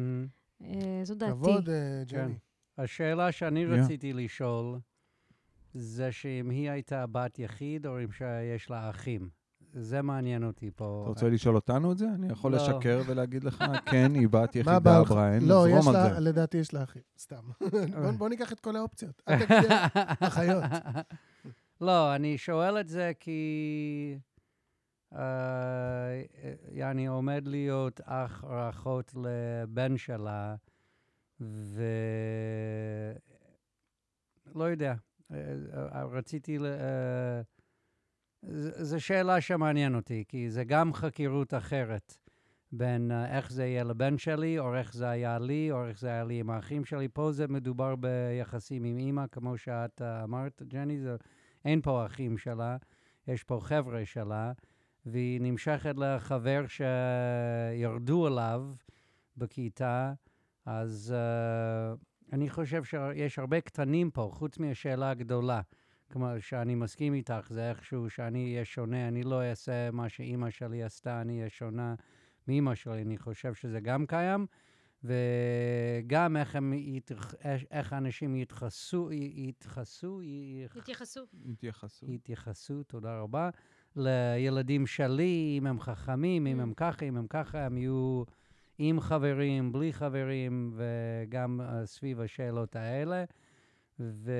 אה, 0.63 1.01
זו 1.03 1.15
דעתי. 1.15 1.31
כבוד, 1.31 1.69
אה, 1.69 2.03
ג'ני. 2.07 2.37
השאלה 2.77 3.31
שאני 3.31 3.65
Yeah. 3.65 3.69
רציתי 3.69 4.13
לשאול, 4.13 4.79
זה 5.77 6.11
שאם 6.11 6.49
היא 6.49 6.69
הייתה 6.71 7.05
בת 7.07 7.39
יחיד, 7.39 7.85
או 7.85 8.03
אם 8.03 8.11
שיש 8.11 8.69
לה 8.69 8.89
אחים. 8.89 9.29
זה 9.73 10.01
מעניין 10.01 10.43
אותי 10.43 10.71
פה. 10.75 10.99
אתה 11.01 11.09
רוצה 11.09 11.29
לשאול 11.29 11.55
אותנו 11.55 11.91
את 11.91 11.97
זה? 11.97 12.05
אני 12.15 12.31
יכול 12.31 12.51
לא. 12.51 12.57
לשקר 12.57 13.01
ולהגיד 13.05 13.43
לך, 13.43 13.63
כן, 13.91 14.11
היא 14.15 14.27
בת 14.31 14.55
יחידה? 14.55 15.03
בריין, 15.03 15.43
לא, 15.47 15.67
יש 15.69 15.83
זרום 15.83 15.95
על 15.95 16.03
לה, 16.07 16.13
זה. 16.13 16.19
לדעתי 16.19 16.57
יש 16.57 16.73
לה 16.73 16.83
אחים. 16.83 17.01
סתם. 17.19 17.41
בוא- 18.01 18.11
בוא 18.17 18.29
ניקח 18.29 18.51
את 18.53 18.59
כל 18.59 18.75
האופציות. 18.75 19.21
אל 19.29 19.45
תגיד 19.45 19.69
אחיות. 20.27 20.63
לא, 21.81 22.15
אני 22.15 22.37
שואל 22.37 22.79
את 22.79 22.87
זה 22.87 23.11
כי... 23.19 24.17
אה, 25.15 26.21
יעני, 26.71 27.05
עומד 27.07 27.43
להיות 27.47 28.01
אח 28.03 28.43
או 28.43 28.69
אחות 28.69 29.13
לבן 29.15 29.97
שלה, 29.97 30.55
ו... 31.41 31.83
לא 34.55 34.63
יודע. 34.63 34.93
אה, 35.31 35.37
אה, 35.95 36.03
רציתי 36.03 36.57
ל... 36.57 36.65
אה, 36.65 37.41
זו 38.83 39.01
שאלה 39.01 39.41
שמעניין 39.41 39.95
אותי, 39.95 40.23
כי 40.27 40.49
זה 40.49 40.63
גם 40.63 40.93
חקירות 40.93 41.53
אחרת. 41.53 42.17
בין 42.71 43.11
איך 43.11 43.51
זה 43.51 43.65
יהיה 43.65 43.83
לבן 43.83 44.17
שלי, 44.17 44.59
או 44.59 44.75
איך 44.75 44.93
זה 44.93 45.09
היה 45.09 45.39
לי, 45.39 45.71
או 45.71 45.87
איך 45.87 45.99
זה 45.99 46.07
היה 46.07 46.23
לי 46.23 46.39
עם 46.39 46.49
האחים 46.49 46.85
שלי. 46.85 47.07
פה 47.07 47.31
זה 47.31 47.47
מדובר 47.47 47.95
ביחסים 47.95 48.83
עם 48.83 48.97
אימא, 48.97 49.25
כמו 49.31 49.57
שאת 49.57 50.01
אמרת, 50.01 50.61
ג'ני, 50.67 50.99
זה, 50.99 51.15
אין 51.65 51.81
פה 51.81 52.05
אחים 52.05 52.37
שלה, 52.37 52.77
יש 53.27 53.43
פה 53.43 53.59
חבר'ה 53.61 54.05
שלה, 54.05 54.51
והיא 55.05 55.41
נמשכת 55.41 55.95
לחבר 55.97 56.65
שירדו 56.67 58.27
עליו 58.27 58.71
בכיתה, 59.37 60.13
אז 60.65 61.13
uh, 61.15 61.97
אני 62.33 62.49
חושב 62.49 62.83
שיש 62.83 63.39
הרבה 63.39 63.61
קטנים 63.61 64.11
פה, 64.11 64.29
חוץ 64.33 64.57
מהשאלה 64.57 65.09
הגדולה. 65.09 65.61
כלומר, 66.11 66.39
שאני 66.39 66.75
מסכים 66.75 67.13
איתך, 67.13 67.47
זה 67.49 67.69
איכשהו 67.69 68.09
שאני 68.09 68.51
אהיה 68.53 68.65
שונה, 68.65 69.07
אני 69.07 69.23
לא 69.23 69.43
אעשה 69.43 69.91
מה 69.91 70.09
שאימא 70.09 70.49
שלי 70.49 70.83
עשתה, 70.83 71.21
אני 71.21 71.37
אהיה 71.37 71.49
שונה 71.49 71.95
מאימא 72.47 72.75
שלי, 72.75 73.01
אני 73.01 73.17
חושב 73.17 73.53
שזה 73.53 73.79
גם 73.79 74.05
קיים, 74.05 74.45
וגם 75.03 76.37
איך, 76.37 76.55
הם 76.55 76.73
יתח... 76.73 77.33
איך 77.71 77.93
אנשים 77.93 78.35
יתחסו, 78.35 79.09
יתחסו, 79.11 80.21
יח... 80.23 80.77
התייחסו. 80.77 81.25
התייחסות. 81.51 82.09
יתייחסו, 82.09 82.83
תודה 82.83 83.19
רבה, 83.19 83.49
לילדים 83.95 84.87
שלי, 84.87 85.55
אם 85.57 85.67
הם 85.67 85.79
חכמים, 85.79 86.47
אם 86.47 86.59
Mm. 86.59 86.63
הם 86.63 86.73
ככה, 86.73 87.05
אם 87.05 87.17
הם 87.17 87.27
ככה, 87.27 87.65
הם 87.65 87.77
יהיו 87.77 88.23
עם 88.77 88.99
חברים, 88.99 89.71
בלי 89.71 89.93
חברים, 89.93 90.73
וגם 90.75 91.61
uh, 91.61 91.85
סביב 91.85 92.21
השאלות 92.21 92.75
האלה. 92.75 93.23
ו... 93.99 94.31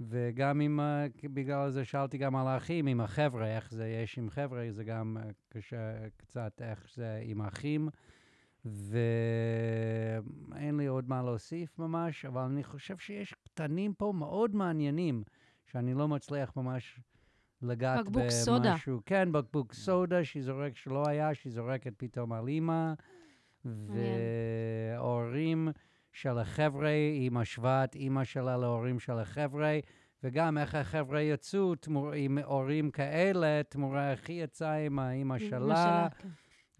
וגם 0.00 0.60
עם, 0.60 0.80
אה, 0.80 1.06
בגלל 1.24 1.70
זה 1.70 1.84
שאלתי 1.84 2.18
גם 2.18 2.36
על 2.36 2.46
האחים, 2.46 2.86
עם 2.86 3.00
החבר'ה, 3.00 3.56
איך 3.56 3.70
זה 3.70 3.88
יש 3.88 4.18
עם 4.18 4.30
חבר'ה, 4.30 4.66
זה 4.70 4.84
גם 4.84 5.16
אה, 5.20 5.30
קשה 5.48 6.08
קצת 6.16 6.62
איך 6.64 6.86
זה 6.94 7.22
עם 7.24 7.40
האחים. 7.40 7.88
ואין 8.64 10.76
לי 10.76 10.86
עוד 10.86 11.08
מה 11.08 11.22
להוסיף 11.22 11.78
ממש, 11.78 12.24
אבל 12.24 12.42
אני 12.42 12.64
חושב 12.64 12.98
שיש 12.98 13.34
קטנים 13.44 13.94
פה 13.94 14.12
מאוד 14.16 14.56
מעניינים, 14.56 15.22
שאני 15.66 15.94
לא 15.94 16.08
מצליח 16.08 16.56
ממש 16.56 17.00
לגעת 17.62 18.00
בקבוק 18.00 18.22
במשהו. 18.22 18.44
סודה. 18.44 18.74
כן, 19.06 19.32
בקבוק 19.32 19.72
סודה 19.72 20.24
שהיא 20.24 20.42
זורק, 20.42 20.76
שלא 20.76 21.08
היה, 21.08 21.34
שהיא 21.34 21.52
זורקת 21.52 21.92
פתאום 21.96 22.32
על 22.32 22.48
אימא. 22.48 22.92
והורים 23.64 25.68
של 26.12 26.38
החבר'ה, 26.38 26.88
היא 26.88 27.32
משווה 27.32 27.84
את 27.84 27.94
אימא 27.94 28.24
שלה 28.24 28.56
להורים 28.56 28.98
של 28.98 29.18
החבר'ה, 29.18 29.78
וגם 30.24 30.58
איך 30.58 30.74
החבר'ה 30.74 31.20
יצאו 31.20 31.74
תמור, 31.74 32.12
עם 32.12 32.38
הורים 32.38 32.90
כאלה, 32.90 33.60
תמורה 33.68 34.10
איך 34.10 34.28
היא 34.28 34.44
יצאה 34.44 34.86
עם 34.86 34.98
האימא 34.98 35.38
שלה. 35.38 36.08
כן. 36.18 36.28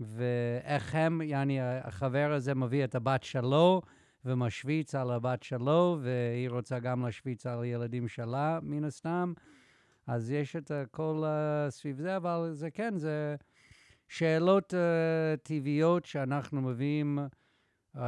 ואיך 0.00 0.94
הם, 0.94 1.22
יעני, 1.22 1.58
החבר 1.60 2.32
הזה 2.32 2.54
מביא 2.54 2.84
את 2.84 2.94
הבת 2.94 3.22
שלו 3.22 3.82
ומשוויץ 4.24 4.94
על 4.94 5.10
הבת 5.10 5.42
שלו, 5.42 5.98
והיא 6.00 6.50
רוצה 6.50 6.78
גם 6.78 7.04
להשוויץ 7.04 7.46
על 7.46 7.62
הילדים 7.62 8.08
שלה, 8.08 8.58
מן 8.62 8.84
הסתם. 8.84 9.32
אז 10.08 10.30
יש 10.30 10.56
את 10.56 10.70
הכל 10.70 11.24
uh, 11.24 11.70
סביב 11.70 12.00
זה, 12.00 12.16
אבל 12.16 12.50
זה 12.52 12.70
כן, 12.70 12.96
זה 12.96 13.36
שאלות 14.08 14.74
uh, 14.74 15.36
טבעיות 15.42 16.04
שאנחנו 16.04 16.60
מביאים 16.60 17.18
uh, 17.96 17.98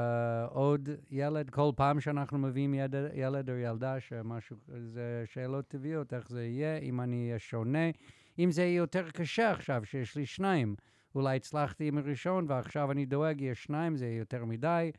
עוד 0.49 0.89
ילד, 1.11 1.51
כל 1.51 1.71
פעם 1.77 2.01
שאנחנו 2.01 2.39
מביאים 2.39 2.75
יד, 2.75 2.95
ילד 3.15 3.51
או 3.51 3.55
ילדה, 3.55 4.01
שמשהו, 4.01 4.57
זה 4.87 5.23
שאלות 5.27 5.69
טבעיות, 5.69 6.15
איך 6.15 6.29
זה 6.29 6.45
יהיה, 6.45 6.79
אם 6.79 7.01
אני 7.01 7.27
אהיה 7.27 7.39
שונה, 7.39 7.91
אם 8.39 8.51
זה 8.51 8.63
יהיה 8.63 8.77
יותר 8.77 9.11
קשה 9.11 9.51
עכשיו, 9.51 9.85
שיש 9.85 10.17
לי 10.17 10.27
שניים. 10.27 10.75
אולי 11.15 11.37
הצלחתי 11.37 11.89
עם 11.89 11.99
הראשון, 11.99 12.47
ועכשיו 12.49 12.93
אני 12.93 13.07
דואג, 13.07 13.41
יש 13.41 13.65
שניים, 13.65 13.97
זה 13.97 14.07
יותר 14.07 14.45
מדי. 14.45 14.91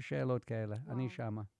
שאלות 0.00 0.44
כאלה, 0.44 0.76
אני 0.88 1.08
וואו. 1.18 1.57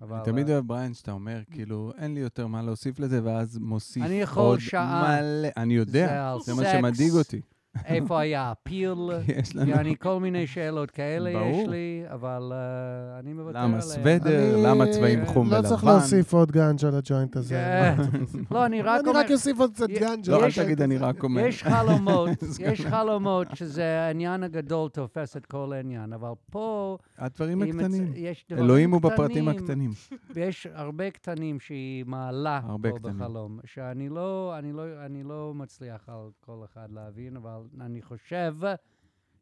שמה. 0.00 0.08
אני 0.08 0.20
אבל, 0.20 0.24
תמיד 0.24 0.48
אה, 0.48 0.54
אוהב 0.54 0.66
בריין 0.66 0.94
שאתה 0.94 1.12
אומר, 1.12 1.40
כאילו, 1.50 1.92
אין 1.98 2.14
לי 2.14 2.20
יותר 2.20 2.46
מה 2.46 2.62
להוסיף 2.62 2.98
לזה, 2.98 3.20
ואז 3.24 3.58
מוסיף 3.58 4.02
אני 4.02 4.20
יכול 4.20 4.42
עוד 4.42 4.60
שעה. 4.60 5.20
מלא. 5.20 5.48
אני 5.56 5.74
יודע, 5.74 6.34
זה 6.44 6.54
מה 6.54 6.62
שמדאיג 6.72 7.12
אותי. 7.12 7.40
איפה 7.84 8.20
היה 8.20 8.50
הפיל? 8.50 8.98
יש 9.38 9.56
לנו... 9.56 9.70
יעני, 9.70 9.94
כל 9.98 10.20
מיני 10.20 10.46
שאלות 10.46 10.90
כאלה 10.90 11.30
יש. 11.30 11.68
לי, 11.68 12.02
אבל 12.06 12.52
אה, 12.52 13.18
אני 13.18 13.32
מוותר 13.32 13.58
למה 13.58 13.66
עליהן. 13.66 13.80
סוודר? 13.80 14.54
אני 14.54 14.62
למה 14.62 14.86
צבעים 14.86 15.26
חום 15.26 15.46
ולבן? 15.46 15.62
לא 15.62 15.68
צריך 15.68 15.84
להוסיף 15.84 16.32
עוד 16.32 16.52
גנג' 16.52 16.84
על 16.84 16.94
הג'וינט 16.94 17.36
הזה. 17.36 17.54
כן. 17.54 18.02
לא, 18.54 18.66
אני 18.66 18.82
רק 18.82 19.00
אני 19.00 19.08
אומר, 19.08 19.20
רק 19.20 19.30
אוסיף 19.30 19.60
עוד 19.60 19.72
קצת 19.74 19.88
גנג'. 19.88 20.30
לא, 20.30 20.44
אל 20.44 20.50
תגיד, 20.64 20.82
אני. 20.82 20.96
רק 20.98 21.22
אומר. 21.22 21.46
יש 21.46 21.62
חלומות, 21.62 22.30
זה 22.54 22.62
יש 22.62 22.80
חלומות 22.80 23.46
שזה 23.54 24.00
העניין 24.00 24.42
הגדול 24.42 24.88
תופס 24.88 25.36
את 25.36 25.46
כל 25.46 25.72
העניין, 25.72 26.12
אבל 26.12 26.30
פה... 26.50 26.98
הדברים 27.18 27.62
הקטנים. 27.62 28.12
אלוהים 28.52 28.90
הוא 28.90 29.00
בפרטים 29.00 29.26
קטנים, 29.26 29.48
הקטנים. 29.48 29.90
ויש 30.34 30.66
הרבה 30.74 31.10
קטנים 31.10 31.60
שהיא 31.60 32.04
מעלה 32.06 32.60
פה. 32.82 32.98
בחלום, 33.02 33.58
שאני 33.64 34.08
לא, 34.08 34.54
אני, 34.58 34.72
לא, 34.72 34.82
אני 35.06 35.22
לא 35.22 35.52
מצליח 35.54 36.08
על 36.08 36.30
כל 36.40 36.64
אחד 36.64 36.92
להבין, 36.92 37.36
אבל 37.36 37.59
אני 37.80 38.02
חושב 38.02 38.54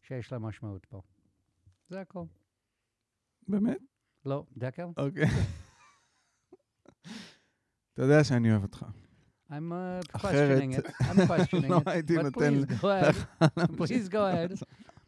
שיש 0.03 0.33
לה 0.33 0.39
משמעות 0.39 0.87
פה. 0.87 1.03
זה 1.89 2.01
הכל. 2.01 2.25
באמת? 3.49 3.79
לא, 4.25 4.45
דקל? 4.57 4.87
אוקיי. 4.97 5.27
אתה 7.93 8.03
יודע 8.03 8.25
שאני 8.25 8.51
אוהב 8.51 8.63
אותך. 8.63 8.85
I'm 9.51 9.73
uh, 9.73 10.19
questioning 10.19 10.73
it. 10.79 10.87
I'm 11.01 11.27
questioning 11.27 11.71
לא 11.73 11.79
it. 11.79 11.83
הייתי 11.91 12.19
But 12.19 12.23
נותן 12.23 12.65
please 12.65 12.83
go 12.83 12.85
ahead. 12.85 13.15
Please 13.79 14.09
go 14.09 14.27
ahead. 14.27 14.53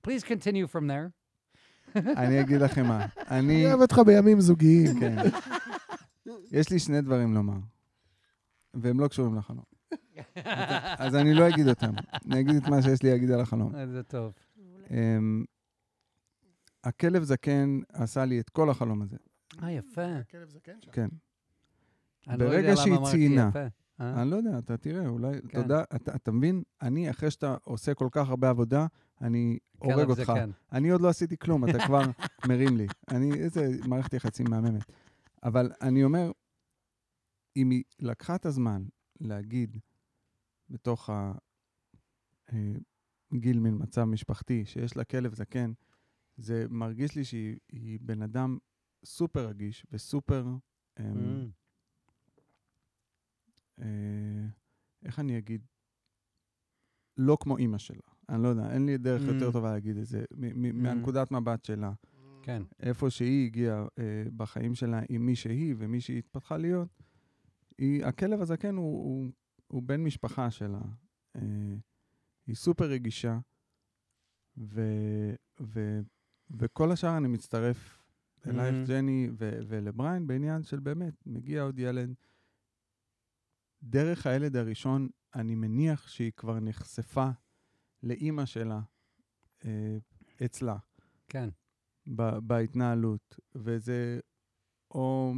Please 0.02 0.24
continue 0.24 0.66
from 0.66 0.86
there. 0.86 1.10
אני 2.22 2.40
אגיד 2.40 2.60
לכם 2.60 2.86
מה. 2.86 3.06
אני... 3.18 3.38
אני 3.38 3.66
אוהב 3.66 3.80
אותך 3.80 3.98
בימים 4.06 4.40
זוגיים. 4.40 5.00
כן. 5.00 5.16
יש 6.52 6.70
לי 6.70 6.78
שני 6.78 7.00
דברים 7.00 7.34
לומר, 7.34 7.58
והם 8.74 9.00
לא 9.00 9.08
קשורים 9.08 9.34
לחלום. 9.34 9.69
אז 10.98 11.14
אני 11.16 11.34
לא 11.34 11.48
אגיד 11.48 11.68
אותם. 11.68 11.92
אני 12.30 12.40
אגיד 12.40 12.56
את 12.56 12.68
מה 12.68 12.82
שיש 12.82 13.02
לי 13.02 13.10
להגיד 13.10 13.30
על 13.30 13.40
החלום. 13.40 13.74
אה, 13.74 13.86
זה 13.86 14.02
טוב. 14.02 14.32
אמ, 14.90 15.44
הכלב 16.84 17.22
זקן 17.22 17.78
עשה 17.92 18.24
לי 18.24 18.40
את 18.40 18.50
כל 18.50 18.70
החלום 18.70 19.02
הזה. 19.02 19.16
אה, 19.62 19.70
יפה. 19.72 20.22
כלב 20.30 20.48
זקן 20.48 20.72
שם. 20.80 20.90
כן. 20.92 21.08
לא 22.26 22.36
ברגע 22.36 22.76
שהיא 22.76 22.96
ציינה. 23.10 23.50
אה? 24.00 24.22
אני 24.22 24.30
לא 24.30 24.36
יודע, 24.36 24.58
אתה 24.58 24.76
תראה, 24.76 25.06
אולי, 25.08 25.32
כן. 25.40 25.48
אתה 25.48 25.58
יודע, 25.58 25.82
אתה- 25.96 26.14
אתה 26.14 26.32
מבין? 26.32 26.62
אני, 26.82 27.10
אחרי 27.10 27.30
שאתה 27.30 27.56
עושה 27.64 27.94
כל 27.94 28.08
כך 28.12 28.28
הרבה 28.28 28.50
עבודה, 28.50 28.86
אני 29.20 29.58
הורג 29.78 30.08
אותך. 30.08 30.32
אני 30.72 30.90
עוד 30.90 31.00
לא 31.00 31.08
עשיתי 31.08 31.36
כלום, 31.38 31.68
אתה 31.68 31.86
כבר 31.86 32.00
מרים 32.48 32.76
לי. 32.76 32.86
אני, 33.10 33.32
איזה 33.34 33.68
מערכת 33.88 34.12
יחסים 34.14 34.46
מהממת. 34.50 34.82
אבל 35.42 35.72
אני 35.82 36.04
אומר, 36.04 36.30
אם 37.56 37.70
היא 37.70 37.82
לקחה 38.00 38.34
את 38.34 38.46
הזמן 38.46 38.82
להגיד 39.20 39.76
בתוך 40.70 41.10
הגיל 43.32 43.58
מן 43.60 43.82
מצב 43.82 44.04
משפחתי, 44.04 44.64
שיש 44.64 44.96
לה 44.96 45.04
כלב 45.04 45.34
זקן, 45.34 45.72
זה 46.36 46.66
מרגיש 46.70 47.16
לי 47.16 47.24
שהיא 47.24 47.56
היא 47.72 47.98
בן 48.02 48.22
אדם 48.22 48.58
סופר 49.04 49.48
רגיש 49.48 49.86
וסופר... 49.92 50.46
אמ, 51.00 51.04
Mm. 51.04 51.50
אה, 53.82 54.46
איך 55.04 55.18
אני 55.18 55.38
אגיד? 55.38 55.62
לא 57.16 57.36
כמו 57.40 57.56
אימא 57.56 57.78
שלה. 57.78 58.00
אני 58.28 58.42
לא 58.42 58.48
יודע, 58.48 58.72
אין 58.72 58.86
לי 58.86 58.98
דרך 58.98 59.22
יותר 59.22 59.48
Mm. 59.48 59.52
טובה 59.52 59.72
להגיד 59.72 59.96
את 59.96 60.06
זה, 60.06 60.24
Mm. 60.32 60.36
מהנקודת 60.74 61.30
מבט 61.30 61.64
שלה. 61.64 61.92
כן. 62.42 62.62
איפה 62.80 63.10
שהיא 63.10 63.46
הגיעה 63.46 63.86
אה, 63.98 64.04
בחיים 64.36 64.74
שלה 64.74 65.00
עם 65.08 65.26
מי 65.26 65.36
שהיא 65.36 65.74
ומי 65.78 66.00
שהיא 66.00 66.18
התפתחה 66.18 66.56
להיות, 66.56 66.88
היא, 67.78 68.04
הכלב 68.04 68.40
הזקן 68.40 68.74
הוא, 68.74 69.04
הוא, 69.04 69.30
הוא 69.70 69.82
בן 69.82 70.04
משפחה 70.04 70.50
שלה. 70.50 70.80
אה, 71.36 71.40
היא 72.46 72.54
סופר 72.54 72.84
רגישה, 72.84 73.38
ו, 74.56 74.80
ו, 75.60 76.00
וכל 76.50 76.92
השאר 76.92 77.16
אני 77.16 77.28
מצטרף 77.28 78.02
אלייך, 78.46 78.74
Mhm. 78.74 78.88
ג'ני 78.88 79.28
ו, 79.38 79.60
ולבריין, 79.68 80.26
בעניין 80.26 80.62
של 80.62 80.80
באמת, 80.80 81.14
מגיע 81.26 81.62
עוד 81.62 81.78
ילד. 81.78 82.14
דרך 83.82 84.26
הילד 84.26 84.56
הראשון, 84.56 85.08
אני 85.34 85.54
מניח 85.54 86.08
שהיא 86.08 86.32
כבר 86.36 86.60
נחשפה 86.60 87.28
לאימא 88.02 88.46
שלה 88.46 88.80
אה, 89.64 89.98
אצלה. 90.44 90.76
כן. 91.28 91.48
ב- 92.16 92.38
בהתנהלות, 92.38 93.38
וזה, 93.54 94.20
או, 94.90 95.32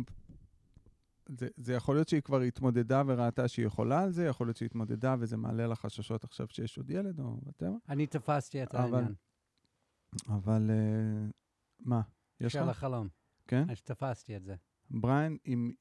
זה, 1.38 1.48
זה 1.56 1.72
יכול 1.74 1.94
להיות 1.96 2.08
שהיא 2.08 2.20
כבר 2.20 2.40
התמודדה 2.40 3.02
וראתה 3.06 3.48
שהיא 3.48 3.66
יכולה 3.66 4.02
על 4.02 4.10
זה, 4.12 4.24
יכול 4.26 4.46
להיות 4.46 4.56
שהיא 4.56 4.66
התמודדה 4.66 5.14
וזה 5.18 5.36
מעלה 5.36 5.66
לה 5.66 5.74
חששות 5.76 6.24
עכשיו 6.24 6.46
שיש 6.48 6.78
עוד 6.78 6.90
ילד 6.90 7.20
או 7.20 7.38
וואטאבר, 7.42 7.76
אני 7.88 8.06
תפסתי 8.06 8.62
את 8.62 8.74
אבל- 8.74 8.94
העניין 8.94 9.14
אבל 10.28 10.70
אה, 10.70 11.30
מה, 11.80 12.00
יש 12.40 12.52
של 12.52 12.62
לך? 12.62 12.68
החלום. 12.68 13.08
כן? 13.48 13.70
אז 13.70 13.82
תפסתי 13.82 14.36
את 14.36 14.44
זה. 14.44 14.54
בריין, 14.90 15.36
אם 15.46 15.72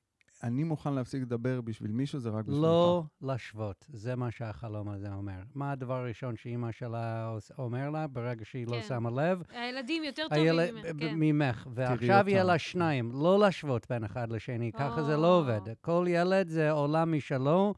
אני 0.44 0.64
מוכן 0.64 0.94
להפסיק 0.94 1.22
לדבר 1.22 1.62
בשביל 1.62 1.92
מישהו, 1.92 2.20
זה 2.20 2.30
רק 2.30 2.46
בשבילך. 2.46 2.62
לא 2.62 3.04
להשוות, 3.22 3.86
זה 3.94 4.16
מה 4.16 4.32
שהחלום 4.32 4.90
הזה 4.90 5.14
אומר. 5.14 5.40
מה 5.56 5.72
הדבר 5.72 5.94
הראשון 5.94 6.36
שאימא 6.36 6.72
שלה 6.72 7.36
אומר 7.58 7.90
לה 7.90 8.08
ברגע 8.08 8.46
שהיא 8.46 8.68
לא 8.68 8.72
כן. 8.72 8.82
שמה 8.88 9.10
לב? 9.10 9.44
הילדים 9.54 10.04
יותר 10.04 10.24
טובים 10.30 10.44
הילד 10.44 10.72
ממך, 10.74 10.86
כן. 11.00 11.16
ממך, 11.16 11.68
ועכשיו 11.74 12.24
יהיה. 12.28 12.44
לה 12.44 12.60
שניים, 12.60 13.12
לא 13.14 13.40
להשוות 13.40 13.88
בין 13.90 14.04
אחד 14.04 14.32
לשני, 14.32 14.72
ככה 14.72 15.04
זה 15.04 15.18
לא 15.18 15.28
או. 15.28 15.40
עובד. 15.40 15.60
כל 15.82 16.06
ילד 16.08 16.48
זה 16.48 16.72
עולם 16.72 17.18
משלו, 17.18 17.74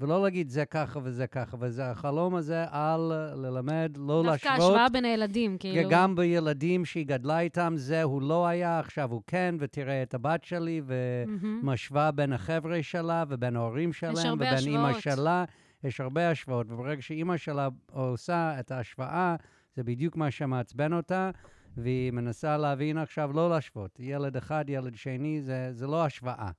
ולא 0.00 0.22
להגיד 0.22 0.48
זה 0.48 0.64
ככה 0.64 1.00
וזה 1.02 1.26
ככה, 1.26 1.56
וזה 1.60 1.90
החלום 1.90 2.34
הזה 2.34 2.64
על 2.70 3.12
ללמד, 3.34 3.96
לא 3.96 4.22
דווקא 4.22 4.48
להשוות. 4.48 4.70
השוואה 4.70 4.88
בין 4.88 5.04
הילדים, 5.04 5.58
כאילו. 5.58 5.90
גם 5.90 6.14
בילדים 6.14 6.84
שהיא 6.84 7.06
גדלה 7.06 7.40
איתם, 7.40 7.74
זה 7.76 8.02
הוא 8.02 8.22
לא 8.22 8.46
היה, 8.46 8.78
עכשיו 8.78 9.12
הוא 9.12 9.22
כן, 9.26 9.54
ותראה 9.58 10.02
את 10.02 10.14
הבת 10.14 10.44
שלי. 10.44 10.82
ומשווה 10.86 12.10
בין 12.10 12.32
החבר'ה 12.32 12.82
שלה 12.82 13.24
ובין 13.28 13.56
ההורים 13.56 13.92
שלהם, 13.92 14.34
ובין 14.34 14.58
אימא. 14.58 15.00
שלה. 15.00 15.44
יש 15.84 16.00
הרבה 16.00 16.30
השוואות, 16.30 16.70
וברגע 16.70 17.02
שאימא 17.02 17.36
שלה 17.36 17.68
עושה 17.92 18.60
את 18.60 18.70
ההשוואה, 18.70 19.36
זה 19.76 19.82
בדיוק 19.84 20.16
מה 20.16 20.30
שמעצבן 20.30 20.92
אותה, 20.92 21.30
והיא 21.76 22.12
מנסה 22.12 22.56
להבין 22.56 22.98
עכשיו 22.98 23.32
לא 23.32 23.50
להשוות. 23.50 24.00
ילד 24.00 24.36
אחד, 24.36 24.64
ילד 24.68 24.94
שני, 24.94 25.42
זה, 25.42 25.68
זה 25.72 25.86
לא 25.86 26.04
השוואה. 26.04 26.50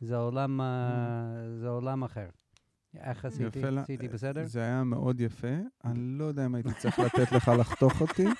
זה 0.00 0.16
עולם, 0.16 0.60
אה, 0.60 0.66
זה 1.60 1.68
עולם 1.68 2.04
אחר. 2.04 2.28
איך 3.00 3.24
עשיתי? 3.24 3.60
עשיתי 3.78 4.08
בסדר? 4.08 4.46
זה 4.46 4.60
היה 4.60 4.84
מאוד 4.84 5.20
יפה, 5.20 5.48
אני 5.84 5.98
לא 6.18 6.24
יודע 6.24 6.46
אם 6.46 6.54
הייתי 6.54 6.70
צריך 6.78 6.98
לתת 6.98 7.32
לך 7.32 7.48
לחתוך 7.58 8.00
אותי, 8.00 8.24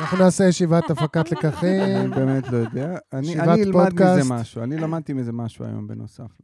אנחנו 0.00 0.18
נעשה 0.18 0.44
ישיבת 0.48 0.90
הפקת 0.90 1.26
אני 1.32 1.36
לקחים. 1.38 2.10
באמת 2.10 2.48
לא 2.48 2.56
יודע. 2.56 2.96
אני 3.12 3.40
אני 3.40 3.62
אלמד. 3.62 3.92
מזה 3.92 4.20
משהו, 4.34 4.62
אני 4.62 4.76
למדתי 4.76 5.12
מזה 5.12 5.32
משהו 5.32 5.64
היום 5.64 5.86
בנוסף. 5.86 6.40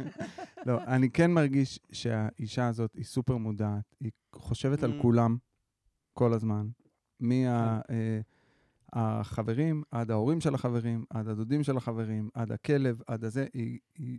לא, 0.66 0.78
אני 0.86 1.10
כן 1.10 1.30
מרגיש 1.30 1.78
שהאישה 1.92 2.66
הזאת 2.68 2.94
היא 2.94 3.04
סופר 3.04 3.36
מודעת, 3.36 3.94
היא 4.00 4.10
חושבת 4.34 4.82
על 4.82 4.98
Mm. 4.98 5.02
כולם 5.02 5.36
כל 6.12 6.32
הזמן, 6.32 6.66
מהחברים 8.94 9.82
עד 9.90 10.10
ההורים 10.10 10.40
של 10.40 10.54
החברים, 10.54 11.04
עד 11.10 11.28
הדודים 11.28 11.62
של 11.62 11.76
החברים, 11.76 12.28
עד 12.34 12.52
הכלב, 12.52 13.00
עד 13.06 13.24
הזה, 13.24 13.46
היא- 13.54 13.78
היא- 13.98 14.18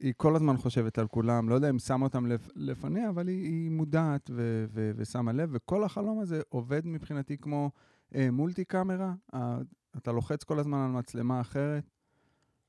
היא- 0.00 0.06
היא 0.06 0.14
כל 0.16 0.36
הזמן 0.36 0.56
חושבת 0.56 0.98
על 0.98 1.06
כולם, 1.06 1.48
לא 1.48 1.54
יודע 1.54 1.70
אם 1.70 1.78
שמה 1.78 2.06
אותם 2.06 2.26
לפ- 2.26 2.48
לפניה, 2.56 3.08
אבל 3.08 3.28
היא, 3.28 3.42
היא 3.44 3.70
מודעת 3.70 4.30
ו- 4.34 4.64
ו- 4.72 4.90
ושמה 4.96 5.32
לב, 5.32 5.48
וכל 5.52 5.84
החלום 5.84 6.20
הזה 6.20 6.40
עובד 6.48 6.86
מבחינתי 6.86 7.38
כמו 7.38 7.70
אה, 8.14 8.30
מולטי 8.30 8.64
קאמרה, 8.64 9.14
אה, 9.34 9.58
אתה 9.96 10.12
לוחץ 10.12 10.44
כל 10.44 10.58
הזמן 10.58 10.78
על 10.78 10.90
מצלמה 10.90 11.40
אחרת, 11.40 11.84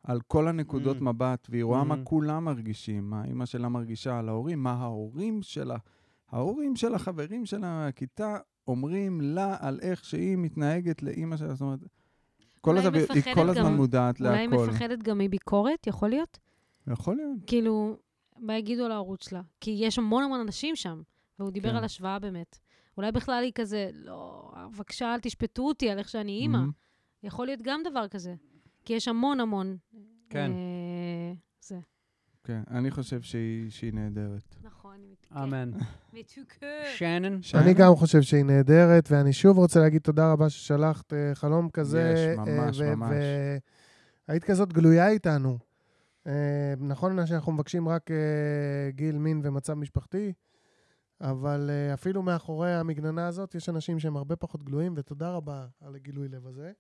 על 0.04 0.22
כל 0.28 0.48
הנקודות 0.48 0.98
Mm. 0.98 1.04
מבט, 1.04 1.48
והיא 1.50 1.64
רואה 1.64 1.84
מה 1.84 1.96
Mhm. 1.96 2.04
כולם 2.04 2.46
מרגישים, 2.46 3.10
מה 3.10 3.26
אימא 3.26 3.46
שלה 3.46 3.70
מרגישה 3.70 4.20
על 4.20 4.30
ההורים, 4.30 4.64
מה 4.64 4.72
ההורים 4.74 5.42
שלה, 5.42 5.78
ההורים 6.32 6.76
של 6.76 6.96
החברים 6.96 7.46
שלה 7.46 7.60
מהכיתה 7.86 8.38
אומרים 8.68 9.22
לה 9.22 9.56
על 9.60 9.80
איך 9.82 10.06
שהיא 10.06 10.38
מתנהגת 10.38 11.04
לאימא 11.04 11.38
שלה, 11.38 11.54
זאת 11.54 11.62
אומרת, 11.62 11.80
כל 12.62 12.72
אולי 12.72 12.80
הזמן, 12.88 13.00
היא 13.26 13.36
כל 13.36 13.50
הזמן 13.50 13.64
גם- 13.64 13.76
מודעת 13.76 14.20
אולי 14.22 14.38
היא 14.38 14.50
להכל. 14.50 14.68
מפחדת 14.68 15.04
גם 15.04 15.18
מביקורת, 15.18 15.88
יכול 15.88 16.10
להיות? 16.10 16.40
יכול 16.94 17.16
להיות. 17.16 17.38
כאילו, 17.48 17.98
מה 18.38 18.58
יגידו 18.58 18.86
על 18.86 18.92
הערוץ 18.92 19.30
שלה? 19.30 19.42
כי 19.62 19.72
יש 19.80 19.98
המון 19.98 20.24
המון 20.24 20.40
אנשים 20.40 20.76
שם, 20.76 21.02
והוא 21.40 21.52
דיבר 21.52 21.70
כן. 21.70 21.76
על 21.76 21.84
השוואה 21.84 22.20
באמת. 22.20 22.58
אולי 22.98 23.12
בכלל 23.12 23.44
היא 23.44 23.52
כזה, 23.56 23.90
לא, 23.94 24.52
בבקשה, 24.74 25.14
אל 25.14 25.20
תשפטו 25.20 25.68
אותי 25.68 25.90
על 25.90 26.00
איך 26.00 26.10
שאני 26.10 26.32
אימא. 26.32 26.58
Mhm. 26.58 26.72
יכול 27.24 27.46
להיות 27.46 27.62
גם 27.62 27.82
דבר 27.90 28.08
כזה. 28.08 28.36
כי 28.86 28.94
יש 28.94 29.08
המון 29.08 29.40
המון... 29.40 29.78
כן. 30.30 30.52
אה, 30.52 31.34
זה. 31.62 31.80
כן, 32.44 32.62
אני 32.72 32.92
חושב 32.92 33.22
שהיא, 33.22 33.70
שהיא 33.72 33.94
נהדרת. 33.94 34.56
נכון, 34.64 34.94
אני 34.94 35.08
מתוקה. 35.08 35.44
אמן. 35.44 35.72
מתוקה. 36.14 36.66
שנן? 36.96 37.40
אני 37.54 37.74
גם 37.74 37.96
חושב 37.96 38.22
שהיא 38.22 38.44
נהדרת, 38.44 39.12
ואני 39.12 39.34
שוב 39.34 39.58
רוצה 39.58 39.80
להגיד 39.80 40.02
תודה 40.02 40.32
רבה 40.32 40.50
ששלחת 40.50 41.14
אה, 41.14 41.36
חלום 41.36 41.70
כזה. 41.70 42.14
יש, 42.16 42.38
ממש, 42.38 42.82
אה, 42.82 42.94
ו- 42.94 42.96
ממש. 42.96 43.14
והיית 44.28 44.44
כזאת 44.44 44.74
גלויה 44.74 45.10
איתנו. 45.10 45.58
אה, 46.28 46.74
נכון 46.78 47.26
שאנחנו 47.26 47.52
מבקשים 47.52 47.90
רק 47.90 48.12
אה, 48.12 48.92
גיל, 48.92 49.18
מין 49.18 49.42
ומצב 49.44 49.74
משפחתי, 49.74 50.34
אבל 51.22 51.70
אה, 51.70 51.94
אפילו 51.94 52.22
מאחורי 52.22 52.74
המגננה 52.74 53.28
הזאת 53.28 53.56
יש 53.56 53.70
אנשים 53.70 54.00
שהם 54.00 54.18
הרבה 54.18 54.36
פחות 54.36 54.64
גלויים, 54.64 54.94
ותודה 54.98 55.32
רבה 55.32 55.68
על 55.82 55.96
הגילוי 55.96 56.28
לב 56.28 56.48
הזה. 56.48 56.72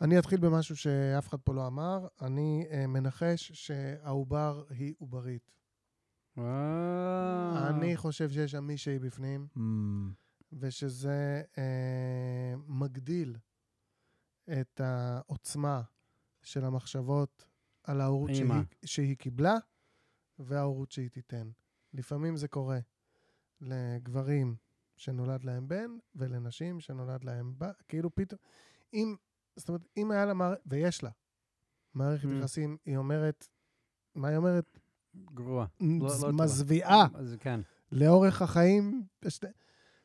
אני 0.00 0.18
אתחיל 0.18 0.40
במשהו 0.40 0.76
שאף 0.76 1.28
אחד 1.28 1.38
פה 1.44 1.54
לא 1.54 1.66
אמר. 1.66 2.06
אני 2.20 2.66
מנחש 2.88 3.52
שהעובר 3.52 4.64
היא 4.70 4.94
עוברית. 4.98 5.52
אני 7.68 7.96
חושב 7.96 8.30
שיש 8.30 8.50
שם 8.50 8.64
מישהי 8.64 8.98
בפנים. 8.98 9.46
Mm, 9.56 9.60
ושזה 10.52 11.42
אה, 11.58 12.54
מגדיל 12.66 13.36
את 14.60 14.80
העוצמה 14.80 15.82
של 16.42 16.64
המחשבות 16.64 17.44
על 17.84 18.00
ההורות. 18.00 18.34
שהיא, 18.34 18.52
שהיא 18.84 19.16
קיבלה 19.16 19.54
וההורות 20.38 20.92
שהיא 20.92 21.10
תיתן. 21.10 21.50
לפעמים 21.94 22.36
זה 22.36 22.48
קורה 22.48 22.78
לגברים 23.60 24.56
שנולד 24.96 25.44
להם 25.44 25.68
בן 25.68 25.90
ולנשים 26.14 26.80
שנולד 26.80 27.24
להם 27.24 27.54
בת, 27.58 27.82
כאילו 27.88 28.14
פתאום, 28.14 28.38
אם, 28.94 29.16
זאת 29.56 29.68
אומרת, 29.68 29.88
אם 29.96 30.10
היה 30.10 30.26
לה 30.26 30.34
מערכת, 30.34 30.62
ויש 30.66 31.02
לה, 31.02 31.10
מערכת 31.94 32.28
Mm. 32.28 32.32
יחסים, 32.32 32.76
היא 32.86 32.96
אומרת, 32.96 33.48
מה 34.14 34.28
היא 34.28 34.36
אומרת? 34.36 34.78
גרוע. 35.34 35.66
לא 35.80 36.10
טובה. 36.20 36.32
מזוויעה. 36.32 37.06
אז 37.14 37.36
כן. 37.40 37.60
לאורך 37.92 38.42
החיים. 38.42 39.06
בשתי... 39.24 39.46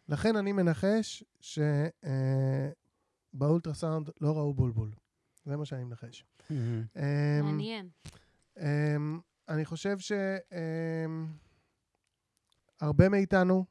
לכן 0.10 0.36
אני 0.36 0.52
מנחש 0.52 1.24
שבאולטרסאונד 3.34 4.10
לא 4.22 4.38
ראו 4.38 4.54
בולבול. 4.54 4.92
זה 5.46 5.58
מה 5.58 5.66
שאני 5.66 5.84
מנחש. 5.84 6.26
אמ, 6.52 6.58
מעניין. 7.44 7.90
אמ, 8.60 9.20
אני 9.50 9.66
חושב 9.66 9.98
שהרבה 12.80 13.10
מאיתנו, 13.10 13.66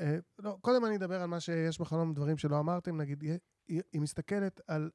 אה, 0.00 0.16
לא, 0.38 0.58
קודם 0.60 0.84
אני 0.84 0.96
אדבר 0.96 1.20
על 1.20 1.26
מה 1.26 1.40
שיש 1.40 1.78
בחלום, 1.80 2.14
דברים 2.14 2.38
שלא 2.38 2.58
אמרתם. 2.58 3.00
נגיד, 3.00 3.22
היא- 3.68 3.82
מסתכלת 3.94 4.60
על 4.66 4.90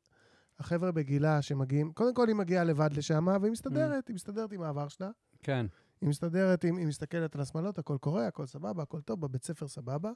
החבר'ה 0.60 0.92
בגילה 0.92 1.42
שמגיעים, 1.42 1.94
קודם 1.94 2.14
כל 2.14 2.28
היא 2.28 2.36
מגיעה 2.36 2.64
לבד 2.64 2.90
לשם, 2.94 3.28
והיא 3.42 3.52
מסתדרת, 3.52 4.08
היא 4.08 4.16
מסתדרת 4.16 4.52
עם 4.52 4.62
העבר 4.62 4.88
שלה. 4.88 5.10
כן. 5.44 5.66
היא 6.02 6.10
מסתדרת, 6.10 6.64
היא, 6.64 6.74
היא 6.78 6.88
מסתכלת 6.88 7.36
על 7.36 7.42
השמאלות, 7.42 7.80
הכל 7.80 7.98
קורה, 8.02 8.28
הכל 8.28 8.46
סבבה, 8.46 8.84
הכל 8.84 9.02
טוב, 9.02 9.22
בבית 9.22 9.44
ספר 9.44 9.68
סבבה. 9.68 10.12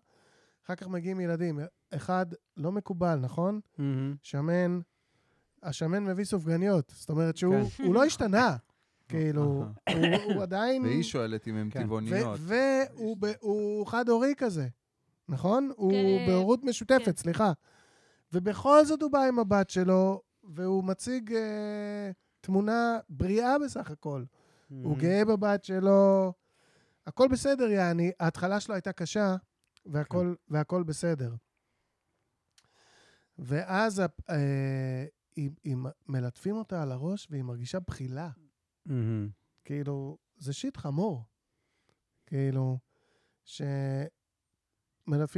אחר 0.66 0.76
כך 0.76 0.88
מגיעים 0.88 1.20
ילדים, 1.20 1.60
אחד 1.94 2.26
לא 2.58 2.72
מקובל, 2.72 3.16
נכון? 3.20 3.60
מהמם. 3.78 4.16
שמן, 4.24 4.80
השמן 5.64 6.04
מביא 6.04 6.26
סופגניות, 6.26 6.94
זאת 6.96 7.10
אומרת 7.10 7.38
שהוא 7.38 7.70
כן. 7.78 7.92
לא 7.92 8.06
השתנה, 8.06 8.56
כאילו, 9.10 9.42
הוא, 9.90 10.06
הוא 10.34 10.44
עדיין... 10.44 10.82
והיא 10.84 11.04
שואלת 11.04 11.48
אם 11.48 11.56
הן 11.56 11.70
כן. 11.72 11.84
טבעוניות. 11.84 12.40
והוא 12.42 13.18
ב- 13.20 13.34
הוא 13.40 13.88
חד-הורי 13.88 14.34
כזה, 14.38 14.68
נכון? 15.30 15.72
הוא 15.76 15.92
כן. 15.92 16.26
בהורות 16.28 16.64
משותפת. 16.64 17.18
סליחה. 17.18 17.52
ובכל 18.34 18.86
זאת 18.86 19.02
הוא 19.02 19.12
בא 19.12 19.24
עם 19.24 19.40
הבת 19.40 19.70
שלו, 19.70 20.22
והוא 20.44 20.84
מציג 20.84 21.34
אה, 21.34 22.12
תמונה 22.42 23.00
בריאה 23.10 23.60
בסך 23.60 23.92
הכל. 23.92 24.24
הוא 24.70 24.84
מהמם. 24.84 24.96
גאה 24.96 25.26
בבת 25.26 25.64
שלו, 25.64 26.34
הכל 27.08 27.28
בסדר, 27.28 27.70
יעני. 27.70 28.12
ההתחלה 28.20 28.60
שלו 28.60 28.76
הייתה 28.76 28.92
קשה, 28.92 29.36
והכל, 29.86 30.34
והכל 30.50 30.84
בסדר. 30.84 31.34
ואז 33.40 34.00
אה, 34.30 35.06
היא- 35.36 35.50
היא 35.64 35.76
מלטפים 36.08 36.56
אותה 36.56 36.82
על 36.84 36.92
הראש 36.92 37.28
והיא 37.32 37.44
מרגישה 37.44 37.80
בחילה. 37.80 38.30
מהמם. 38.86 39.30
כאילו, 39.66 40.18
זה 40.38 40.54
שיט 40.54 40.78
חמור. 40.78 41.24
כאילו, 42.26 42.78
שמלטפים 43.46 44.12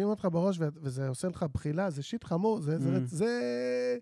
אותך 0.07 0.27
בראש 0.31 0.59
ו- 0.59 0.67
וזה 0.75 1.07
עושה 1.07 1.27
לך 1.27 1.43
בחילה, 1.53 1.89
זה 1.89 2.03
שיט 2.03 2.23
חמור, 2.23 2.61
זה, 2.61 2.79
זה, 2.79 2.97
Mm. 2.97 2.99
זה, 3.05 3.39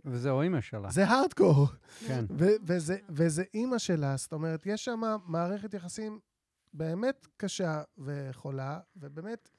וזהו 0.06 0.42
אימא 0.42 0.62
שלה. 0.62 0.92
זה 0.92 1.06
הארדקור. 1.08 1.68
כן. 2.08 2.26
ו- 2.40 2.56
וזה, 2.68 2.98
וזה 3.10 3.44
אימא 3.54 3.78
שלה, 3.78 4.18
זאת 4.18 4.34
אומרת, 4.34 4.66
יש 4.66 4.86
שם 4.86 5.02
מערכת 5.26 5.74
יחסים 5.74 6.20
באמת 6.74 7.28
קשה 7.38 7.84
וחולה, 7.98 8.80
ובאמת, 8.96 9.50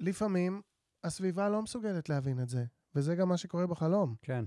לפעמים 0.00 0.62
הסביבה 1.04 1.48
לא 1.48 1.62
מסוגלת 1.62 2.08
להבין 2.08 2.40
את 2.42 2.48
זה, 2.48 2.64
וזה 2.98 3.14
גם 3.14 3.28
מה 3.28 3.36
שקורה 3.36 3.66
בחלום. 3.66 4.14
כן. 4.22 4.44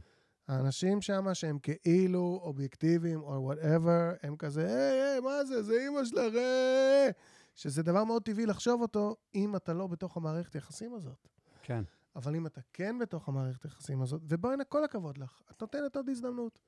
האנשים 0.47 1.01
שם 1.01 1.33
שהם 1.33 1.59
כאילו 1.59 2.39
אובייקטיביים 2.43 3.21
או 3.21 3.43
whatever, 3.43 4.11
הם 4.23 4.35
כזה, 4.35 4.67
היי, 4.67 5.01
היי, 5.01 5.19
מה 5.19 5.45
זה? 5.45 5.63
זה 5.63 5.73
אימא 5.73 6.05
שלך, 6.05 6.19
היי! 6.33 7.11
שזה 7.55 7.83
דבר 7.83 8.03
מאוד 8.03 8.23
טבעי 8.23 8.45
לחשוב 8.45 8.81
אותו, 8.81 9.15
אם 9.35 9.55
אתה 9.55 9.73
לא 9.73 9.87
בתוך 9.87 10.17
המערכת 10.17 10.55
יחסים 10.55 10.93
הזאת. 10.93 11.27
כן. 11.63 11.83
אבל 12.15 12.35
אם 12.35 12.45
אתה 12.45 12.61
כן 12.73 12.99
בתוך 12.99 13.27
המערכת 13.27 13.63
היחסים 13.63 14.01
הזאת, 14.01 14.21
ובואי 14.29 14.53
הנה, 14.53 14.63
כל 14.63 14.83
הכבוד 14.83 15.17
לך, 15.17 15.41
את 15.51 15.61
נותנת 15.61 15.95
עוד 15.95 16.09
הזדמנות. 16.09 16.59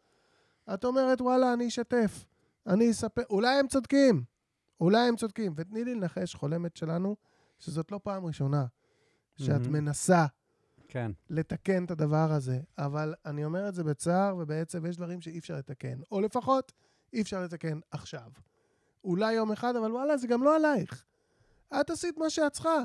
את 0.73 0.85
אומרת, 0.85 1.21
וואלה, 1.21 1.53
אני 1.53 1.67
אשתף, 1.67 2.25
אני 2.67 2.91
אספר, 2.91 3.21
אולי 3.29 3.59
הם 3.59 3.67
צודקים, 3.67 4.23
אולי 4.81 5.07
הם 5.07 5.15
צודקים. 5.15 5.53
ותני 5.55 5.83
לי 5.83 5.95
לנחש, 5.95 6.35
חולמת 6.35 6.77
שלנו, 6.77 7.15
שזאת 7.59 7.91
לא 7.91 7.99
פעם 8.03 8.25
ראשונה 8.25 8.65
שאת 9.35 9.61
מהמם. 9.61 9.73
מנסה 9.73 10.25
כן. 10.93 11.11
לתקן 11.29 11.85
את 11.85 11.91
הדבר 11.91 12.31
הזה, 12.31 12.59
אבל 12.77 13.13
אני 13.25 13.45
אומר 13.45 13.69
את 13.69 13.75
זה 13.75 13.83
בצער, 13.83 14.35
ובעצם 14.37 14.85
יש 14.85 14.97
דברים 14.97 15.21
שאי 15.21 15.39
אפשר 15.39 15.55
לתקן, 15.55 15.97
או 16.11 16.21
לפחות 16.21 16.71
אי 17.13 17.21
אפשר 17.21 17.43
לתקן 17.43 17.79
עכשיו. 17.91 18.31
אולי 19.03 19.33
יום 19.33 19.51
אחד, 19.51 19.75
אבל 19.75 19.91
וואלה, 19.91 20.17
זה 20.17 20.27
גם 20.27 20.43
לא 20.43 20.55
עלייך. 20.55 21.05
את 21.81 21.89
עשית 21.89 22.17
מה 22.17 22.29
שאת 22.29 22.51
צריכה. 22.51 22.83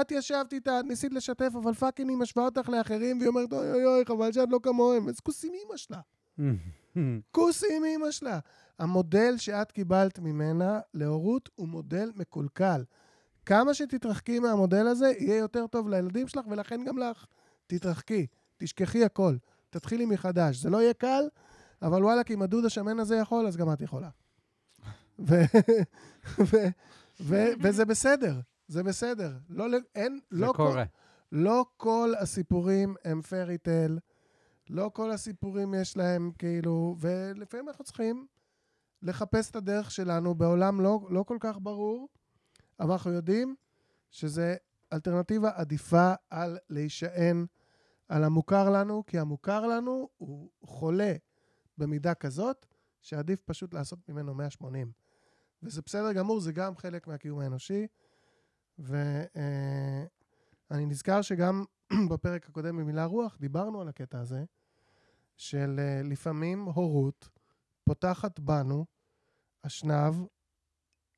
את 0.00 0.12
ישבת 0.12 0.52
איתה, 0.52 0.80
את 0.80 0.84
ניסית 0.84 1.12
לשתף, 1.12 1.50
אבל 1.62 1.74
fucking 1.74 2.10
היא 2.10 2.18
משווה 2.18 2.44
אותך 2.44 2.68
לאחרים, 2.68 3.18
והיא 3.18 3.28
אומרת, 3.28 3.52
אוי 3.52 3.72
אוי 3.72 3.84
אוי, 3.84 4.04
חבל 4.04 4.32
שאת 4.32 4.48
לא 4.50 4.58
כמוהם. 4.62 5.08
אז 5.08 5.20
כוס 5.20 5.44
עם 5.44 5.76
שלה. 5.76 6.00
כוס 7.36 7.64
עם 7.64 8.10
שלה. 8.10 8.38
המודל 8.78 9.36
שאת 9.36 9.72
קיבלת 9.72 10.18
ממנה 10.18 10.80
להורות 10.94 11.48
הוא 11.54 11.68
מודל 11.68 12.12
מקולקל. 12.16 12.84
כמה 13.46 13.74
שתתרחקי 13.74 14.38
מהמודל 14.38 14.86
הזה, 14.86 15.12
יהיה 15.18 15.36
יותר 15.36 15.66
טוב 15.66 15.88
לילדים 15.88 16.28
שלך, 16.28 16.46
ולכן 16.50 16.84
גם 16.84 16.98
לך. 16.98 17.26
תתרחקי, 17.66 18.26
תשכחי 18.56 19.04
הכל, 19.04 19.36
תתחילי 19.70 20.06
מחדש. 20.06 20.56
זה 20.56 20.70
לא 20.70 20.82
יהיה 20.82 20.94
קל, 20.94 21.28
אבל 21.82 22.04
וואלה, 22.04 22.24
כי 22.24 22.34
אם 22.34 22.42
הדוד 22.42 22.64
השמן 22.64 23.00
הזה 23.00 23.16
יכול, 23.16 23.46
אז 23.46 23.56
גם 23.56 23.72
את 23.72 23.80
יכולה. 23.80 24.08
ו- 25.18 25.44
ו- 26.50 26.68
ו- 27.20 27.52
וזה 27.62 27.84
בסדר. 27.84 28.40
זה 28.68 28.82
בסדר. 28.82 29.32
לא, 29.50 29.66
אין, 29.94 30.20
זה 30.30 30.40
לא, 30.40 30.46
כל, 30.46 30.52
קורה. 30.52 30.84
לא 31.32 31.66
כל 31.76 32.12
הסיפורים 32.18 32.94
הם 33.04 33.22
פרי 33.22 33.58
טל, 33.58 33.98
לא 34.70 34.90
כל 34.94 35.10
הסיפורים 35.10 35.74
יש 35.74 35.96
להם 35.96 36.32
כאילו, 36.38 36.96
ולפעמים 36.98 37.68
אנחנו 37.68 37.84
צריכים 37.84 38.26
לחפש 39.02 39.50
את 39.50 39.56
הדרך 39.56 39.90
שלנו 39.90 40.34
בעולם 40.34 40.80
לא, 40.80 41.00
לא 41.10 41.22
כל 41.22 41.36
כך 41.40 41.58
ברור, 41.62 42.08
אבל 42.80 42.92
אנחנו 42.92 43.12
יודעים 43.12 43.56
שזה 44.10 44.56
אלטרנטיבה 44.92 45.50
עדיפה 45.54 46.12
על 46.30 46.58
להישען 46.70 47.46
על 48.08 48.24
המוכר 48.24 48.70
לנו, 48.70 49.06
כי 49.06 49.18
המוכר 49.18 49.66
לנו 49.66 50.08
הוא 50.16 50.50
חולה 50.62 51.14
במידה 51.78 52.14
כזאת, 52.14 52.66
שעדיף 53.02 53.40
פשוט 53.44 53.74
לעשות 53.74 54.08
ממנו 54.08 54.34
180. 54.34 54.92
וזה 55.62 55.82
בסדר 55.82 56.12
גמור, 56.12 56.40
זה 56.40 56.52
גם 56.52 56.76
חלק 56.76 57.06
מהקיום 57.06 57.38
האנושי. 57.38 57.86
ואני 58.78 60.06
נזכר 60.70 61.22
שגם 61.22 61.64
בפרק 62.10 62.46
הקודם 62.48 62.76
במילה 62.76 63.04
רוח 63.04 63.36
דיברנו 63.40 63.80
על 63.80 63.88
הקטע 63.88 64.20
הזה, 64.20 64.44
של 65.36 65.76
אה, 65.78 66.00
לפעמים 66.04 66.62
הורות 66.64 67.28
פותחת 67.84 68.40
בנו 68.40 68.86
אשנב 69.62 70.14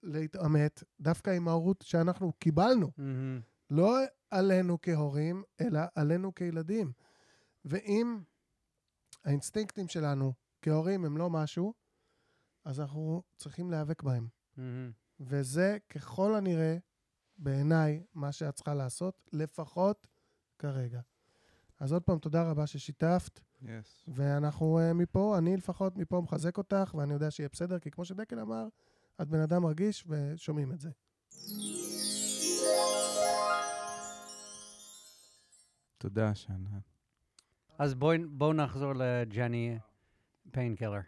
להתעמת 0.02 0.82
דווקא 1.00 1.30
עם 1.30 1.48
ההורות 1.48 1.82
שאנחנו 1.82 2.32
קיבלנו. 2.32 2.90
מהמם. 2.96 3.40
לא 3.70 3.96
עלינו 4.30 4.78
כהורים, 4.82 5.42
אלא 5.60 5.80
עלינו 5.94 6.34
כילדים. 6.34 6.92
ואם 7.64 8.20
האינסטינקטים 9.24 9.88
שלנו 9.88 10.32
כהורים 10.62 11.04
הם 11.04 11.16
לא 11.16 11.30
משהו, 11.30 11.74
אז 12.64 12.80
אנחנו 12.80 13.22
צריכים 13.36 13.70
להיאבק 13.70 14.02
בהם. 14.02 14.28
מהמם. 14.56 14.92
וזה 15.20 15.78
ככל 15.88 16.34
הנראה, 16.34 16.76
בעיניי, 17.38 18.02
מה 18.14 18.32
שאת 18.32 18.54
צריכה 18.54 18.74
לעשות, 18.74 19.28
לפחות 19.32 20.06
כרגע. 20.58 21.00
אז 21.80 21.92
עוד 21.92 22.02
פעם, 22.02 22.18
תודה 22.18 22.50
רבה 22.50 22.66
ששיתפת, 22.66 23.40
Yes. 23.62 23.66
ואנחנו 24.08 24.78
uh, 24.78 24.94
מפה, 24.94 25.38
אני 25.38 25.56
לפחות 25.56 25.96
מפה 25.96 26.20
מחזק 26.20 26.58
אותך, 26.58 26.94
ואני 26.94 27.14
יודע 27.14 27.30
שיהיה 27.30 27.48
בסדר, 27.52 27.78
כי 27.78 27.90
כמו 27.90 28.04
שדקל 28.04 28.40
אמר, 28.40 28.68
את 29.22 29.28
בן 29.28 29.40
אדם 29.40 29.66
רגיש 29.66 30.04
ושומעים 30.08 30.72
את 30.72 30.80
זה. 30.80 30.90
תודה, 35.98 36.34
שנה. 36.34 36.78
אז 37.78 37.94
בואו 38.28 38.52
נחזור 38.52 38.92
לג'ני 38.92 39.78
Painkiller. 40.50 41.00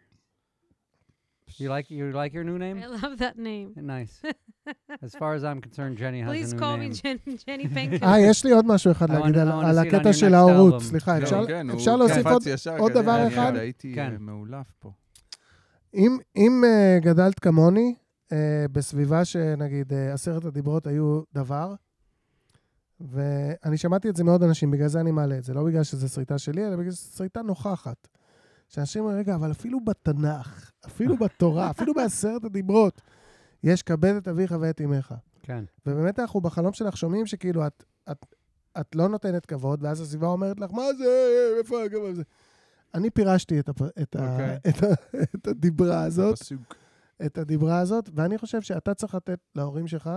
You 1.58 1.68
like 1.68 1.90
you 1.90 2.12
like 2.12 2.32
your 2.32 2.44
new 2.44 2.58
name? 2.58 2.76
I 2.82 2.86
love 2.86 3.18
that 3.18 3.36
name. 3.36 3.68
Nice. 3.76 4.22
As 5.06 5.12
far 5.20 5.34
as 5.34 5.42
I'm 5.44 5.60
concerned, 5.60 5.98
Jenny 5.98 6.20
has 6.20 6.30
Please 6.30 6.52
a 6.52 6.54
new 6.54 6.60
call 6.60 6.76
me 6.76 6.88
name. 6.88 6.94
Jen- 7.02 7.38
Jenny 7.46 7.68
Painkiller. 7.74 8.04
אה, 8.08 8.20
יש 8.20 8.44
לי 8.44 8.52
עוד 8.52 8.66
משהו 8.66 8.92
אחד 8.92 9.10
להגיד 9.10 9.36
על, 9.38 9.78
הקטע 9.78 10.12
של 10.12 10.34
ההורות. 10.34 10.82
סליחה, 10.82 11.18
לא, 11.18 11.24
אפשר, 11.24 11.46
כן, 11.46 11.70
הוא 11.70 11.78
אפשר 11.78 11.96
להוסיף 11.96 12.26
קפץ 12.26 12.66
עוד... 12.66 12.92
דבר 12.92 13.22
אני 13.22 13.34
אחד? 13.34 13.56
הייתי 13.56 13.94
כן. 13.94 14.12
אה, 14.12 14.18
מאולף 14.18 14.72
פה. 14.78 14.92
אם, 15.94 16.18
אם 16.36 16.64
uh, 16.64 17.04
גדלת 17.04 17.38
כמוני, 17.38 17.94
uh, 18.28 18.32
בסביבה 18.72 19.24
שנגיד 19.24 19.92
uh, 19.92 19.94
עשרת 20.12 20.44
הדיברות 20.44 20.86
היו 20.86 21.22
דבר, 21.34 21.74
ואני 23.00 23.76
שמעתי 23.76 24.08
את 24.08 24.16
זה 24.16 24.24
מעוד 24.24 24.42
אנשים, 24.42 24.70
בגלל 24.70 24.88
זה 24.88 25.00
אני 25.00 25.10
מעלה 25.10 25.38
את 25.38 25.44
זה, 25.44 25.54
לא 25.54 25.64
בגלל 25.64 25.82
שזו 25.82 26.08
שריטה 26.08 26.38
שלי, 26.38 26.66
אלא 26.66 26.76
בגלל 26.76 26.92
שזו 26.92 27.16
שריטה 27.16 27.42
נוכחת. 27.42 28.08
שאנשים 28.68 29.02
אומרים, 29.02 29.18
רגע, 29.18 29.34
אבל 29.34 29.50
אפילו 29.50 29.84
בתנ"ך, 29.84 30.70
אפילו 30.86 31.16
בתורה, 31.16 31.70
אפילו 31.76 31.94
בעשרת 31.94 32.44
הדיברות, 32.44 33.00
יש 33.62 33.82
כבד 33.82 34.14
את 34.14 34.28
אביך 34.28 34.54
ואת 34.60 34.80
אמך. 34.80 35.14
כן. 35.42 35.64
ובאמת 35.86 36.18
אנחנו 36.18 36.40
בחלום 36.40 36.72
שלך 36.72 36.96
שומעים 36.96 37.26
שכאילו 37.26 37.66
את, 37.66 37.84
את, 38.10 38.26
את 38.80 38.94
לא 38.94 39.08
נותנת 39.08 39.46
כבוד, 39.46 39.82
ואז 39.82 40.00
הסביבה 40.00 40.26
אומרת 40.26 40.60
לך, 40.60 40.72
מה 40.72 40.82
זה, 40.98 41.04
איפה 41.58 41.84
הכבוד 41.84 42.10
הזה? 42.10 42.22
אני 42.94 43.10
פירשתי 43.10 43.60
את, 43.60 43.68
הפ, 43.68 43.82
את, 44.02 44.16
ה, 44.16 44.32
אוקיי. 44.32 44.56
את, 44.68 44.82
ה, 44.82 44.86
את 45.22 45.46
הדיברה 45.46 46.02
הזאת, 46.02 46.38
פסוק. 46.38 46.74
את 47.26 47.38
הדיברה 47.38 47.78
הזאת, 47.78 48.10
ואני 48.14 48.38
חושב 48.38 48.60
שאתה 48.60 48.94
צריך 48.94 49.14
לתת 49.14 49.38
להורים 49.54 49.86
שלך, 49.86 50.10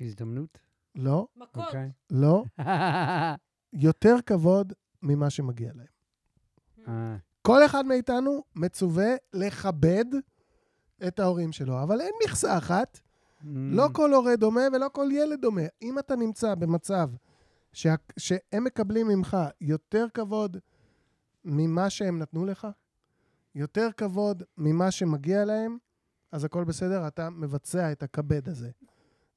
הזדמנות. 0.00 0.58
לא, 0.94 1.26
מכות. 1.36 1.64
אוקיי. 1.66 1.90
לא, 2.10 2.44
יותר 3.72 4.16
כבוד 4.26 4.72
ממה 5.02 5.30
שמגיע 5.30 5.70
להם. 5.74 5.86
אה, 6.88 7.16
כל 7.42 7.64
אחד 7.64 7.86
מאיתנו 7.86 8.42
מצווה 8.54 9.14
לכבד 9.34 10.04
את 11.06 11.20
ההורים 11.20 11.52
שלו, 11.52 11.82
אבל 11.82 12.00
אין 12.00 12.12
מכסה 12.24 12.58
אחת. 12.58 13.00
לא 13.44 13.86
mm, 13.86 13.92
כל 13.92 14.14
הורה 14.14 14.36
דומה 14.36 14.60
ולא 14.72 14.86
כל 14.92 15.08
ילד 15.12 15.40
דומה. 15.40 15.62
אם 15.82 15.98
אתה 15.98 16.16
נמצא 16.16 16.54
במצב 16.54 17.10
שה... 17.72 17.94
שהם 18.16 18.64
מקבלים 18.64 19.08
ממך 19.08 19.36
יותר 19.60 20.06
כבוד 20.14 20.56
ממה 21.46 21.90
שהם 21.90 22.18
נתנו 22.18 22.44
לך, 22.44 22.66
יותר 23.54 23.88
כבוד 23.96 24.42
ממה 24.58 24.90
שמגיע 24.90 25.44
להם, 25.44 25.78
אז 26.32 26.44
הכל 26.44 26.64
בסדר, 26.64 27.06
אתה 27.06 27.30
מבצע 27.30 27.92
את 27.92 28.02
הכבד 28.02 28.48
הזה. 28.48 28.70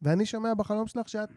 ואני 0.02 0.26
שומע 0.26 0.54
בחלום 0.54 0.88
שלך 0.88 1.10
שאת 1.10 1.30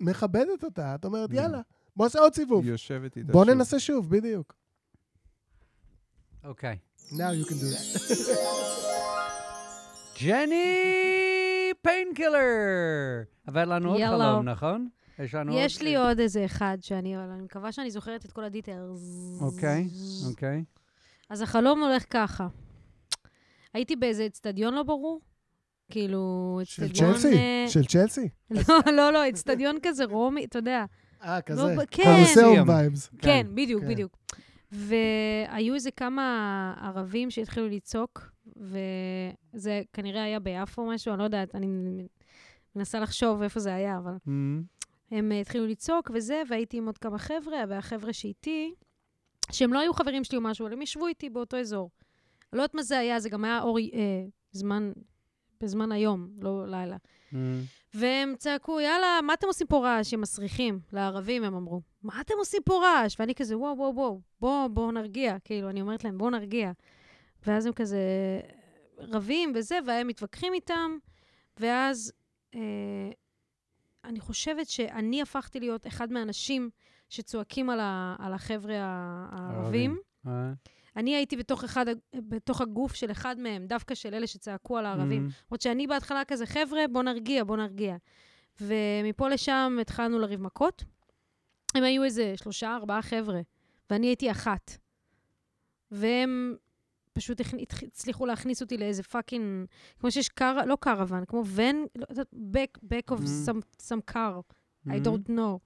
מכבדת 0.00 0.64
אותה, 0.64 0.94
את 0.94 1.04
אומרת, 1.04 1.30
Mm. 1.30 1.34
יאללה, 1.34 1.60
בוא 1.96 2.06
נעשה 2.06 2.18
עוד 2.18 2.34
סיבוב. 2.34 2.64
יושבת 2.66 3.16
איתה 3.16 3.32
בוא 3.32 3.44
שוב. 3.44 3.54
ננסה 3.54 3.78
שוב, 3.78 4.10
בדיוק. 4.10 4.54
אוקיי. 6.44 6.78
Now 7.10 7.14
you 7.14 7.48
can 7.48 7.52
do 7.52 7.74
that. 7.76 8.04
ג'ני 10.24 10.74
Painkiller! 11.82 13.22
אבל 13.48 13.74
לנו 13.74 13.90
עוד 13.90 14.00
יאללה. 14.00 14.24
חלום, 14.32 14.48
נכון? 14.48 14.88
יש 15.18 15.34
לנו 15.34 15.52
עוד... 15.52 15.60
יש 15.64 15.82
לי 15.82 15.96
עוד 15.96 16.20
איזה 16.20 16.44
אחד 16.44 16.78
שאני, 16.80 17.16
אבל 17.16 17.30
אני 17.30 17.42
מקווה 17.42 17.72
שאני 17.72 17.90
זוכרת 17.90 18.24
את 18.24 18.32
כל 18.32 18.44
ה 18.44 18.54
details. 18.54 19.38
אוקיי, 19.40 19.88
אוקיי. 20.30 20.64
אז 21.30 21.40
החלום 21.40 21.82
הולך 21.82 22.04
ככה. 22.10 22.48
הייתי 23.74 23.96
באיזה 23.96 24.26
אצטדיון 24.26 24.74
לא 24.74 24.82
ברור, 24.82 25.20
כאילו, 25.90 26.60
של 26.64 26.84
אצטדיון... 26.84 27.12
צ'לסי? 27.12 27.34
אה, 27.36 27.64
של 27.68 27.84
צ'לסי? 27.84 28.28
לא, 28.68 28.92
לא, 28.92 29.12
לא, 29.12 29.28
אצטדיון 29.28 29.76
כזה 29.82 30.04
רומי, 30.04 30.44
אתה 30.44 30.58
יודע. 30.58 30.84
אה, 31.22 31.40
כזה. 31.40 31.62
לא, 31.62 31.82
כן. 31.90 32.02
קולוסיאום 32.02 32.68
וייבס. 32.68 33.10
כן, 33.18 33.46
בדיוק, 33.54 33.82
כן. 33.82 33.88
בדיוק. 33.88 34.16
והיו 34.72 35.74
איזה 35.74 35.90
כמה 35.90 36.74
ערבים 36.82 37.30
שהתחילו 37.30 37.68
לצעוק, 37.68 38.30
וזה 38.56 39.82
כנראה 39.92 40.24
היה 40.24 40.40
ביפו 40.40 40.86
משהו, 40.86 41.12
אני 41.12 41.18
לא 41.18 41.24
יודעת, 41.24 41.54
אני 41.54 41.66
מנסה 42.76 43.00
לחשוב 43.00 43.42
איפה 43.42 43.60
זה 43.60 43.74
היה, 43.74 43.98
אבל 43.98 44.12
Mm, 44.26 44.30
הם 45.14 45.32
אה, 45.32 45.40
התחילו 45.40 45.66
לצעוק 45.66 46.10
וזה, 46.14 46.42
והייתי 46.48 46.76
עם 46.76 46.86
עוד 46.86 46.98
כמה 46.98 47.18
חבר'ה, 47.18 47.64
והחבר'ה 47.68 48.12
שאיתי, 48.12 48.74
שהם 49.52 49.72
לא 49.72 49.78
היו 49.78 49.94
חברים 49.94 50.24
שלי 50.24 50.38
או 50.38 50.42
משהו, 50.42 50.66
אבל 50.66 50.72
הם 50.72 50.82
ישבו 50.82 51.06
איתי 51.06 51.30
באותו 51.30 51.56
אזור. 51.56 51.90
לא 52.52 52.62
יודעת 52.62 52.74
מה 52.74 52.82
זה 52.82 52.98
היה, 52.98 53.20
זה 53.20 53.28
גם 53.28 53.44
היה 53.44 53.60
אור, 53.62 53.78
אה, 53.78 53.82
זמן, 54.52 54.92
בזמן 55.60 55.92
היום, 55.92 56.28
לא 56.40 56.66
לילה. 56.66 56.96
mm. 57.32 57.36
והם 57.94 58.34
צעקו, 58.38 58.80
יאללה, 58.80 59.20
מה 59.22 59.34
אתם 59.34 59.46
עושים 59.46 59.66
פה 59.66 59.78
רעש? 59.84 60.14
הם 60.14 60.20
מסריחים. 60.20 60.80
לערבים 60.92 61.44
הם 61.44 61.54
אמרו, 61.54 61.80
מה 62.02 62.20
אתם 62.20 62.34
עושים 62.38 62.62
פה 62.64 62.80
רעש? 62.82 63.16
ואני 63.20 63.34
כזה, 63.34 63.58
וואו, 63.58 63.76
וואו, 63.76 63.94
וואו, 63.94 64.20
בואו, 64.40 64.68
בואו 64.68 64.92
נרגיע. 64.92 65.36
כאילו, 65.44 65.70
אני 65.70 65.80
אומרת 65.80 66.04
להם, 66.04 66.18
בואו 66.18 66.30
נרגיע. 66.30 66.72
ואז 67.46 67.66
הם 67.66 67.72
כזה 67.72 67.98
רבים 68.98 69.52
וזה, 69.54 69.78
והם 69.86 70.06
מתווכחים 70.06 70.54
איתם, 70.54 70.96
ואז 71.60 72.12
אה, 72.54 72.60
אני 74.04 74.20
חושבת 74.20 74.68
שאני 74.68 75.22
הפכתי 75.22 75.60
להיות 75.60 75.86
אחד 75.86 76.12
מהאנשים 76.12 76.70
שצועקים 77.08 77.70
על, 77.70 77.80
ה, 77.80 78.16
על 78.18 78.32
החבר'ה 78.32 78.74
הערבים. 79.30 79.98
אני 80.96 81.16
הייתי 81.16 81.36
בתוך, 81.36 81.64
אחד, 81.64 81.86
בתוך 82.14 82.60
הגוף 82.60 82.94
של 82.94 83.10
אחד 83.10 83.38
מהם, 83.38 83.66
דווקא 83.66 83.94
של 83.94 84.14
אלה 84.14 84.26
שצעקו 84.26 84.78
על 84.78 84.86
הערבים. 84.86 85.28
mm, 85.28 85.44
עוד 85.48 85.60
שאני 85.60 85.86
בהתחלה 85.86 86.24
כזה, 86.24 86.46
חבר'ה, 86.46 86.80
בוא 86.92 87.02
נרגיע, 87.02 87.44
בוא 87.44 87.56
נרגיע. 87.56 87.96
ומפה 88.60 89.28
לשם 89.28 89.78
התחלנו 89.80 90.18
לריב 90.18 90.40
מכות. 90.42 90.84
הם 91.74 91.84
היו 91.84 92.04
איזה 92.04 92.34
שלושה, 92.36 92.74
ארבעה 92.74 93.02
חבר'ה, 93.02 93.40
ואני 93.90 94.06
הייתי 94.06 94.30
אחת. 94.30 94.76
והם 95.90 96.56
פשוט 97.14 97.40
הצליחו 97.82 98.26
להכניס 98.26 98.62
אותי 98.62 98.76
לאיזה 98.78 99.02
פאקינג, 99.02 99.66
כמו 99.98 100.10
שיש 100.10 100.28
קר, 100.28 100.56
לא 100.66 100.76
קרוון, 100.80 101.24
כמו 101.24 101.42
ון, 101.46 101.84
לא 101.98 102.06
back, 102.34 102.78
back 102.84 103.14
of 103.16 103.20
Mhm. 103.20 103.48
some, 103.48 103.82
some 103.82 104.12
car, 104.14 104.40
I 104.86 104.90
mm. 104.90 105.04
don't 105.04 105.28
know. 105.30 105.58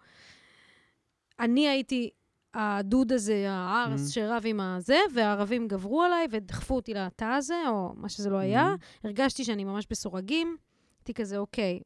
אני 1.40 1.68
הייתי 1.68 2.10
הדוד 2.54 3.12
הזה, 3.12 3.44
הארס 3.50 4.08
Mhm. 4.08 4.12
שרב 4.12 4.42
עם 4.46 4.60
הזה, 4.60 4.98
והערבים 5.14 5.68
גברו 5.68 6.02
עליי 6.02 6.26
ודחפו 6.30 6.74
אותי 6.76 6.94
לתא 6.94 7.24
הזה, 7.24 7.54
או 7.68 7.92
מה 7.96 8.08
שזה 8.08 8.30
לא 8.30 8.36
היה. 8.36 8.74
Mhm. 8.74 8.98
הרגשתי 9.04 9.44
שאני 9.44 9.64
ממש 9.64 9.86
בסורגים. 9.90 10.56
הייתי 10.98 11.14
כזה, 11.14 11.38
אוקיי, 11.38 11.80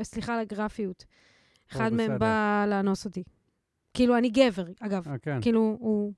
וסליחה 0.00 0.34
על 0.34 0.40
הגרפיות. 0.40 1.04
אחד 1.72 1.92
מהם. 1.92 2.18
בא 2.18 2.64
לאנוס 2.68 3.04
אותי. 3.04 3.22
כאילו, 3.94 4.18
אני 4.18 4.28
גבר, 4.30 4.64
אגב. 4.80 5.08
אה, 5.08 5.18
כן. 5.18 5.38
כאילו, 5.42 5.76
הוא... 5.80 6.12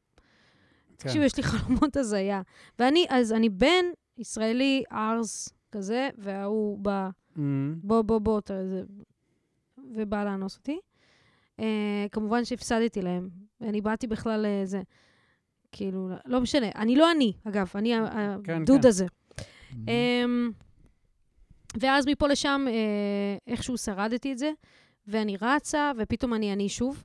כן. 1.00 1.08
תקשיבו, 1.08 1.24
יש 1.24 1.36
לי 1.36 1.42
חלומות 1.42 1.96
הזיה. 1.96 2.42
ואני, 2.78 3.06
אז 3.08 3.32
אני 3.32 3.48
בן 3.48 3.84
ישראלי, 4.18 4.82
ערס 4.92 5.48
כזה, 5.72 6.08
וההוא 6.18 6.78
בא, 6.78 7.08
Mm, 7.36 7.40
בוא, 7.82 8.02
בוא, 8.02 8.18
בוא. 8.18 8.40
ובא 9.94 10.24
לאנוס 10.24 10.56
אותי. 10.56 10.78
אה, 11.60 12.06
כמובן 12.12 12.44
שהפסדתי 12.44 13.02
להם, 13.02 13.28
ואני 13.60 13.80
באתי 13.80 14.06
בכלל 14.06 14.46
לזה. 14.48 14.82
כאילו, 15.72 16.10
לא 16.26 16.40
משנה. 16.40 16.66
אני 16.76 16.96
לא 16.96 17.10
אני, 17.12 17.32
אגב, 17.48 17.70
אני 17.74 17.94
ה- 17.94 18.36
כן, 18.44 18.62
הדוד 18.62 18.82
כן. 18.82 18.88
הזה. 18.88 19.06
אמ, 19.88 20.50
ואז 21.80 22.06
מפה 22.06 22.26
לשם, 22.28 22.64
אה, 22.68 22.72
איכשהו 23.52 23.78
שרדתי 23.78 24.32
את 24.32 24.38
זה, 24.38 24.50
ואני 25.06 25.36
רצה, 25.42 25.92
ופתאום 25.98 26.34
אני 26.34 26.52
אני 26.52 26.68
שוב. 26.68 27.04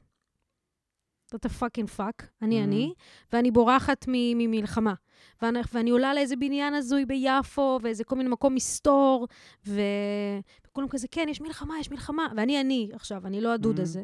זאת 1.32 1.45
ה 1.45 1.51
fucking 1.51 1.89
fuck, 1.89 2.30
אני 2.41 2.59
Mhm. 2.61 2.63
אני, 2.63 2.93
ואני 3.34 3.51
בורחת 3.51 4.05
ממלחמה. 4.07 4.93
ואני, 5.41 5.59
ואני 5.73 5.89
עולה 5.89 6.13
לאיזה 6.13 6.36
בניין 6.36 6.73
הזוי 6.73 7.05
ביפו, 7.05 7.80
ואיזה 7.82 8.03
כל 8.03 8.15
מיני 8.15 8.30
מקום 8.30 8.55
מסתור, 8.55 9.28
ו... 9.67 9.82
וכולם 10.67 10.88
כזה, 10.88 11.07
כן, 11.11 11.26
יש 11.30 11.41
מלחמה, 11.41 11.80
יש 11.80 11.91
מלחמה. 11.91 12.28
ואני 12.38 12.61
אני 12.61 12.89
עכשיו, 12.93 13.28
אני 13.28 13.41
לא 13.41 13.53
הדוד 13.53 13.78
Mhm. 13.80 13.82
הזה. 13.82 14.03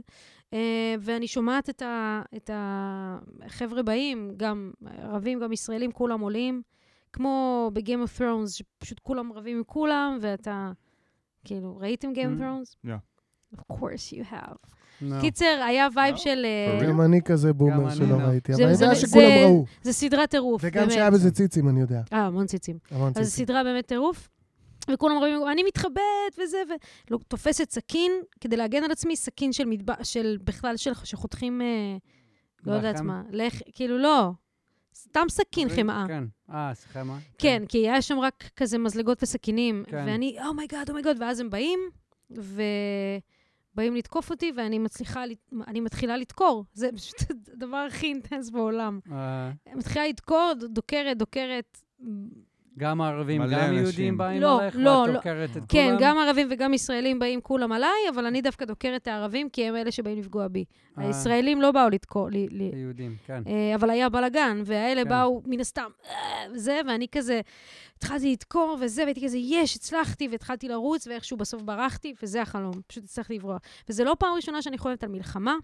אה, 0.53 0.95
ואני 0.99 1.28
שומעת 1.28 1.69
את, 1.69 1.82
ה, 1.82 2.22
את 2.36 2.49
החבר'ה 2.53 3.84
באים, 3.84 4.34
גם 4.38 4.72
ערבים, 4.97 5.39
גם 5.39 5.51
ישראלים, 5.53 5.91
כולם 5.91 6.19
עולים. 6.22 6.61
כמו 7.13 7.69
ב-Game 7.74 7.82
of 8.07 8.19
Thrones, 8.19 8.47
שפשוט 8.49 8.99
כולם 8.99 9.34
רבים 9.34 9.57
עם 9.57 9.63
כולם, 9.63 10.17
ואתה, 10.22 10.72
כאילו, 11.45 11.78
ראיתם 11.78 12.11
Game 12.11 12.38
of 12.38 12.39
Mm. 12.39 12.41
Thrones? 12.41 12.88
Yeah. 12.88 13.57
Of 13.57 13.76
course 13.76 14.13
you 14.13 14.34
have. 14.34 14.57
קיצר, 15.22 15.62
היה 15.68 15.88
vibe 15.95 16.11
לא? 16.16 16.18
של... 16.22 16.45
אה? 16.82 16.88
גם 16.88 17.02
אני 17.02 17.22
כזה 17.22 17.54
boomer 17.53 17.89
שלא 17.95 18.08
לא. 18.08 18.16
ראיתי, 18.24 18.54
זה- 18.54 18.64
אבל 18.64 18.74
אני 18.74 18.82
יודע 18.84 18.93
זה- 18.95 19.08
שכולם 19.08 19.24
ראו. 19.43 19.66
זה 19.82 19.93
סדרת 19.93 20.30
טירוף, 20.30 20.62
וגם. 20.66 20.89
שהיה 20.89 21.12
בזה 21.12 21.32
ציצים, 21.32 21.70
אני 21.70 21.82
יודע. 21.82 22.02
אה, 22.14 22.18
המון 22.26 22.45
ציצים. 22.47 22.78
המון 22.91 23.08
אז 23.08 23.14
זו 23.14 23.32
ציצים. 23.32 23.45
סדרה 23.45 23.64
באמת 23.64 23.86
טירוף. 23.86 24.30
וכולם 24.91 25.18
רבים, 25.18 25.39
אני 25.52 25.64
מתחבאת 25.64 26.02
וזה, 26.43 26.58
ותופסת 27.14 27.72
סכין 27.72 28.12
כדי 28.41 28.58
להגן 28.58 28.84
על 28.84 28.91
עצמי, 28.91 29.16
סכין 29.16 29.54
של 29.54 29.66
מטבח, 29.66 30.04
של 30.04 30.38
בכלל 30.43 30.78
של, 30.78 30.91
שחותכים, 31.04 31.62
אה, 31.62 31.97
לא 32.66 32.74
יודעת? 32.74 32.99
מה, 33.02 33.22
לח... 33.30 33.54
כאילו 33.74 33.97
לא, 33.97 34.30
סתם 34.95 35.26
סכין 35.30 35.70
חמאה. 35.70 36.06
כן. 36.08 36.24
אה, 36.52 36.72
חמאה? 36.93 37.18
כן, 37.38 37.64
כי 37.70 37.78
היה 37.78 38.02
שם 38.02 38.20
רק 38.20 38.43
כזה 38.56 38.78
מזלגות 38.78 39.24
וסכינים, 39.24 39.84
כן. 39.88 40.04
ואני, 40.08 40.38
אומייגאד, 40.47 40.89
אומייגאד, 40.89 41.18
ואז 41.22 41.39
הם 41.39 41.49
באים, 41.49 41.80
ובאים 43.74 43.95
לתקוף 43.95 44.30
אותי, 44.30 44.51
ואני 44.55 44.80
מצליחה, 44.80 45.24
אני 45.67 45.80
מתחילה 45.80 46.17
לדקור. 46.17 46.65
זה 46.74 46.89
פשוט 46.95 47.22
הדבר 47.53 47.78
הכי 47.78 48.07
אינטנס 48.07 48.49
בעולם. 48.49 48.99
אה, 49.11 49.51
מתחילה 49.76 50.07
לדקור, 50.07 50.53
דוקרת, 50.69 51.17
דוקרת. 51.17 51.78
גם 52.82 53.01
הערבים, 53.01 53.41
גם 53.41 53.53
אנשים. 53.53 53.73
יהודים 53.73 54.17
באים 54.17 54.41
לא, 54.41 54.61
עליך, 54.61 54.75
לא, 54.77 54.89
ואת 54.89 55.07
לא. 55.07 55.13
דוקרת 55.13 55.57
את 55.57 55.63
כן, 55.69 55.88
כולם? 55.88 55.97
גם 56.01 56.17
ערבים 56.17 56.47
וגם 56.51 56.73
ישראלים 56.73 57.19
באים 57.19 57.41
כולם 57.41 57.71
עליי, 57.71 58.09
אבל 58.13 58.25
אני 58.25 58.41
דווקא 58.41 58.65
דוקרת 58.65 59.01
את 59.01 59.07
הערבים, 59.07 59.49
כי 59.49 59.65
הם 59.65 59.75
אלה 59.75 59.91
שבאים 59.91 60.17
לפגוע 60.17 60.47
בי. 60.47 60.65
אה, 60.97 61.07
הישראלים 61.07 61.61
לא 61.61 61.71
באו 61.71 61.89
לדקור, 61.89 62.29
לי, 62.29 62.47
לי, 62.51 62.71
היהודים, 62.73 63.15
כן. 63.25 63.43
אה, 63.47 63.75
אבל 63.75 63.89
היה 63.89 64.09
בלאגן, 64.09 64.61
והאלה 64.65 65.03
כן. 65.03 65.09
באו 65.09 65.41
מן 65.45 65.59
הסתם, 65.59 65.89
אה, 66.09 66.15
וזה, 66.53 66.79
ואני 66.88 67.07
כזה, 67.11 67.41
התחלתי 67.97 68.32
לדקור 68.32 68.77
וזה, 68.82 69.03
והייתי 69.03 69.25
כזה, 69.25 69.38
יש, 69.38 69.75
הצלחתי, 69.75 70.27
והתחלתי 70.32 70.67
לרוץ, 70.67 71.07
ואיכשהו 71.07 71.38
בסוף 71.38 71.61
ברחתי, 71.61 72.13
וזה 72.23 72.41
החלום, 72.41 72.73
פשוט 72.88 73.03
הצלחתי 73.03 73.36
לברוח. 73.36 73.61
וזה 73.89 74.03
לא 74.03 74.15
פעם 74.19 74.36
ראשונה 74.36 74.61
שאני 74.61 74.77
חולמת 74.77 75.03
על 75.03 75.09
מלחמה, 75.09 75.55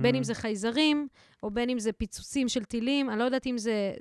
בין 0.00 0.14
אם 0.14 0.22
זה 0.22 0.34
חייזרים, 0.34 1.08
או 1.42 1.50
בין 1.50 1.70
אם 1.70 1.78
זה 1.78 1.92
פיצוצים 1.92 2.48
של 2.48 2.64
טילים, 2.64 3.10
אני 3.10 3.18
לא 3.18 3.24
יודעת 3.24 3.46
אם 3.46 3.58
זה... 3.58 3.92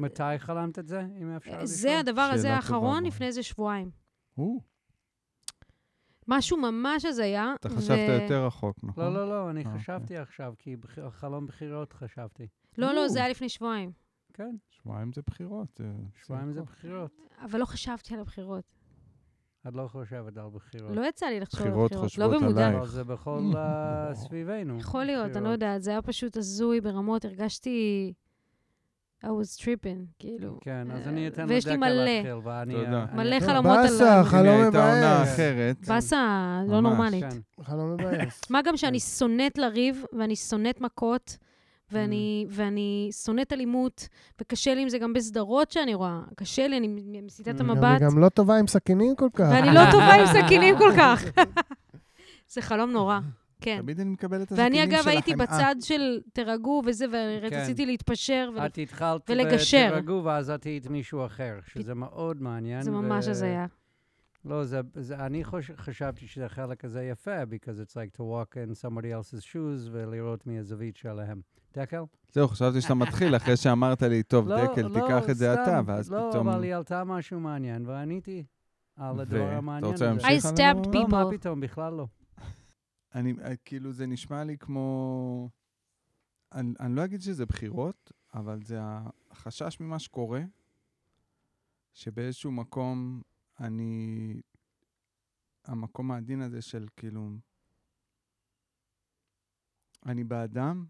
מתי 0.00 0.38
חלמת 0.38 0.78
את 0.78 0.88
זה, 0.88 1.02
אם 1.20 1.36
אפשר 1.36 1.50
לשאול? 1.50 1.66
זה 1.66 1.98
הדבר 1.98 2.30
הזה 2.34 2.54
האחרון. 2.54 3.04
לפני 3.04 3.26
איזה 3.26 3.42
שבועיים. 3.42 3.90
משהו 6.28 6.56
ממש 6.56 7.04
הזיה. 7.04 7.54
אתה 7.60 7.68
ו- 7.68 7.76
חשבת 7.76 8.22
יותר 8.22 8.46
רחוק, 8.46 8.76
נכון? 8.82 9.04
לא, 9.04 9.14
לא, 9.14 9.28
לא, 9.28 9.50
אני 9.50 9.64
אה, 9.64 9.78
חשבתי 9.78 10.16
עכשיו, 10.16 10.54
כי 10.58 10.76
חלום 11.10 11.46
בחירות 11.46 11.92
חשבתי. 11.92 12.46
לא, 12.78 12.92
לא. 12.92 13.08
זה 13.08 13.18
היה 13.18 13.28
לפני 13.28 13.48
שבועיים. 13.48 13.92
כן, 14.34 14.56
שבועיים 14.70 15.12
זה 15.12 15.22
בחירות. 15.26 15.80
שבועיים 16.24 16.52
זה. 16.52 16.62
בחירות. 16.62 17.10
אבל 17.44 17.60
לא 17.60 17.64
חשבתי 17.64 18.14
על 18.14 18.20
הבחירות. 18.20 18.64
את 19.68 19.74
לא 19.74 19.88
חושבת 19.88 20.36
על 20.36 20.48
בחירות. 20.48 20.96
לא 20.96 21.06
יצא 21.08 21.26
לי 21.26 21.40
לחשוב 21.40 21.60
על 21.60 21.68
בחירות. 21.68 21.92
לא 21.92 21.98
חושבות 21.98 22.30
במודע. 22.42 22.66
עלייך. 22.66 22.78
אבל 22.78 22.86
זה 22.86 23.04
בכל 23.04 23.52
אה, 23.56 24.14
סביבנו. 24.14 24.78
יכול 24.78 25.04
להיות, 25.04 25.36
אני 25.36 25.44
לא. 25.44 25.48
יודעת, 25.48 25.82
זה 25.82 25.90
היה 25.90 26.02
פשוט 26.02 26.36
הזוי 26.36 26.80
ברמות, 26.80 27.24
הרגשתי... 27.24 28.12
I 29.24 29.28
was 29.28 29.62
tripping, 29.62 30.06
כאילו. 30.18 30.58
כן, 30.60 30.86
אז 30.90 31.02
אה, 31.06 31.08
אני 31.12 31.28
אתן 31.28 31.48
לדקה. 31.48 31.76
להתחיל, 31.88 32.32
ואני... 32.44 32.74
אני- 32.86 32.96
מלא 33.14 33.40
חלומות 33.40 33.76
על... 33.76 33.82
באסה, 33.82 34.14
ה- 34.16 34.20
אם 34.20 34.24
חלום 34.24 34.46
היא 34.46 34.62
הייתה 34.62 34.94
עונה 34.94 35.16
מבאס. 35.20 35.34
אחרת, 35.34 35.76
באסה 35.88 36.60
לא 36.68 36.80
נורמלית. 36.80 37.24
כן. 37.24 37.62
חלום 37.64 37.92
מבאס. 37.94 38.40
מה 38.50 38.62
גם 38.62 38.76
שאני 38.76 39.00
כן. 39.00 39.06
שונאת 39.06 39.58
לריב, 39.58 40.04
ואני 40.18 40.36
שונאת 40.36 40.80
מכות, 40.80 41.36
ואני, 41.92 42.46
ואני 42.50 43.10
שונאת 43.24 43.52
אלימות, 43.52 44.08
וקשה 44.40 44.74
לי 44.74 44.82
עם 44.82 44.88
זה 44.88 44.98
גם 44.98 45.12
בסדרות 45.12 45.70
שאני 45.70 45.94
רואה. 45.94 46.20
קשה 46.36 46.68
לי, 46.68 46.76
אני 46.78 46.88
מסיטה 47.22 47.50
את 47.50 47.56
גם- 47.56 47.70
המבט, 47.70 47.84
אני 48.02 48.10
גם 48.10 48.18
לא 48.18 48.28
טובה 48.28 48.56
עם 48.58 48.66
סכינים 48.66 49.14
כל 49.16 49.28
כך. 49.34 49.48
ואני 49.52 49.74
לא 49.74 49.80
טובה 49.90 50.14
עם 50.14 50.26
סכינים 50.42 50.78
כל 50.78 50.90
כך. 50.96 51.22
זה 52.54 52.60
חלום 52.62 52.90
נורא, 52.90 53.18
כן. 53.60 53.78
תמיד 53.82 54.00
אני 54.00 54.10
מקבל 54.10 54.42
את 54.42 54.52
ואני 54.52 54.62
הסכינים 54.80 54.90
של 54.90 54.96
אגב 54.96 55.08
הייתי 55.08 55.32
החמאה. 55.32 55.46
בצד 55.46 55.74
של 55.80 56.20
תירגעו 56.32 56.82
וזה, 56.86 57.04
כן. 57.12 57.38
ורציתי 57.56 57.86
להתפשר, 57.86 58.50
ול- 58.54 58.66
את 58.66 58.78
התחלת 58.78 59.30
ולגשר. 59.30 59.86
בתירגעו, 59.88 60.24
ואז 60.24 60.50
את 60.50 60.64
היית 60.64 60.86
מישהו 60.90 61.26
אחר, 61.26 61.58
שזה 61.66 61.94
מאוד 61.94 62.42
מעניין. 62.42 62.82
זה 62.82 62.90
ממש 62.90 63.26
ו- 63.26 63.30
הזיה. 63.30 63.66
לא, 64.44 64.64
זה, 64.64 64.80
זה, 64.94 65.16
אני 65.16 65.44
חוש, 65.44 65.70
חשבתי 65.76 66.26
שזה 66.26 66.48
חלק 66.48 66.84
הזה 66.84 67.02
יפה, 67.04 67.42
because 67.42 67.80
it's 67.88 67.92
like 67.92 68.16
to 68.16 68.20
walk 68.20 68.54
in 68.54 68.84
somebody 68.84 69.06
else's 69.20 69.42
shoes 69.44 69.88
ולראות 69.90 70.46
מהזווית 70.46 70.96
שלהם. 70.96 71.40
דקל? 71.74 72.02
זהו, 72.32 72.48
חשבתי 72.48 72.80
שאתה 72.80 72.94
מתחיל 72.94 73.36
אחרי 73.36 73.56
שאמרת 73.56 74.02
לי, 74.02 74.22
טוב, 74.22 74.48
לא, 74.48 74.64
דקל, 74.64 74.82
לא, 74.82 74.88
תיקח 75.00 75.30
את 75.30 75.36
זה 75.36 75.52
סתם, 75.52 75.62
אתה, 75.62 75.80
ואז 75.86 76.10
לא, 76.12 76.28
פתאום... 76.30 76.48
אבל 76.48 76.62
היא 76.62 76.74
עלתה 76.74 77.04
משהו 77.04 77.40
מעניין, 77.40 77.86
ועניתי 77.86 78.44
על 78.96 79.20
הדבר 79.20 79.48
המעניין 79.52 79.92
רוצה 79.92 80.10
הזה. 80.10 80.22
להמשיך 80.28 80.44
I 80.44 80.48
stabbed 80.48 80.78
הדבר? 80.88 80.90
לא, 81.00 81.08
מה 81.08 81.22
people. 81.22 81.34
פתאום, 81.36 81.60
בכלל 81.60 81.92
לא. 81.92 82.06
אני, 83.14 83.34
אה, 83.42 83.56
כאילו, 83.56 83.92
זה 83.92 84.06
נשמע 84.06 84.44
לי 84.44 84.58
כמו... 84.58 85.50
אני, 86.52 86.74
אני 86.80 86.96
לא 86.96 87.04
אגיד 87.04 87.20
שזה 87.20 87.46
בחירות, 87.46 88.12
אבל 88.34 88.62
זה 88.62 88.78
החשש 89.30 89.80
ממה 89.80 89.98
שקורה, 89.98 90.42
שבאיזשהו 91.92 92.52
מקום 92.52 93.22
אני... 93.60 94.40
המקום 95.64 96.10
העדין 96.10 96.40
הזה 96.40 96.62
של 96.62 96.86
כאילו... 96.96 97.30
אני 100.06 100.24
באדם, 100.24 100.86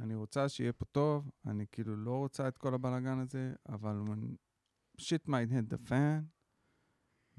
אני 0.00 0.14
רוצה 0.14 0.48
שיהיה 0.48 0.72
פה 0.72 0.84
טוב, 0.84 1.30
אני 1.46 1.66
כאילו 1.72 1.96
לא 1.96 2.16
רוצה 2.18 2.48
את 2.48 2.58
כל 2.58 2.74
הבלאגן 2.74 3.18
הזה, 3.18 3.54
אבל 3.68 4.02
שיט 4.98 5.28
might 5.28 5.50
hit 5.50 5.74
the 5.74 5.90
fan, 5.90 6.22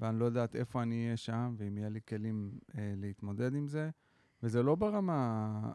ואני 0.00 0.18
לא 0.18 0.24
יודעת 0.24 0.56
איפה 0.56 0.82
אני 0.82 1.04
אהיה 1.04 1.16
שם, 1.16 1.54
ואם 1.58 1.78
יהיה 1.78 1.88
לי 1.88 2.00
כלים 2.08 2.58
אה, 2.78 2.94
להתמודד 2.96 3.54
עם 3.54 3.66
זה. 3.66 3.90
וזה 4.46 4.62
לא 4.62 4.74
ברמה 4.74 5.72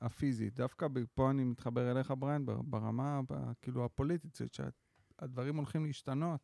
הפיזית, 0.00 0.54
דווקא 0.54 0.86
פה 1.14 1.30
אני 1.30 1.44
מתחבר 1.44 1.90
אליך, 1.90 2.12
בריין, 2.18 2.46
בר- 2.46 2.62
ברמה 2.62 3.20
כאילו 3.62 3.84
הפוליטית, 3.84 4.38
שהדברים 4.52 5.56
הולכים 5.56 5.84
להשתנות. 5.86 6.40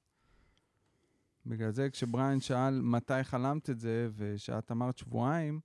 בגלל 1.46 1.70
זה 1.70 1.90
כשבריין 1.90 2.40
שאל 2.40 2.80
מתי 2.82 3.22
חלמת 3.24 3.70
את 3.70 3.78
זה, 3.80 4.08
ושאת 4.16 4.72
אמרת 4.72 4.98
שבועיים, 4.98 5.60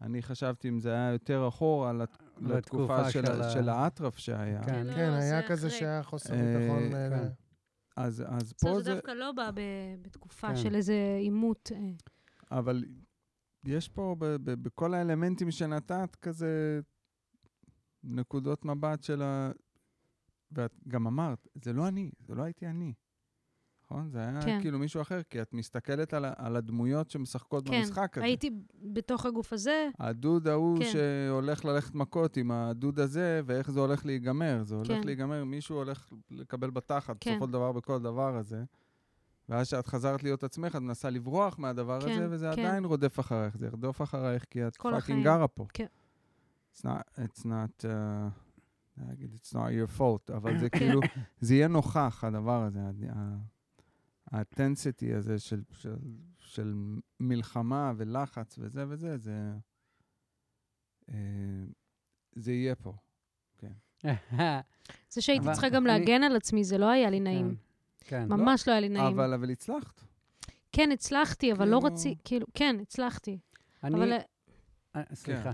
אני 0.00 0.22
חשבתי 0.22 0.68
אם 0.68 0.78
זה 0.78 0.92
היה 0.92 1.12
יותר 1.12 1.48
אחורה 1.48 1.92
לת- 1.92 2.22
לתקופה 2.40 3.10
של, 3.10 3.26
של 3.26 3.42
ה- 3.42 3.50
של 3.50 3.68
האטרף 3.68 4.18
שהיה. 4.18 4.64
כן. 4.64 4.86
לא, 4.86 4.94
כן, 4.94 5.10
זה 5.10 5.22
היה 5.22 5.48
כזה 5.48 5.66
אחרי. 5.66 5.78
שהיה 5.78 6.02
חוסר 6.02 6.34
אה, 6.34 6.58
ביטחון. 6.58 6.82
אה, 6.94 7.08
כן. 7.10 7.28
אז, 7.96 8.24
אז 8.28 8.52
בסדר, 8.52 8.70
פה 8.72 8.78
זה 8.78 8.84
זה... 8.84 8.94
דווקא 8.94 9.10
לא 9.10 9.32
בא 9.32 9.50
בתקופה 10.02 10.48
כן. 10.48 10.56
של 10.56 10.74
איזה 10.74 10.94
עימות. 11.20 11.70
אה. 11.74 12.58
אבל 12.58 12.84
יש 13.68 13.88
פה, 13.88 14.16
ב- 14.18 14.36
ב- 14.36 14.62
בכל 14.62 14.94
האלמנטים 14.94 15.50
שנתת, 15.50 16.16
כזה 16.22 16.80
נקודות 18.04 18.64
מבט 18.64 19.02
של 19.02 19.22
ה... 19.22 19.50
ואת 20.52 20.74
גם 20.88 21.06
אמרת, 21.06 21.48
זה 21.64 21.72
לא 21.72 21.88
אני, 21.88 22.10
זה 22.26 22.34
לא 22.34 22.42
הייתי 22.42 22.66
אני. 22.66 22.92
נכון? 23.84 24.10
זה 24.10 24.18
היה 24.18 24.42
כן. 24.42 24.58
כאילו 24.60 24.78
מישהו 24.78 25.00
אחר, 25.00 25.22
כי 25.22 25.42
את 25.42 25.52
מסתכלת 25.52 26.14
על, 26.14 26.24
על 26.36 26.56
הדמויות 26.56 27.10
שמשחקות 27.10 27.68
כן, 27.68 27.80
במשחק 27.80 28.18
הזה. 28.18 28.26
הייתי 28.26 28.50
בתוך 28.74 29.26
הגוף 29.26 29.52
הזה, 29.52 29.88
הדוד 29.98 30.48
ההוא 30.48 30.78
כן. 30.78 30.84
שהולך 30.92 31.64
ללכת 31.64 31.94
מכות 31.94 32.36
עם 32.36 32.50
הדוד 32.50 33.00
הזה, 33.00 33.40
ואיך 33.46 33.70
זה 33.70 33.80
הולך 33.80 34.06
להיגמר. 34.06 34.62
זה 34.62 34.74
הולך 34.74 34.88
כן. 34.88 35.04
להיגמר, 35.04 35.44
מישהו 35.44 35.76
הולך 35.76 36.12
לקבל 36.30 36.70
בתחת, 36.70 37.16
כן. 37.20 37.30
בסופו 37.30 37.46
של 37.46 37.52
דבר, 37.52 37.72
בכל 37.72 37.94
הדבר 37.94 38.36
הזה. 38.36 38.64
ואז 39.48 39.66
כשאת 39.66 39.86
חזרת 39.86 40.22
להיות 40.22 40.44
עצמך, 40.44 40.76
את 40.76 40.80
מנסה 40.80 41.10
לברוח 41.10 41.58
מהדבר 41.58 42.00
כן, 42.00 42.10
הזה, 42.12 42.26
וזה 42.30 42.50
כן. 42.56 42.62
עדיין 42.66 42.84
רודף 42.84 43.20
אחרייך. 43.20 43.56
זה 43.56 43.66
ירדוף 43.66 44.02
אחרייך, 44.02 44.44
כי 44.50 44.66
את 44.66 44.76
fucking. 44.76 45.24
גרה 45.24 45.48
פה. 45.48 45.66
כן. 45.74 45.86
It's 46.74 46.80
not, 46.80 47.18
it's 47.18 47.44
not, 47.44 47.84
uh, 47.84 49.00
it's 49.00 49.52
not 49.52 49.68
your 49.70 49.98
fault, 49.98 50.32
אבל 50.36 50.58
זה 50.58 50.70
כן. 50.70 50.78
כאילו, 50.78 51.00
זה 51.40 51.54
יהיה 51.54 51.68
נוכח, 51.68 52.24
הדבר 52.24 52.62
הזה. 52.62 52.80
הטנסיטי 54.26 55.14
הזה 55.14 55.38
של, 55.38 55.62
של, 55.72 55.94
של 56.38 56.74
מלחמה 57.20 57.92
ולחץ 57.96 58.58
וזה 58.58 58.84
וזה, 58.88 59.18
זה, 59.18 59.52
אה, 61.10 61.14
זה 62.34 62.52
יהיה 62.52 62.74
פה. 62.74 62.92
זה 65.10 65.20
שהייתי 65.22 65.46
צריכה 65.52 65.68
גם 65.68 65.86
אני- 65.86 65.98
להגן 65.98 66.22
על 66.22 66.36
עצמי, 66.36 66.64
זה 66.64 66.78
לא 66.78 66.90
היה 66.90 67.10
לי 67.10 67.20
נעים. 67.20 67.56
כן. 68.08 68.28
ממש 68.28 68.68
לא 68.68 68.72
היה 68.72 68.80
לי 68.80 68.88
נעים. 68.88 69.06
אבל, 69.06 69.34
אבל 69.34 69.50
הצלחת. 69.50 70.04
כן, 70.72 70.90
הצלחתי, 70.92 71.52
אבל 71.52 71.68
לא 71.68 71.80
כאילו- 71.80 71.94
רציתי, 71.94 72.22
כאילו, 72.24 72.46
כן, 72.54 72.76
הצלחתי. 72.82 73.38
אני... 73.84 73.96
אבל 73.96 74.12
אה, 74.96 75.02
סליחה. 75.14 75.50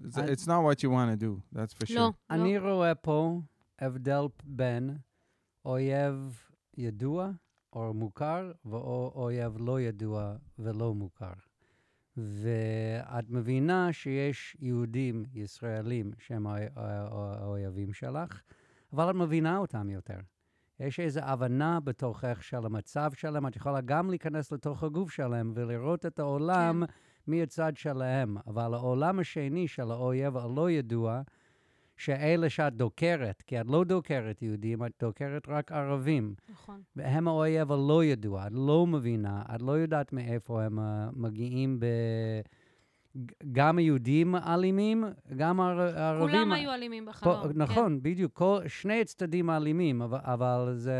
It's, 0.00 0.02
I- 0.14 0.18
it's 0.18 0.46
not 0.46 0.60
what 0.64 0.78
you 0.84 0.88
want 0.88 1.20
to 1.20 1.22
do, 1.22 1.56
that's 1.56 1.74
for 1.74 1.86
sure. 1.86 1.94
לא, 1.94 2.10
אני 2.30 2.58
לא. 2.58 2.74
רואה 2.74 2.94
פה 2.94 3.40
הבדל 3.78 4.20
בין 4.44 4.96
אויב 5.64 6.42
ידוע 6.76 7.30
או 7.72 7.94
מוכר 7.94 8.52
ואויב 8.64 9.56
לא 9.60 9.80
ידוע 9.80 10.34
ולא 10.58 10.94
מוכר. 10.94 11.32
ואת 12.16 13.30
מבינה 13.30 13.92
שיש 13.92 14.56
יהודים 14.60 15.24
ישראלים 15.34 16.10
שהם 16.18 16.46
האו- 16.46 16.56
האו- 16.76 17.34
האויבים 17.34 17.92
שלך, 17.92 18.40
אבל 18.92 19.10
את 19.10 19.14
מבינה 19.14 19.56
אותם 19.58 19.90
יותר. 19.90 20.18
יש 20.80 21.00
איזו 21.00 21.20
הבנה 21.20 21.80
בתוכך 21.80 22.42
של 22.42 22.66
המצב 22.66 23.10
שלהם, 23.14 23.46
את 23.46 23.56
יכולה 23.56 23.80
גם 23.80 24.10
להיכנס 24.10 24.52
לתוך 24.52 24.82
הגוף 24.82 25.10
שלהם 25.10 25.52
ולראות 25.54 26.06
את 26.06 26.18
העולם 26.18 26.82
כן. 26.86 26.92
מהצד 27.26 27.72
שלהם. 27.76 28.36
אבל 28.46 28.74
העולם 28.74 29.18
השני 29.18 29.68
של 29.68 29.90
האויב 29.90 30.36
הלא 30.36 30.70
ידוע, 30.70 31.22
שאלה 31.96 32.50
שאת 32.50 32.74
דוקרת, 32.74 33.42
כי 33.42 33.60
את 33.60 33.66
לא 33.66 33.84
דוקרת 33.84 34.42
יהודים, 34.42 34.84
את 34.84 34.92
דוקרת 35.00 35.48
רק 35.48 35.72
ערבים. 35.72 36.34
נכון. 36.50 36.82
והם 36.96 37.28
האויב 37.28 37.72
הלא 37.72 38.04
ידוע, 38.04 38.46
את 38.46 38.52
לא 38.54 38.86
מבינה, 38.86 39.42
את 39.54 39.62
לא 39.62 39.72
יודעת 39.72 40.12
מאיפה 40.12 40.62
הם 40.62 40.78
uh, 40.78 40.82
מגיעים 41.12 41.80
ב... 41.80 41.86
גם 43.52 43.78
היהודים 43.78 44.34
אלימים, 44.36 45.04
גם 45.36 45.60
הער- 45.60 45.98
הערבים... 45.98 46.28
כולם 46.28 46.52
היו 46.52 46.74
אלימים 46.74 47.04
פה, 47.04 47.10
בחלום. 47.10 47.52
כן. 47.52 47.58
נכון, 47.58 48.02
בדיוק. 48.02 48.32
כל, 48.32 48.58
שני 48.66 49.00
הצדדים 49.00 49.50
אלימים, 49.50 50.02
אבל, 50.02 50.18
אבל 50.22 50.72
זה... 50.74 50.94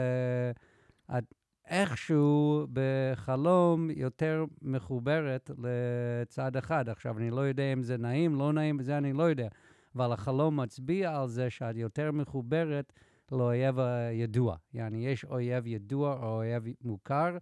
את 1.19 1.25
איכשהו 1.69 2.67
בחלום 2.73 3.91
יותר 3.91 4.45
מחוברת 4.63 5.51
לצד 5.59 6.57
אחד. 6.57 6.89
עכשיו, 6.89 7.19
אני 7.19 7.31
לא 7.31 7.41
יודע 7.41 7.73
אם 7.73 7.83
זה 7.83 7.97
נעים, 7.97 8.35
לא 8.35 8.53
נעים, 8.53 8.83
זה 8.83 8.99
אני 8.99 9.13
לא 9.13 9.23
יודע. 9.23 9.49
אבל 9.97 10.13
החלום 10.13 10.61
מצביע 10.61 11.21
על 11.21 11.29
זה 11.29 11.51
שאת 11.51 11.77
יותר 11.77 12.13
מחוברת 12.13 12.93
לאויב 13.33 13.79
הידוע. 13.79 14.57
יעני, 14.75 15.07
יש 15.07 15.25
אויב 15.25 15.67
ידוע 15.67 16.19
או 16.23 16.37
אויב 16.37 16.65
מוכר, 16.83 17.37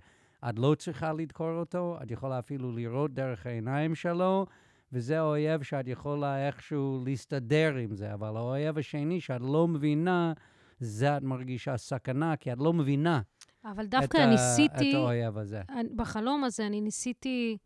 את 0.48 0.58
לא 0.58 0.74
צריכה 0.78 1.12
לדקור 1.12 1.50
אותו, 1.50 1.98
את 2.02 2.10
יכולה 2.10 2.38
אפילו 2.38 2.72
לראות 2.72 3.14
דרך 3.14 3.46
העיניים 3.46 3.94
שלו, 3.94 4.46
וזה 4.92 5.18
האויב 5.18 5.62
שאת 5.62 5.88
יכולה 5.88 6.46
איכשהו 6.46 7.02
להסתדר 7.06 7.74
עם 7.76 7.94
זה, 7.94 8.14
אבל 8.14 8.36
האויב 8.36 8.78
השני 8.78 9.20
שאת 9.20 9.40
לא 9.40 9.68
מבינה, 9.68 10.32
זה 10.80 11.16
את 11.16 11.22
מרגישה 11.22 11.76
סכנה, 11.76 12.36
כי 12.36 12.52
את 12.52 12.58
לא 12.60 12.72
מבינה 12.72 13.20
אבל 13.64 13.86
דווקא 13.86 14.16
ה- 14.18 14.26
ניסיתי, 14.26 14.90
את 14.90 14.94
האויב 14.94 15.38
הזה. 15.38 15.62
אני- 15.68 15.88
בחלום 15.96 16.44
הזה 16.44 16.66
אני 16.66 16.80
ניסיתי, 16.80 17.56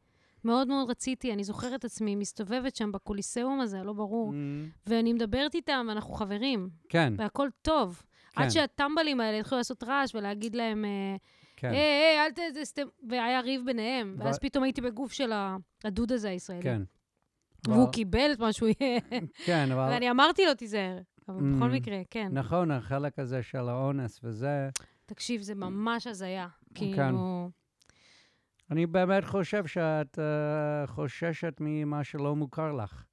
מאוד 0.44 0.68
מאוד 0.68 0.90
רציתי, 0.90 1.32
אני 1.32 1.44
זוכרת 1.44 1.74
את 1.74 1.84
עצמי 1.84 2.16
מסתובבת 2.16 2.76
שם 2.76 2.92
בקוליסאום 2.92 3.60
הזה, 3.60 3.82
לא 3.82 3.92
ברור, 3.92 4.30
Mm, 4.32 4.34
ואני 4.86 5.12
מדברת 5.12 5.54
איתם, 5.54 5.86
ואנחנו 5.88 6.14
חברים, 6.14 6.68
כן, 6.88 7.14
והכל 7.16 7.48
טוב. 7.62 8.02
כן, 8.32 8.42
עד 8.42 8.48
שהטמבלים 8.48 9.20
האלה 9.20 9.38
התחילו 9.38 9.58
לעשות 9.58 9.82
רעש 9.84 10.14
ולהגיד 10.14 10.54
להם, 10.56 10.84
אה, 10.84 11.16
כן, 11.62 11.70
היי, 11.70 11.78
היי, 11.80 12.26
אל 12.26 12.30
ת... 12.30 12.54
זה 12.54 12.64
סתם... 12.64 12.82
והיה 13.08 13.40
ריב 13.40 13.62
ביניהם. 13.66 14.16
ואז 14.18 14.38
פתאום 14.38 14.64
הייתי 14.64 14.80
בגוף 14.80 15.12
של 15.12 15.32
הדוד 15.84 16.12
הזה 16.12 16.28
הישראלי. 16.28 16.62
כן. 16.62 16.82
והוא 17.68 17.92
קיבל 17.92 18.30
את 18.32 18.38
מה 18.38 18.52
שהוא 18.52 18.68
יהיה. 18.80 19.00
כן, 19.44 19.72
אבל... 19.72 19.88
ואני 19.92 20.10
אמרתי 20.10 20.46
לו, 20.46 20.54
תיזהר. 20.54 20.98
אבל 21.28 21.36
בכל 21.36 21.70
Mm. 21.70 21.74
מקרה, 21.74 21.98
כן. 22.10 22.28
נכון, 22.32 22.70
החלק 22.70 23.18
הזה 23.18 23.42
של 23.42 23.68
האונס 23.68 24.20
וזה, 24.24 24.68
תקשיב, 25.06 25.40
זה 25.40 25.54
ממש 25.54 26.06
הזיה. 26.06 26.48
כן. 26.74 26.92
כאילו... 26.94 27.50
אני 28.70 28.86
באמת 28.86 29.24
חושב 29.24 29.66
שאת 29.66 30.18
uh, 30.18 30.86
חוששת 30.86 31.54
ממה 31.60 32.04
שלא 32.04 32.36
מוכר 32.36 32.72
לך. 32.72 33.04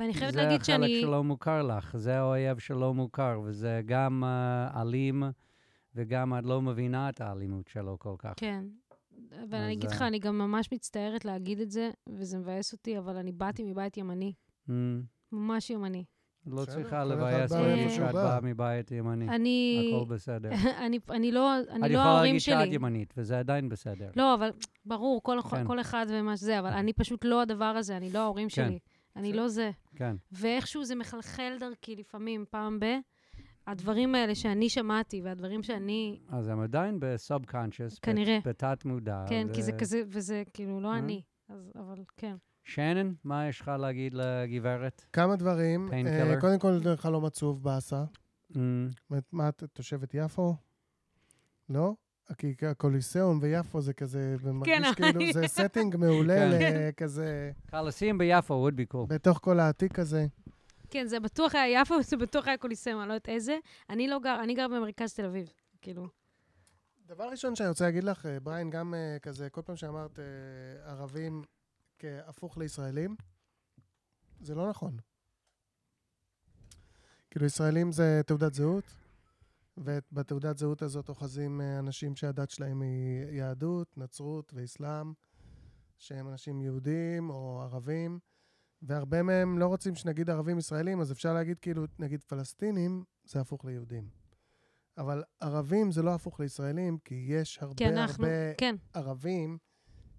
ואני 0.00 0.14
חייבת 0.14 0.34
זה 0.34 0.42
להגיד 0.42 0.60
החלק 0.60 0.76
שאני... 0.76 1.00
שלא 1.00 1.24
מוכר 1.24 1.62
לך, 1.62 1.96
זה 1.96 2.18
האויב 2.18 2.58
שלא 2.58 2.94
מוכר, 2.94 3.40
וזה 3.44 3.80
גם 3.86 4.24
uh, 4.24 4.80
אלים, 4.80 5.22
וגם 5.94 6.38
את 6.38 6.44
לא 6.44 6.62
מבינה 6.62 7.08
את 7.08 7.20
האלימות 7.20 7.68
שלו 7.68 7.98
כל 7.98 8.14
כך. 8.18 8.32
כן. 8.36 8.64
אבל 9.42 9.58
אני 9.58 9.72
אגיד 9.72 9.90
לך, 9.90 10.02
אה, 10.02 10.06
אני 10.06 10.18
גם 10.18 10.38
ממש 10.38 10.72
מצטערת 10.72 11.24
להגיד 11.24 11.60
את 11.60 11.70
זה, 11.70 11.90
וזה 12.08 12.38
מבאס 12.38 12.72
אותי, 12.72 12.98
אבל 12.98 13.16
אני 13.16 13.32
באתי 13.32 13.64
מבית 13.64 13.96
ימני. 13.96 14.32
Mm, 14.68 14.72
ממש 15.32 15.70
ימני. 15.70 16.04
לא 16.46 16.64
צריכה 16.64 17.04
לבאס 17.04 17.52
בא 17.52 17.58
אותי 17.58 17.90
שאת 17.90 18.02
בא. 18.02 18.12
באה 18.12 18.40
מבית 18.40 18.90
ימני. 18.90 19.28
אני... 19.28 19.90
הכל 19.94 20.14
בסדר. 20.14 20.50
אני, 20.86 20.98
אני 21.10 21.32
לא, 21.32 21.60
את 21.60 21.68
אני 21.68 21.80
לא 21.80 21.86
יכולה 21.86 22.04
ההורים 22.04 22.24
להגיד 22.24 22.40
שאת 22.40 22.66
שלי. 22.66 22.74
ימנית, 22.74 23.14
וזה 23.16 23.38
עדיין 23.38 23.68
בסדר. 23.68 24.10
לא, 24.16 24.34
אבל 24.34 24.50
ברור, 24.84 25.22
כל, 25.22 25.38
כן. 25.50 25.66
כל 25.66 25.80
אחד 25.80 26.06
ומה 26.08 26.36
שזה, 26.36 26.58
אבל 26.58 26.70
אני 26.70 26.92
פשוט 26.92 27.24
לא 27.24 27.42
הדבר 27.42 27.64
הזה, 27.64 27.96
אני 27.96 28.10
לא 28.10 28.18
ההורים 28.18 28.48
כן. 28.48 28.54
שלי. 28.54 28.78
אני 29.16 29.32
לא 29.32 29.48
זה. 29.48 29.70
כן. 29.96 30.16
ואיכשהו 30.32 30.84
זה 30.84 30.94
מחלחל 30.94 31.56
דרכי 31.60 31.96
לפעמים, 31.96 32.44
פעם 32.50 32.80
ב... 32.80 32.84
הדברים 33.66 34.14
האלה 34.14 34.34
שאני 34.34 34.68
שמעתי, 34.68 35.20
והדברים 35.22 35.62
שאני... 35.62 36.18
אז 36.28 36.48
הם 36.48 36.60
עדיין 36.60 36.96
בסאב-קונשיוס, 37.00 37.98
כנראה. 37.98 38.38
בתת 38.44 38.84
מודע. 38.84 39.24
כן, 39.28 39.46
כי 39.54 39.62
זה 39.62 39.72
ו- 39.74 39.78
כזה, 39.78 40.02
וזה 40.08 40.42
כאילו 40.54 40.80
לא 40.80 40.92
אה? 40.92 40.98
אני. 40.98 41.22
אז, 41.48 41.70
אבל 41.74 42.02
כן. 42.16 42.34
שנן, 42.64 43.12
מה 43.24 43.48
יש 43.48 43.60
לך 43.60 43.68
להגיד 43.78 44.14
לגברת? 44.14 45.04
כמה 45.12 45.36
דברים. 45.36 45.88
אה, 45.92 46.40
קודם 46.40 46.58
כל, 46.58 46.78
חלום 46.96 47.24
עצוב 47.24 47.62
באסה. 47.62 48.04
Mm, 48.52 48.56
מה- 49.10 49.18
מה, 49.32 49.48
את 49.48 49.64
תושבת 49.72 50.14
יפו? 50.14 50.54
לא? 51.68 51.94
כי 52.38 52.54
הקוליסאום 52.70 53.38
ויפו 53.42 53.80
זה 53.80 53.92
כזה, 53.92 54.36
זה 54.42 54.52
מרגיש 54.52 54.74
כן, 54.96 55.12
כאילו, 55.12 55.32
זה 55.32 55.46
setting 55.46 55.96
מעולה 56.00 56.34
כן. 56.58 56.88
לכזה, 56.88 57.50
קלסים 57.66 58.18
ביפו 58.18 58.68
would 58.68 58.80
be 58.80 58.94
cool. 58.94 59.06
בתוך 59.08 59.38
כל 59.42 59.60
העתיק 59.60 59.98
הזה. 59.98 60.26
כן, 60.94 61.06
זה 61.06 61.20
בטוח 61.20 61.54
היה 61.54 61.80
יפו, 61.80 62.02
זה 62.02 62.16
בטוח 62.16 62.48
היה 62.48 62.56
קוליסאום, 62.56 63.00
אני 63.00 63.08
לא 63.08 63.12
יודעת 63.12 63.28
איזה. 63.28 63.58
אני 63.90 64.08
לא 64.08 64.18
גר, 64.18 64.40
אני 64.42 64.54
גר 64.54 64.68
במרכז 64.68 65.14
תל 65.14 65.24
אביב. 65.24 65.52
כאילו, 65.82 66.06
דבר 67.06 67.24
ראשון 67.24 67.56
שאני 67.56 67.68
רוצה 67.68 67.84
להגיד 67.84 68.04
לך, 68.04 68.26
אה, 68.26 68.40
בריין, 68.40 68.70
גם 68.70 68.94
אה, 68.94 69.16
כזה, 69.22 69.50
כל 69.50 69.62
פעם 69.62 69.76
שאמרת 69.76 70.18
אה, 70.18 70.24
ערבים 70.90 71.42
כהפוך 71.98 72.58
לישראלים, 72.58 73.16
זה 74.40 74.54
לא 74.54 74.68
נכון. 74.68 74.96
כאילו, 77.30 77.46
ישראלים 77.46 77.92
זה 77.92 78.20
תעודת 78.26 78.54
זהות, 78.54 78.84
ובתעודת 79.76 80.58
זהות 80.58 80.82
הזאת 80.82 81.08
אוחזים 81.08 81.60
אה, 81.60 81.78
אנשים 81.78 82.16
שהדת 82.16 82.50
שלהם 82.50 82.82
היא 82.82 83.24
יהדות, 83.30 83.98
נצרות 83.98 84.52
ואסלאם, 84.54 85.12
שהם 85.98 86.28
אנשים 86.28 86.60
יהודים 86.60 87.30
או 87.30 87.62
ערבים, 87.62 88.18
והרבה 88.86 89.22
מהם 89.22 89.58
לא 89.58 89.66
רוצים 89.66 89.94
שנגיד 89.94 90.30
ערבים 90.30 90.58
ישראלים, 90.58 91.00
אז 91.00 91.12
אפשר 91.12 91.34
להגיד 91.34 91.58
כאילו, 91.58 91.84
נגיד 91.98 92.24
פלסטינים, 92.24 93.04
זה 93.24 93.40
הפוך 93.40 93.64
ליהודים. 93.64 94.08
אבל 94.98 95.22
ערבים 95.40 95.92
זה 95.92 96.02
לא 96.02 96.14
הפוך 96.14 96.40
לישראלים, 96.40 96.98
כי 97.04 97.26
יש 97.28 97.58
הרבה 97.62 97.74
כי 97.74 97.88
אנחנו, 97.88 98.24
הרבה 98.24 98.54
כן. 98.58 98.76
ערבים 98.94 99.58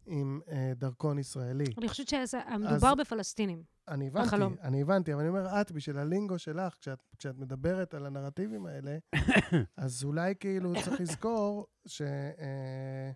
עם 0.06 0.40
אה, 0.52 0.72
דרכון 0.76 1.20
ישראלי. 1.20 1.66
אני 1.78 1.90
חושבת 1.90 2.08
שמדובר 2.08 2.96
בפלסטינים. 2.96 3.64
אני 3.88 4.08
הבנתי, 4.08 4.28
החלום. 4.28 4.56
אני 4.62 4.82
הבנתי, 4.82 5.14
אבל 5.14 5.22
אני 5.22 5.30
אומר, 5.30 5.62
את, 5.62 5.72
בשביל 5.72 5.98
הלינגו 5.98 6.40
שלך, 6.40 6.76
כשאת, 6.80 7.00
כשאת 7.18 7.38
מדברת 7.38 7.94
על 7.94 8.06
הנרטיבים 8.06 8.66
האלה, 8.66 8.98
אז 9.78 10.04
אולי 10.04 10.34
כאילו 10.40 10.74
צריך 10.84 11.02
לזכור 11.02 11.68
שזה 11.86 12.32
אה, 12.40 13.12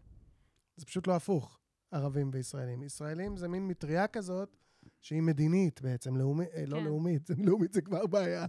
פשוט 0.85 1.07
לא 1.07 1.15
הפוך, 1.15 1.59
ערבים 1.91 2.29
וישראלים. 2.33 2.83
ישראלים 2.83 3.37
זה 3.37 3.47
מין 3.47 3.67
מטריה 3.67 4.07
כזאת, 4.07 4.57
שהיא 5.01 5.21
מדינית 5.21 5.81
בעצם, 5.81 6.17
לאומי, 6.17 6.45
אה, 6.53 6.63
לא 6.67 6.77
כן. 6.77 6.83
לאומית, 6.83 7.29
לאומית 7.45 7.73
זה 7.73 7.81
כבר 7.81 8.05
בעיה, 8.05 8.45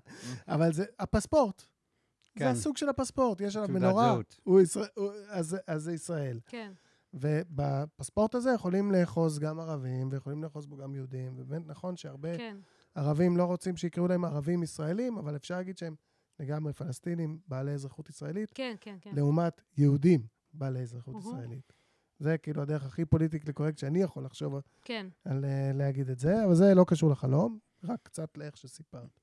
אבל 0.48 0.72
זה 0.72 0.84
הפספורט. 0.98 1.62
כן. 2.34 2.44
זה 2.44 2.50
הסוג 2.50 2.76
של 2.76 2.88
הפספורט, 2.88 3.40
יש 3.40 3.56
עליו 3.56 3.68
מנורה. 3.68 4.16
הוא 4.42 4.60
ישראל, 4.60 4.88
הוא, 4.96 5.10
אז, 5.28 5.56
אז 5.66 5.82
זה 5.82 5.92
ישראל. 5.92 6.40
כן. 6.46 6.72
ובפספורט 7.14 8.34
הזה 8.34 8.50
יכולים 8.50 8.90
לאחוז 8.90 9.38
גם 9.38 9.60
ערבים, 9.60 10.08
ויכולים 10.12 10.42
לאחוז 10.42 10.66
בו 10.66 10.76
גם 10.76 10.94
יהודים, 10.94 11.32
ובאמת 11.36 11.66
נכון 11.66 11.96
שהרבה 11.96 12.36
כן. 12.36 12.56
ערבים 12.94 13.36
לא 13.36 13.44
רוצים 13.44 13.76
שיקראו 13.76 14.08
להם 14.08 14.24
ערבים 14.24 14.62
ישראלים, 14.62 15.18
אבל 15.18 15.36
אפשר 15.36 15.56
להגיד 15.56 15.78
שהם 15.78 15.94
לגמרי 16.40 16.72
פלסטינים 16.72 17.38
בעלי 17.48 17.72
אזרחות 17.72 18.08
ישראלית, 18.08 18.50
כן, 18.54 18.74
כן, 18.80 18.96
כן. 19.00 19.10
לעומת 19.14 19.60
יהודים 19.76 20.26
בעלי 20.52 20.80
אזרחות. 20.80 21.14
ישראלית. 21.18 21.79
זה 22.20 22.38
כאילו 22.38 22.62
הדרך 22.62 22.86
הכי 22.86 23.04
פוליטיקלי 23.04 23.52
קורקט 23.52 23.78
שאני 23.78 24.02
יכול 24.02 24.24
לחשוב 24.24 24.54
כן. 24.82 25.06
על 25.24 25.44
uh, 25.44 25.76
להגיד 25.76 26.10
את 26.10 26.18
זה, 26.18 26.44
אבל 26.44 26.54
זה 26.54 26.74
לא 26.74 26.84
קשור 26.88 27.10
לחלום, 27.10 27.58
רק 27.84 28.00
קצת 28.02 28.36
לאיך 28.36 28.56
שסיפרת. 28.56 29.20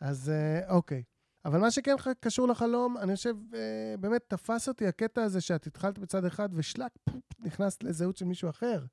אז 0.00 0.32
uh, 0.64 0.70
אוקיי. 0.70 1.02
אבל 1.44 1.58
מה 1.58 1.70
שכן 1.70 1.94
קשור 2.20 2.48
לחלום, 2.48 2.98
אני 2.98 3.16
חושב, 3.16 3.34
אה, 3.54 3.94
באמת 4.00 4.24
תפס 4.28 4.68
אותי 4.68 4.86
הקטע 4.86 5.22
הזה 5.22 5.40
שאת 5.40 5.66
התחלת 5.66 5.98
בצד 5.98 6.24
אחד 6.24 6.48
ושלק, 6.52 6.92
פופ, 7.04 7.22
נכנסת 7.38 7.82
לזהות 7.82 8.16
של 8.16 8.24
מישהו 8.24 8.50
אחר. 8.50 8.84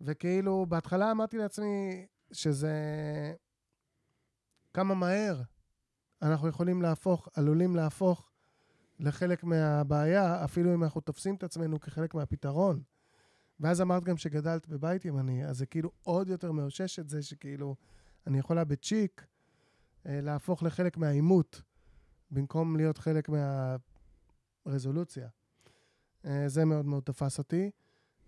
וכאילו, 0.00 0.66
בהתחלה 0.68 1.10
אמרתי 1.10 1.38
לעצמי 1.38 2.06
שזה... 2.32 2.72
כמה 4.74 4.94
מהר 4.94 5.42
אנחנו 6.22 6.48
יכולים 6.48 6.82
להפוך, 6.82 7.28
עלולים 7.34 7.76
להפוך 7.76 8.30
לחלק 9.04 9.44
מהבעיה, 9.44 10.44
אפילו 10.44 10.74
אם 10.74 10.84
אנחנו 10.84 11.00
תופסים 11.00 11.34
את 11.34 11.42
עצמנו 11.42 11.80
כחלק 11.80 12.14
מהפתרון. 12.14 12.82
ואז 13.60 13.80
אמרת 13.80 14.04
גם 14.04 14.16
שגדלת 14.16 14.68
בבית 14.68 15.04
ימני, 15.04 15.46
אז 15.46 15.58
זה 15.58 15.66
כאילו 15.66 15.90
עוד 16.02 16.28
יותר 16.28 16.52
מאושש 16.52 16.98
את 16.98 17.08
זה 17.08 17.22
שכאילו, 17.22 17.76
אני 18.26 18.38
יכולה 18.38 18.64
בצ'יק 18.64 19.26
אה, 20.06 20.20
להפוך 20.20 20.62
לחלק 20.62 20.96
מהעימות, 20.96 21.62
במקום 22.30 22.76
להיות 22.76 22.98
חלק 22.98 23.28
מהרזולוציה. 24.66 25.28
אה, 26.24 26.48
זה 26.48 26.64
מאוד 26.64 26.86
מאוד 26.86 27.02
תפס 27.02 27.38
אותי. 27.38 27.70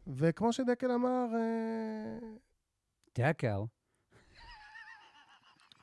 וכמו 0.07 0.53
שדקל 0.53 0.91
אמר, 0.91 1.27
אה, 1.35 2.19
דקל. 3.19 3.61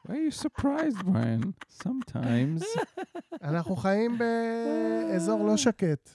Why 0.05 0.11
are 0.11 0.15
you 0.15 0.31
surprised, 0.31 1.05
Brian? 1.05 1.53
Sometimes. 1.69 2.63
אנחנו 3.49 3.75
חיים 3.75 4.17
באזור 4.17 5.45
לא 5.45 5.57
שקט. 5.57 6.09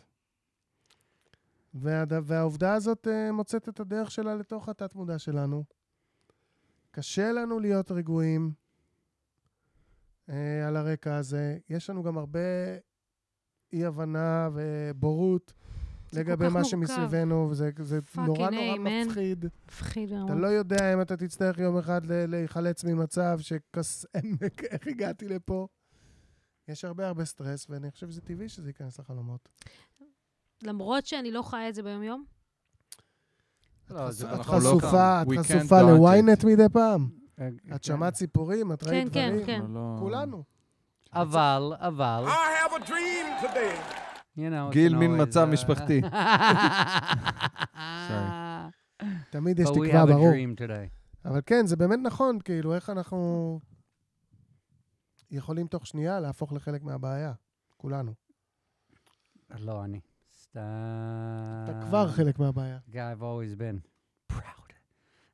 והד... 1.75 2.13
והעובדה 2.23 2.75
הזאת 2.75 3.09
אה, 3.09 3.33
מוצאת 3.33 3.69
את 3.69 3.81
הדרך 3.81 4.11
שלה 4.11 4.35
לתוך 4.35 4.69
התת-מודע 4.69 5.19
שלנו. 5.19 5.65
קשה 6.91 7.33
לנו 7.33 7.61
להיות 7.61 7.91
רגועים 7.91 8.53
אה, 10.29 10.69
על 10.69 10.77
הרקע 10.77 11.17
הזה. 11.17 11.59
יש 11.69 11.91
לנו 11.91 12.03
גם 12.03 12.19
הרבה 12.19 12.39
אי-הבנה 13.73 14.49
ובורות 14.55 15.53
לגבי 16.13 16.49
מה. 16.49 16.65
שמסביבנו, 16.65 17.49
וזה 17.51 17.71
זה 17.79 17.99
נורא 18.17 18.51
נורא. 18.51 18.79
מפחיד. 18.79 19.45
מפחיד 19.69 20.13
אתה 20.13 20.25
ברמה. 20.27 20.41
לא 20.41 20.47
יודע 20.47 20.95
אם 20.95 21.01
אתה 21.01 21.17
תצטרך 21.17 21.59
יום 21.59 21.79
אחד 21.79 22.01
להיחלץ 22.07 22.85
ממצב 22.85 23.39
שכס 23.41 24.05
עמק, 24.25 24.65
איך 24.65 24.87
הגעתי 24.87 25.29
לפה. 25.29 25.67
יש 26.69 26.85
הרבה 26.85 27.07
הרבה 27.09 27.25
סטרס, 27.25 27.67
ואני 27.71 27.91
חושב 27.91 28.11
שזה 28.11 28.21
טבעי 28.21 28.49
שזה 28.49 28.69
ייכנס 28.69 28.99
לחלומות. 28.99 29.49
למרות 30.63 31.07
שאני 31.07 31.31
לא 31.31 31.43
חיה 31.43 31.69
את 31.69 31.75
זה 31.75 31.83
ביום-יום. 31.83 32.25
לא, 33.91 34.11
זה 34.11 34.27
את 34.27 34.39
אנחנו 34.39 34.53
לא 34.53 34.59
חשופה. 34.59 35.23
את 35.23 35.27
חשופה 35.39 35.83
ל-ynet. 35.83 36.47
מדי 36.47 36.69
פעם. 36.73 37.09
אה, 37.41 37.49
את 37.49 37.53
כן. 37.71 37.77
שמעת 37.83 38.15
סיפורים, 38.15 38.73
את 38.73 38.85
ראית 38.85 39.09
כן, 39.09 39.15
כן, 39.15 39.31
דברים. 39.31 39.47
כן. 39.47 39.55
אנחנו 39.61 39.75
לא- 39.75 39.97
כולנו. 40.01 40.45
אבל, 41.13 41.73
אבל, 41.79 42.25
I 42.27 42.31
have 42.31 42.83
a 42.83 42.87
dream 42.89 43.45
today. 43.45 44.08
You 44.39 44.51
know, 44.51 44.71
it 44.71 44.73
גיל, 44.73 44.97
מין 44.97 45.23
מצב 45.23 45.45
משפחתי. 45.45 46.01
תמיד 49.31 49.59
יש 49.59 49.69
תקווה, 49.69 50.07
ברור. 50.07 50.33
אבל 51.25 51.41
כן, 51.47 51.67
זה 51.67 51.77
באמת 51.77 51.99
נכון, 52.03 52.39
כאילו, 52.45 52.75
איך 52.75 52.91
אנחנו 52.91 53.61
יכולים 55.31 55.67
תוך 55.67 55.87
שנייה 55.87 56.21
להפוך 56.21 56.53
לחלק 56.53 56.83
מהבעיה. 56.83 57.33
כולנו. 57.77 58.13
לא, 59.59 59.85
אני. 59.85 60.01
סתם. 60.41 60.61
אתה 61.65 61.81
כבר 61.89 62.09
חלק 62.09 62.39
מהבעיה. 62.39 62.79
guy 62.91 62.95
I've 62.95 63.23
always 63.23 63.59
been. 63.59 63.88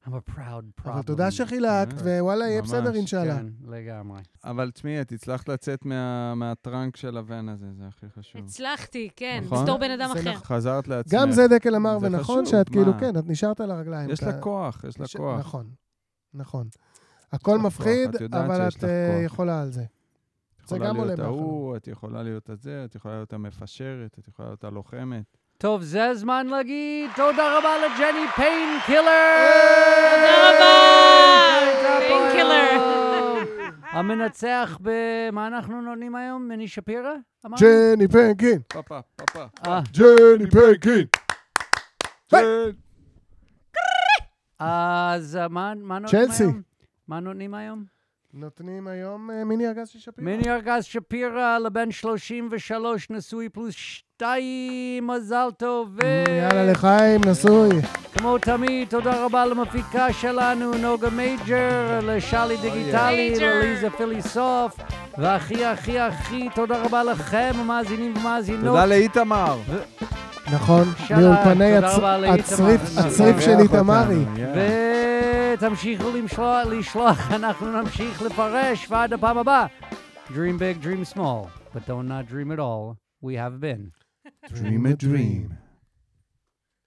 I'm 0.05 0.11
a 0.11 0.31
proud 0.31 0.37
problem. 0.83 0.89
אבל 0.91 1.03
תודה 1.03 1.31
שחילקת, 1.31 1.93
ווואלה, 2.03 2.45
יהיה 2.49 2.63
בסדר, 2.63 2.95
אינשאללה. 2.95 3.37
כן, 3.37 3.47
לגמרי. 3.69 4.21
אבל 4.45 4.71
תשמעי, 4.71 5.01
את 5.01 5.13
הצלחת 5.13 5.49
לצאת 5.49 5.85
מה- 5.85 6.35
מהטראנק 6.35 6.97
של 6.97 7.17
הוון 7.17 7.49
הזה, 7.49 7.67
זה 7.79 7.85
הכי 7.89 8.07
חשוב. 8.19 8.45
הצלחתי, 8.45 9.09
כן, 9.17 9.41
נכון? 9.45 9.63
בתור 9.65 9.79
בן 9.79 9.91
אדם 9.91 10.11
זה 10.15 10.21
אחר. 10.21 10.31
נכון. 10.33 10.57
חזרת 10.57 10.89
לעצמך. 10.89 11.15
גם 11.21 11.31
זה 11.33 11.49
דקל 11.49 11.77
אמר, 11.77 11.99
זה 11.99 12.07
ונכון 12.07 12.45
חשוב, 12.45 12.59
שאת 12.59 12.69
כאילו? 12.69 12.93
כן, 13.01 13.19
את 13.19 13.25
נשארת 13.27 13.61
על 13.61 13.71
הרגליים. 13.71 14.11
יש 14.11 14.23
לה 14.23 14.41
כוח, 14.41 14.85
יש 14.89 15.01
לה 15.01 15.07
ש- 15.07 15.17
כוח. 15.17 15.39
נכון, 15.41 15.67
נכון. 16.35 16.69
הכל 17.33 17.59
מפחיד, 17.59 18.11
כוח, 18.11 18.23
את 18.25 18.35
אבל 18.35 18.69
את 18.69 18.85
אה. 18.85 19.21
יכולה 19.25 19.63
על 19.63 19.71
זה. 19.71 19.83
את 19.83 19.89
זה 20.69 20.77
יכולה 20.77 20.89
גם 20.91 20.97
עולה 20.97 21.07
להיות 21.07 21.21
מהחלום. 21.21 21.39
ההוא, 21.39 21.77
את 21.77 21.89
יכולה 21.89 22.23
להיות 22.23 22.51
הזה, 22.51 22.85
את 22.85 22.95
יכולה 22.95 23.15
להיות 23.15 23.33
המפשרת, 23.33 24.17
את 24.19 24.29
יכולה 24.29 24.49
להיות 24.49 24.65
הלוחמת. 24.65 25.37
טוב, 25.59 25.83
זה 25.83 26.05
הזמן 26.05 26.47
להגיד 26.47 27.11
תודה 27.17 27.59
רבה 27.59 27.77
לג'ני 27.79 28.27
פיין 28.37 28.79
קילר! 28.87 29.03
תודה 30.15 30.51
רבה! 30.51 30.95
היום. 32.51 33.45
המנצח 33.91 34.79
ב... 34.83 34.91
מה 35.33 35.47
אנחנו 35.47 35.81
נותנים 35.81 36.15
היום? 36.15 36.49
מני 36.49 36.69
שפירא? 36.69 37.13
ג'ני 37.61 38.09
פנקין, 38.09 38.59
פאפה, 38.69 39.01
פאפה. 39.17 39.45
אה, 39.67 39.81
ג'ני 39.93 40.51
פנקין. 40.51 41.07
אז 44.59 45.37
אה, 45.37 45.49
מה 45.49 45.75
נותנים 45.75 46.27
צ'לסי. 46.27 46.43
היום? 46.43 46.63
מה 47.09 47.21
נותנים 47.21 47.55
היום? 47.55 47.94
נותנים 48.37 48.87
היום 48.87 49.31
אה, 49.31 49.45
מיני 49.45 49.69
ארגז 49.69 49.89
של 49.89 49.99
שפירא. 49.99 50.25
מיני 50.25 50.51
ארגז 50.51 50.85
שפירא 50.85 51.59
לבן 51.59 51.91
33 51.91 53.11
נשוי 53.11 53.49
פלוס 53.49 53.75
2, 53.75 55.07
מזל 55.07 55.49
טוב. 55.59 55.89
ו- 56.03 56.25
יאללה 56.31 56.73
לחיים, 56.73 57.21
נשוי. 57.27 57.69
כמו 58.13 58.39
תמיד, 58.39 58.89
תודה 58.89 59.25
רבה 59.25 59.47
למפיקה 59.47 60.13
שלנו, 60.13 60.75
נוגה 60.75 61.11
מייג'ר, 61.11 62.01
לשאלי 62.03 62.57
דיגיטלי. 62.57 63.35
לליזה 63.41 63.91
פיליסוף, 63.91 64.77
והכי 65.19 65.65
הכי 65.65 65.99
הכי 65.99 66.49
תודה 66.55 66.83
רבה 66.83 67.03
לכם, 67.03 67.53
המאזינים 67.55 68.15
ומאזינות. 68.17 68.65
תודה 68.65 68.87
לאיתמר. 68.87 69.57
נכון, 70.55 70.89
מאולפני. 71.11 71.77
הצריף 72.99 73.41
של 73.41 73.59
איתמרי. 73.59 74.25
ותמשיכו 75.55 76.11
לשלוח, 76.15 76.67
לשלוח, 76.67 77.31
אנחנו 77.39 77.81
נמשיך 77.83 78.23
לפרש, 78.23 78.87
ועד 78.91 79.13
הפעם 79.13 79.39
הבאה. 79.39 79.67
Dream 80.29 80.59
big, 80.59 80.83
dream 80.83 81.05
small, 81.17 81.49
but 81.75 81.87
don't 81.87 82.09
not 82.09 82.27
dream 82.33 82.51
at 82.51 82.59
all. 82.59 82.97
We 83.23 83.35
have 83.37 83.61
been. 83.61 83.91
Dream 84.49 84.87
a 84.87 84.95
dream. 85.05 85.55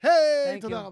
היי, 0.03 0.59
תודה. 0.61 0.79
רבה. 0.79 0.89